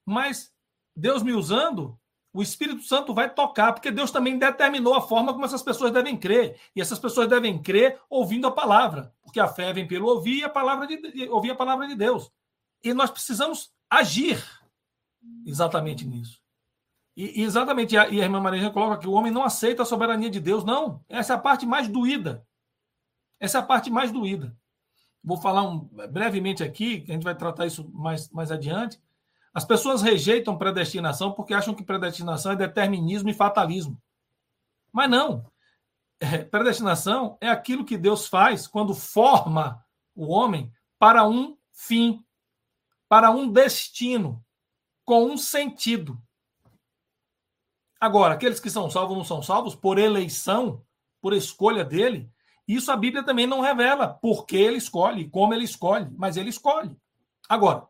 mas 0.06 0.52
Deus 0.96 1.22
me 1.22 1.34
usando, 1.34 2.00
o 2.34 2.42
Espírito 2.42 2.84
Santo 2.84 3.14
vai 3.14 3.34
tocar, 3.34 3.74
porque 3.74 3.92
Deus 3.92 4.12
também 4.12 4.38
determinou 4.38 4.94
a 4.94 5.02
forma 5.02 5.34
como 5.34 5.46
essas 5.46 5.64
pessoas 5.64 5.92
devem 5.92 6.16
crer. 6.16 6.60
E 6.76 6.82
essas 6.82 7.00
pessoas 7.00 7.28
devem 7.28 7.60
crer 7.62 8.00
ouvindo 8.10 8.46
a 8.46 8.52
palavra, 8.52 9.12
porque 9.24 9.40
a 9.40 9.48
fé 9.48 9.74
vem 9.74 9.88
pelo 9.88 10.08
ouvir 10.08 10.44
a 10.44 10.50
palavra 10.50 10.86
de, 10.86 11.28
ouvir 11.30 11.52
a 11.52 11.56
palavra 11.56 11.88
de 11.88 11.96
Deus. 11.96 12.32
E 12.88 12.94
nós 12.94 13.12
precisamos 13.12 13.72
agir 13.90 14.42
exatamente 15.46 16.06
nisso. 16.06 16.40
E, 17.16 17.42
exatamente, 17.42 17.98
a, 17.98 18.08
e 18.08 18.22
a 18.22 18.24
irmã 18.24 18.40
Maria 18.40 18.70
coloca 18.70 19.00
que 19.00 19.08
o 19.08 19.12
homem 19.12 19.32
não 19.32 19.44
aceita 19.44 19.82
a 19.82 19.86
soberania 19.86 20.30
de 20.30 20.40
Deus. 20.40 20.64
Não, 20.64 21.04
essa 21.10 21.34
é 21.34 21.36
a 21.36 21.40
parte 21.40 21.66
mais 21.66 21.88
doída. 21.88 22.48
Essa 23.40 23.58
é 23.58 23.62
a 23.62 23.66
parte 23.66 23.90
mais 23.90 24.12
doída. 24.12 24.56
Vou 25.24 25.36
falar 25.36 25.64
um, 25.64 25.80
brevemente 26.10 26.64
aqui, 26.64 27.04
a 27.10 27.12
gente 27.12 27.24
vai 27.24 27.36
tratar 27.36 27.66
isso 27.66 27.90
mais, 27.94 28.30
mais 28.30 28.52
adiante. 28.52 29.02
As 29.54 29.66
pessoas 29.66 30.02
rejeitam 30.02 30.58
predestinação 30.58 31.34
porque 31.34 31.54
acham 31.54 31.74
que 31.74 31.84
predestinação 31.84 32.54
é 32.54 32.56
determinismo 32.56 33.30
e 33.30 33.34
fatalismo. 33.34 34.02
Mas 34.94 35.10
não. 35.10 35.46
É, 36.20 36.38
predestinação 36.44 37.38
é 37.42 37.50
aquilo 37.50 37.84
que 37.84 37.98
Deus 37.98 38.28
faz 38.28 38.66
quando 38.66 38.94
forma 38.94 39.84
o 40.16 40.28
homem 40.28 40.72
para 40.98 41.28
um 41.28 41.58
fim 41.74 42.24
para 43.10 43.32
um 43.32 43.50
destino, 43.50 44.44
com 45.06 45.26
um 45.26 45.38
sentido. 45.38 46.22
Agora, 48.00 48.34
aqueles 48.34 48.60
que 48.60 48.70
são 48.70 48.90
salvos 48.90 49.18
não 49.18 49.24
são 49.24 49.42
salvos 49.42 49.76
por 49.76 49.98
eleição, 49.98 50.84
por 51.22 51.34
escolha 51.34 51.84
dele, 51.84 52.30
isso 52.68 52.92
a 52.92 52.98
Bíblia 52.98 53.24
também 53.24 53.48
não 53.48 53.62
revela 53.62 54.10
porque 54.22 54.58
ele 54.58 54.78
escolhe, 54.78 55.30
como 55.30 55.54
ele 55.54 55.64
escolhe, 55.64 56.10
mas 56.18 56.36
ele 56.36 56.50
escolhe. 56.50 56.96
Agora, 57.48 57.88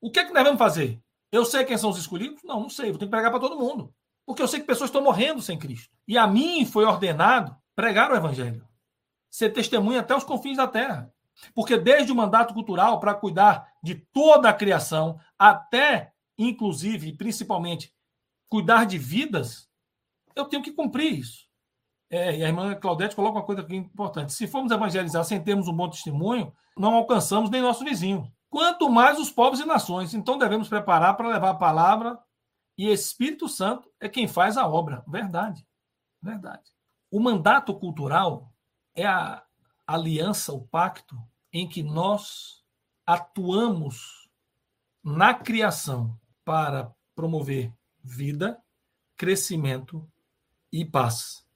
o 0.00 0.10
que 0.10 0.20
é 0.20 0.24
que 0.24 0.32
nós 0.32 0.44
vamos 0.44 0.58
fazer? 0.58 1.02
Eu 1.32 1.44
sei 1.44 1.64
quem 1.64 1.76
são 1.76 1.90
os 1.90 1.98
escolhidos? 1.98 2.42
Não, 2.44 2.60
não 2.60 2.70
sei. 2.70 2.90
Vou 2.90 2.98
ter 2.98 3.06
que 3.06 3.10
pregar 3.10 3.30
para 3.30 3.40
todo 3.40 3.58
mundo. 3.58 3.92
Porque 4.24 4.40
eu 4.40 4.48
sei 4.48 4.60
que 4.60 4.66
pessoas 4.66 4.88
estão 4.88 5.02
morrendo 5.02 5.42
sem 5.42 5.58
Cristo. 5.58 5.92
E 6.06 6.16
a 6.16 6.26
mim 6.26 6.64
foi 6.64 6.84
ordenado 6.84 7.56
pregar 7.74 8.10
o 8.10 8.16
Evangelho. 8.16 8.66
Ser 9.28 9.50
testemunha 9.50 10.00
até 10.00 10.14
os 10.14 10.24
confins 10.24 10.56
da 10.56 10.68
terra. 10.68 11.12
Porque 11.54 11.76
desde 11.76 12.12
o 12.12 12.14
mandato 12.14 12.54
cultural 12.54 13.00
para 13.00 13.14
cuidar 13.14 13.70
de 13.86 13.94
toda 14.12 14.48
a 14.48 14.52
criação, 14.52 15.18
até, 15.38 16.12
inclusive, 16.36 17.12
principalmente, 17.12 17.94
cuidar 18.48 18.84
de 18.84 18.98
vidas, 18.98 19.70
eu 20.34 20.44
tenho 20.44 20.62
que 20.62 20.72
cumprir 20.72 21.20
isso. 21.20 21.46
É, 22.10 22.36
e 22.36 22.44
a 22.44 22.48
irmã 22.48 22.74
Claudete 22.74 23.14
coloca 23.14 23.38
uma 23.38 23.46
coisa 23.46 23.62
aqui 23.62 23.76
importante. 23.76 24.32
Se 24.32 24.48
formos 24.48 24.72
evangelizar 24.72 25.24
sem 25.24 25.42
termos 25.42 25.68
um 25.68 25.72
bom 25.72 25.88
testemunho, 25.88 26.52
não 26.76 26.94
alcançamos 26.94 27.48
nem 27.48 27.62
nosso 27.62 27.84
vizinho. 27.84 28.30
Quanto 28.50 28.90
mais 28.90 29.18
os 29.20 29.30
povos 29.30 29.60
e 29.60 29.64
nações. 29.64 30.14
Então 30.14 30.36
devemos 30.36 30.68
preparar 30.68 31.16
para 31.16 31.28
levar 31.28 31.50
a 31.50 31.54
palavra 31.54 32.18
e 32.76 32.88
Espírito 32.88 33.48
Santo 33.48 33.88
é 34.00 34.08
quem 34.08 34.26
faz 34.26 34.56
a 34.56 34.66
obra. 34.66 35.04
Verdade. 35.06 35.66
Verdade. 36.20 36.70
O 37.10 37.20
mandato 37.20 37.72
cultural 37.78 38.52
é 38.94 39.06
a 39.06 39.42
aliança, 39.86 40.52
o 40.52 40.66
pacto, 40.66 41.16
em 41.52 41.68
que 41.68 41.82
nós 41.82 42.65
atuamos 43.06 44.28
na 45.02 45.32
criação 45.32 46.18
para 46.44 46.92
promover 47.14 47.72
vida, 48.02 48.60
crescimento 49.16 50.06
e 50.72 50.84
paz. 50.84 51.46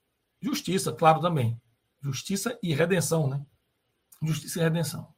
Justiça, 0.41 0.91
claro 0.91 1.19
também. 1.21 1.59
Justiça 1.99 2.57
e 2.63 2.73
redenção, 2.73 3.27
né? 3.27 3.45
Justiça 4.23 4.59
e 4.59 4.63
redenção. 4.63 5.13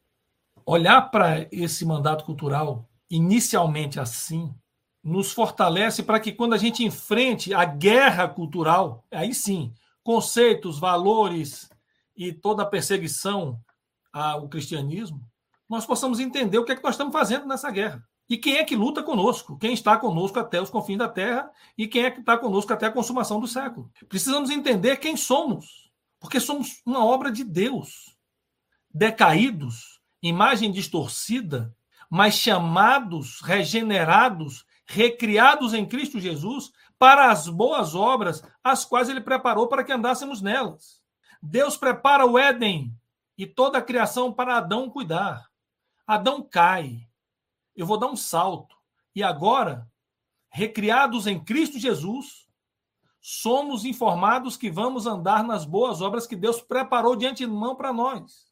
Olhar 0.66 1.02
para 1.12 1.48
esse 1.52 1.86
mandato 1.86 2.26
cultural 2.26 2.90
inicialmente 3.10 4.00
assim 4.00 4.54
nos 5.04 5.32
fortalece 5.32 6.02
para 6.02 6.20
que 6.20 6.32
quando 6.32 6.54
a 6.54 6.58
gente 6.58 6.84
enfrente 6.84 7.54
a 7.54 7.66
guerra 7.66 8.28
cultural, 8.28 9.06
aí 9.12 9.34
sim, 9.34 9.74
conceitos, 10.02 10.80
valores, 10.80 11.70
e 12.16 12.32
toda 12.32 12.64
a 12.64 12.68
perseguição 12.68 13.60
ao 14.12 14.48
cristianismo, 14.48 15.22
nós 15.74 15.86
possamos 15.86 16.20
entender 16.20 16.60
o 16.60 16.64
que 16.64 16.72
é 16.72 16.76
que 16.76 16.84
nós 16.84 16.94
estamos 16.94 17.12
fazendo 17.12 17.48
nessa 17.48 17.72
guerra. 17.72 18.08
E 18.30 18.38
quem 18.38 18.58
é 18.58 18.64
que 18.64 18.76
luta 18.76 19.02
conosco? 19.02 19.58
Quem 19.58 19.74
está 19.74 19.98
conosco 19.98 20.40
até 20.40 20.62
os 20.62 20.70
confins 20.70 21.00
da 21.00 21.10
terra 21.10 21.52
e 21.78 21.88
quem 21.88 22.04
é 22.04 22.12
que 22.12 22.20
está 22.20 22.38
conosco 22.38 22.72
até 22.72 22.86
a 22.86 22.92
consumação 22.92 23.40
do 23.40 23.48
século. 23.48 23.92
Precisamos 24.08 24.50
entender 24.52 24.98
quem 24.98 25.18
somos, 25.18 25.92
porque 26.20 26.40
somos 26.40 26.82
uma 26.86 27.04
obra 27.04 27.32
de 27.32 27.44
Deus. 27.44 28.16
Decaídos, 28.94 30.00
imagem 30.22 30.72
distorcida, 30.72 31.76
mas 32.10 32.36
chamados, 32.36 33.42
regenerados, 33.42 34.66
recriados 34.86 35.74
em 35.74 35.86
Cristo 35.86 36.20
Jesus 36.20 36.72
para 37.00 37.32
as 37.32 37.50
boas 37.50 37.96
obras, 37.96 38.44
as 38.64 38.86
quais 38.86 39.10
ele 39.10 39.22
preparou 39.22 39.68
para 39.68 39.84
que 39.84 39.92
andássemos 39.92 40.40
nelas. 40.40 41.02
Deus 41.42 41.76
prepara 41.76 42.26
o 42.26 42.38
Éden 42.38 42.96
e 43.36 43.48
toda 43.48 43.80
a 43.80 43.82
criação 43.82 44.32
para 44.32 44.58
Adão 44.58 44.90
cuidar. 44.90 45.52
Adão 46.06 46.42
cai. 46.42 47.08
Eu 47.76 47.86
vou 47.86 47.98
dar 47.98 48.08
um 48.08 48.16
salto. 48.16 48.76
E 49.16 49.24
agora, 49.24 49.90
recriados 50.50 51.28
em 51.28 51.44
Cristo 51.44 51.80
Jesus, 51.80 52.48
somos 53.20 53.86
informados 53.86 54.58
que 54.58 54.70
vamos 54.70 55.08
andar 55.08 55.44
nas 55.44 55.66
boas 55.66 56.02
obras 56.02 56.28
que 56.28 56.36
Deus 56.36 56.62
preparou 56.62 57.16
de 57.16 57.26
antemão 57.26 57.76
para 57.76 57.94
nós. 57.94 58.52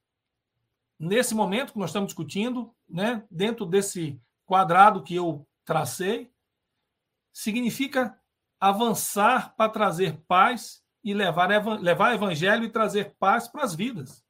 Nesse 0.97 1.33
momento 1.33 1.73
que 1.73 1.79
nós 1.79 1.89
estamos 1.89 2.07
discutindo, 2.07 2.73
né, 2.87 3.25
dentro 3.29 3.65
desse 3.65 4.21
quadrado 4.45 5.03
que 5.03 5.15
eu 5.15 5.47
tracei, 5.65 6.31
significa 7.33 8.17
avançar 8.59 9.55
para 9.55 9.71
trazer 9.71 10.21
paz 10.27 10.83
e 11.03 11.13
levar, 11.13 11.49
levar 11.79 12.13
evangelho 12.13 12.63
e 12.63 12.69
trazer 12.69 13.15
paz 13.17 13.47
para 13.47 13.63
as 13.63 13.73
vidas. 13.73 14.20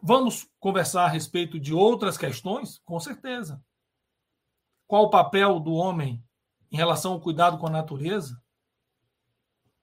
Vamos 0.00 0.48
conversar 0.60 1.04
a 1.04 1.08
respeito 1.08 1.58
de 1.58 1.74
outras 1.74 2.16
questões? 2.16 2.78
Com 2.84 3.00
certeza. 3.00 3.62
Qual 4.86 5.04
o 5.04 5.10
papel 5.10 5.58
do 5.58 5.72
homem 5.72 6.22
em 6.70 6.76
relação 6.76 7.12
ao 7.12 7.20
cuidado 7.20 7.58
com 7.58 7.66
a 7.66 7.70
natureza? 7.70 8.40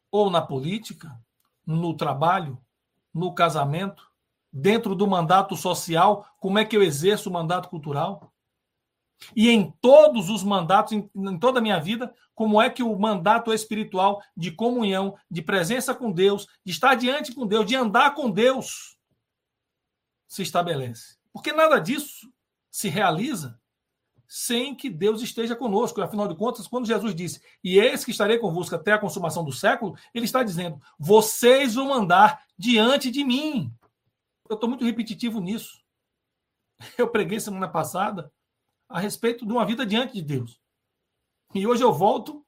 Ou 0.10 0.30
na 0.30 0.42
política, 0.42 1.20
no 1.66 1.94
trabalho, 1.96 2.60
no 3.14 3.34
casamento, 3.34 4.10
dentro 4.52 4.96
do 4.96 5.06
mandato 5.06 5.56
social, 5.56 6.26
como 6.40 6.58
é 6.58 6.64
que 6.64 6.78
eu 6.78 6.82
exerço 6.82 7.30
o 7.30 7.34
mandato 7.34 7.68
cultural? 7.68 8.32
E 9.36 9.50
em 9.50 9.72
todos 9.82 10.30
os 10.30 10.44
mandatos, 10.44 10.94
em, 10.94 11.10
em, 11.14 11.38
toda 11.38 11.60
a 11.60 11.62
minha 11.62 11.80
vida, 11.80 12.14
como 12.34 12.62
é 12.62 12.70
que 12.70 12.84
o 12.84 12.98
mandato 12.98 13.54
espiritual 13.54 14.22
de 14.36 14.52
comunhão, 14.52 15.18
de 15.30 15.42
presença 15.42 15.94
com 15.94 16.12
Deus, 16.12 16.48
de 16.64 16.72
estar 16.72 16.96
diante 16.96 17.34
com 17.34 17.46
Deus, 17.46 17.66
de 17.66 17.76
andar 17.76 18.14
com 18.14 18.30
Deus, 18.30 18.95
se 20.36 20.42
estabelece. 20.42 21.18
Porque 21.32 21.54
nada 21.54 21.80
disso 21.80 22.32
se 22.70 22.90
realiza 22.90 23.60
sem 24.28 24.76
que 24.76 24.90
Deus 24.90 25.22
esteja 25.22 25.56
conosco. 25.56 26.02
Afinal 26.02 26.28
de 26.28 26.36
contas, 26.36 26.68
quando 26.68 26.88
Jesus 26.88 27.16
disse, 27.16 27.42
e 27.64 27.80
eis 27.80 28.04
que 28.04 28.12
estarei 28.12 28.38
convosco 28.38 28.76
até 28.76 28.92
a 28.92 29.00
consumação 29.00 29.46
do 29.46 29.52
século, 29.52 29.96
ele 30.14 30.26
está 30.26 30.44
dizendo, 30.44 30.82
vocês 31.00 31.76
vão 31.76 31.94
andar 31.94 32.44
diante 32.58 33.10
de 33.10 33.24
mim. 33.24 33.74
Eu 34.50 34.56
estou 34.56 34.68
muito 34.68 34.84
repetitivo 34.84 35.40
nisso. 35.40 35.82
Eu 36.98 37.08
preguei 37.08 37.40
semana 37.40 37.68
passada 37.68 38.32
a 38.90 39.00
respeito 39.00 39.46
de 39.46 39.52
uma 39.52 39.66
vida 39.66 39.86
diante 39.86 40.14
de 40.14 40.22
Deus. 40.22 40.60
E 41.54 41.66
hoje 41.66 41.84
eu 41.84 41.92
volto 41.92 42.46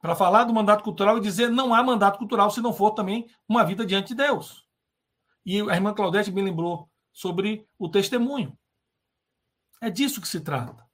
para 0.00 0.14
falar 0.14 0.44
do 0.44 0.52
mandato 0.52 0.84
cultural 0.84 1.16
e 1.16 1.20
dizer 1.20 1.50
não 1.50 1.74
há 1.74 1.82
mandato 1.82 2.18
cultural 2.18 2.50
se 2.50 2.60
não 2.60 2.72
for 2.72 2.90
também 2.90 3.26
uma 3.48 3.64
vida 3.64 3.84
diante 3.84 4.08
de 4.08 4.16
Deus. 4.16 4.64
E 5.46 5.60
a 5.60 5.74
irmã 5.74 5.92
Claudete 5.92 6.30
me 6.30 6.42
lembrou 6.42 6.88
sobre 7.14 7.66
o 7.78 7.88
testemunho. 7.88 8.58
É 9.80 9.88
disso 9.88 10.20
que 10.20 10.28
se 10.28 10.40
trata. 10.40 10.84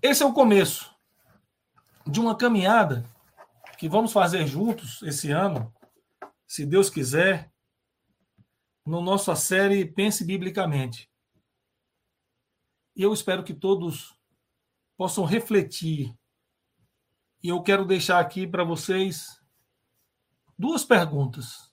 Esse 0.00 0.22
é 0.22 0.26
o 0.26 0.32
começo 0.32 0.94
de 2.06 2.20
uma 2.20 2.36
caminhada 2.36 3.04
que 3.76 3.88
vamos 3.88 4.12
fazer 4.12 4.46
juntos 4.46 5.02
esse 5.02 5.32
ano, 5.32 5.74
se 6.46 6.64
Deus 6.64 6.88
quiser, 6.88 7.52
no 8.86 9.00
nossa 9.00 9.34
série 9.34 9.84
Pense 9.84 10.24
Biblicamente. 10.24 11.10
E 12.94 13.02
eu 13.02 13.12
espero 13.12 13.42
que 13.42 13.54
todos 13.54 14.16
possam 14.96 15.24
refletir. 15.24 16.16
E 17.42 17.48
eu 17.48 17.62
quero 17.62 17.84
deixar 17.84 18.20
aqui 18.20 18.46
para 18.46 18.62
vocês 18.62 19.40
duas 20.56 20.84
perguntas 20.84 21.71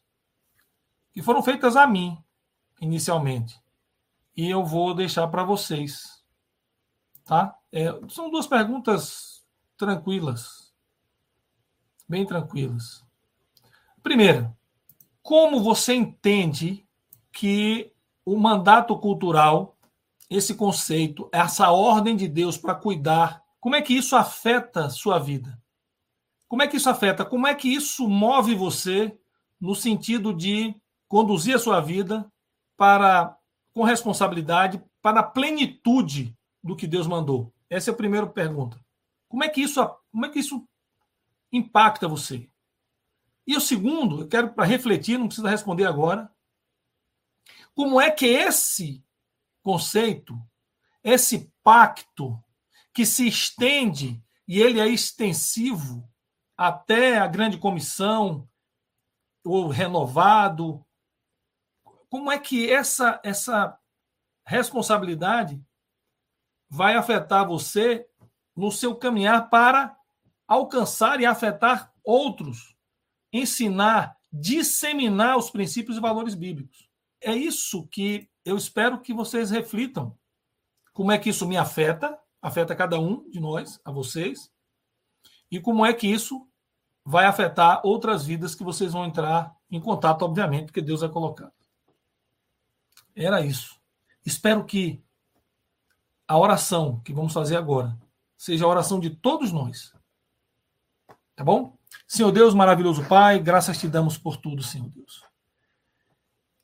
que 1.20 1.26
foram 1.26 1.44
feitas 1.44 1.76
a 1.76 1.86
mim 1.86 2.18
inicialmente. 2.80 3.62
E 4.38 4.50
eu 4.50 4.64
vou 4.64 4.94
deixar 4.94 5.28
para 5.28 5.44
vocês. 5.44 6.24
Tá? 7.26 7.54
É, 7.74 7.90
são 8.08 8.32
duas 8.32 8.48
perguntas 8.48 9.44
tranquilas. 9.76 10.74
Bem 12.08 12.26
tranquilas. 12.26 13.04
Primeira, 14.02 14.58
como 15.22 15.62
você 15.62 15.94
entende 15.94 16.88
que 17.34 17.92
o 18.24 18.38
mandato 18.38 18.98
cultural, 18.98 19.78
esse 20.30 20.56
conceito, 20.56 21.28
essa 21.34 21.70
ordem 21.70 22.16
de 22.16 22.30
Deus 22.30 22.58
para 22.58 22.74
cuidar, 22.74 23.44
como 23.60 23.76
é 23.76 23.82
que 23.82 23.94
isso 23.94 24.16
afeta 24.16 24.90
sua 24.90 25.20
vida? 25.20 25.62
Como 26.48 26.64
é 26.64 26.68
que 26.68 26.78
isso 26.78 26.90
afeta? 26.90 27.26
Como 27.26 27.46
é 27.46 27.54
que 27.54 27.68
isso 27.68 28.08
move 28.08 28.56
você 28.56 29.14
no 29.60 29.76
sentido 29.76 30.34
de 30.34 30.74
conduzir 31.10 31.56
a 31.56 31.60
sua 31.60 31.82
vida 31.82 32.32
para 32.78 33.36
com 33.74 33.84
responsabilidade 33.84 34.82
para 35.02 35.20
a 35.20 35.24
plenitude 35.24 36.38
do 36.64 36.76
que 36.76 36.88
Deus 36.88 37.08
mandou? 37.08 37.54
Essa 37.70 37.92
é 37.92 37.94
a 37.94 37.98
primeira 37.98 38.28
pergunta. 38.28 38.80
Como 39.28 39.44
é 39.44 39.50
que 39.50 39.62
isso, 39.62 39.86
como 40.12 40.26
é 40.26 40.30
que 40.30 40.40
isso 40.40 40.66
impacta 41.52 42.08
você? 42.08 42.50
E 43.46 43.58
o 43.58 43.62
segundo, 43.62 44.22
eu 44.22 44.28
quero 44.28 44.54
para 44.54 44.66
refletir, 44.66 45.18
não 45.18 45.28
precisa 45.28 45.50
responder 45.50 45.86
agora. 45.86 46.32
Como 47.74 48.00
é 48.00 48.12
que 48.12 48.28
esse 48.28 49.04
conceito, 49.64 50.40
esse 51.04 51.52
pacto 51.64 52.42
que 52.94 53.06
se 53.06 53.28
estende 53.28 54.24
e 54.48 54.62
ele 54.62 54.80
é 54.80 54.88
extensivo 54.88 56.08
até 56.58 57.18
a 57.18 57.28
grande 57.28 57.58
comissão, 57.58 58.48
ou 59.44 59.68
renovado, 59.68 60.86
como 62.10 62.32
é 62.32 62.40
que 62.40 62.70
essa, 62.70 63.20
essa 63.24 63.78
responsabilidade 64.46 65.62
vai 66.70 66.96
afetar 66.96 67.48
você 67.48 68.08
no 68.56 68.72
seu 68.72 68.96
caminhar 68.96 69.50
para 69.50 69.96
alcançar 70.48 71.22
e 71.22 71.26
afetar 71.26 71.94
outros, 72.04 72.76
ensinar, 73.32 74.18
disseminar 74.32 75.38
os 75.38 75.50
princípios 75.50 75.98
e 75.98 76.02
valores 76.02 76.34
bíblicos. 76.34 76.90
É 77.22 77.36
isso 77.36 77.88
que 77.88 78.30
eu 78.44 78.58
espero 78.58 79.00
que 79.02 79.14
vocês 79.14 79.52
reflitam. 79.52 80.18
Como 80.94 81.12
é 81.12 81.18
que 81.18 81.30
isso 81.30 81.48
me 81.48 81.58
afeta, 81.58 82.18
afeta 82.42 82.76
cada 82.76 83.00
um 83.00 83.30
de 83.30 83.40
nós, 83.40 83.80
a 83.86 83.92
vocês, 83.92 84.52
e 85.52 85.60
como 85.60 85.86
é 85.86 85.94
que 85.94 86.08
isso 86.08 86.48
vai 87.06 87.26
afetar 87.26 87.82
outras 87.84 88.26
vidas 88.26 88.56
que 88.56 88.64
vocês 88.64 88.94
vão 88.94 89.06
entrar 89.06 89.56
em 89.70 89.80
contato, 89.80 90.24
obviamente, 90.24 90.66
porque 90.66 90.82
Deus 90.82 91.02
vai 91.02 91.10
colocar. 91.10 91.52
Era 93.20 93.46
isso. 93.46 93.78
Espero 94.26 94.64
que 94.64 95.04
a 96.26 96.38
oração 96.38 97.02
que 97.02 97.12
vamos 97.12 97.34
fazer 97.34 97.58
agora 97.58 98.00
seja 98.38 98.64
a 98.64 98.68
oração 98.70 98.98
de 98.98 99.10
todos 99.10 99.52
nós. 99.52 99.94
Tá 101.36 101.44
bom? 101.44 101.78
Senhor 102.08 102.32
Deus, 102.32 102.54
maravilhoso 102.54 103.06
Pai, 103.10 103.38
graças 103.38 103.78
te 103.78 103.90
damos 103.90 104.18
por 104.18 104.38
tudo, 104.38 104.64
Senhor 104.64 104.88
Deus. 104.90 105.22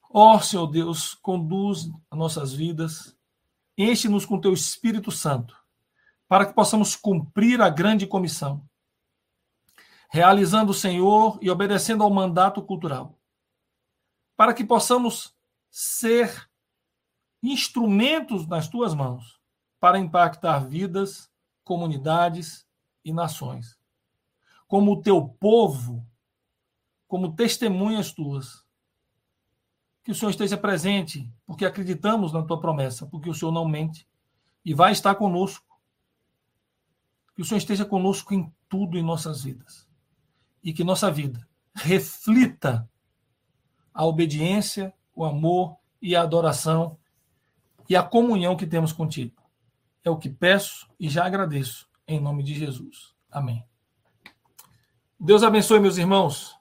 Ó 0.10 0.36
oh, 0.36 0.39
Senhor 0.39 0.68
Deus, 0.68 1.14
conduz 1.14 1.89
as 2.10 2.18
nossas 2.18 2.53
vidas, 2.53 3.18
enche-nos 3.78 4.26
com 4.26 4.39
teu 4.39 4.53
Espírito 4.53 5.12
Santo, 5.12 5.58
para 6.26 6.45
que 6.45 6.53
possamos 6.53 6.95
cumprir 6.95 7.62
a 7.62 7.68
grande 7.68 8.08
comissão, 8.08 8.66
realizando 10.10 10.72
o 10.72 10.76
Senhor 10.76 11.38
e 11.41 11.49
obedecendo 11.49 12.01
ao 12.01 12.10
mandato 12.10 12.62
cultural, 12.62 13.20
para 14.38 14.53
que 14.53 14.64
possamos 14.64 15.35
ser 15.78 16.50
instrumentos 17.44 18.48
nas 18.48 18.70
tuas 18.70 18.94
mãos 18.94 19.42
para 19.78 20.00
impactar 20.00 20.60
vidas, 20.60 21.30
comunidades 21.66 22.66
e 23.04 23.12
nações. 23.12 23.78
Como 24.70 24.94
o 24.94 25.02
teu 25.02 25.28
povo, 25.28 26.08
como 27.10 27.36
testemunhas 27.36 28.14
tuas. 28.14 28.66
Que 30.02 30.12
o 30.12 30.16
Senhor 30.16 30.32
esteja 30.32 30.58
presente, 30.58 31.30
porque 31.46 31.66
acreditamos 31.66 32.32
na 32.32 32.42
tua 32.42 32.62
promessa, 32.62 33.06
porque 33.06 33.30
o 33.30 33.34
Senhor 33.34 33.52
não 33.52 33.68
mente 33.68 34.08
e 34.64 34.74
vai 34.74 34.94
estar 34.94 35.14
conosco. 35.16 35.78
Que 37.36 37.42
o 37.42 37.46
Senhor 37.46 37.58
esteja 37.58 37.84
conosco 37.84 38.34
em 38.34 38.50
tudo 38.70 38.98
em 38.98 39.04
nossas 39.04 39.44
vidas. 39.44 39.86
E 40.64 40.72
que 40.72 40.86
nossa 40.86 41.12
vida 41.12 41.46
reflita 41.74 42.90
a 43.94 44.06
obediência 44.06 44.96
o 45.16 45.24
amor 45.24 45.78
e 46.01 46.16
a 46.16 46.22
adoração 46.22 46.97
e 47.89 47.95
a 47.95 48.03
comunhão 48.03 48.55
que 48.55 48.68
temos 48.68 48.91
contigo. 48.91 49.41
É 50.03 50.09
o 50.09 50.18
que 50.18 50.30
peço 50.30 50.88
e 50.99 51.09
já 51.09 51.26
agradeço, 51.26 51.88
em 52.07 52.20
nome 52.20 52.43
de 52.43 52.53
Jesus. 52.53 53.13
Amém. 53.32 53.63
Deus 55.20 55.43
abençoe, 55.43 55.80
meus 55.80 55.97
irmãos. 55.97 56.55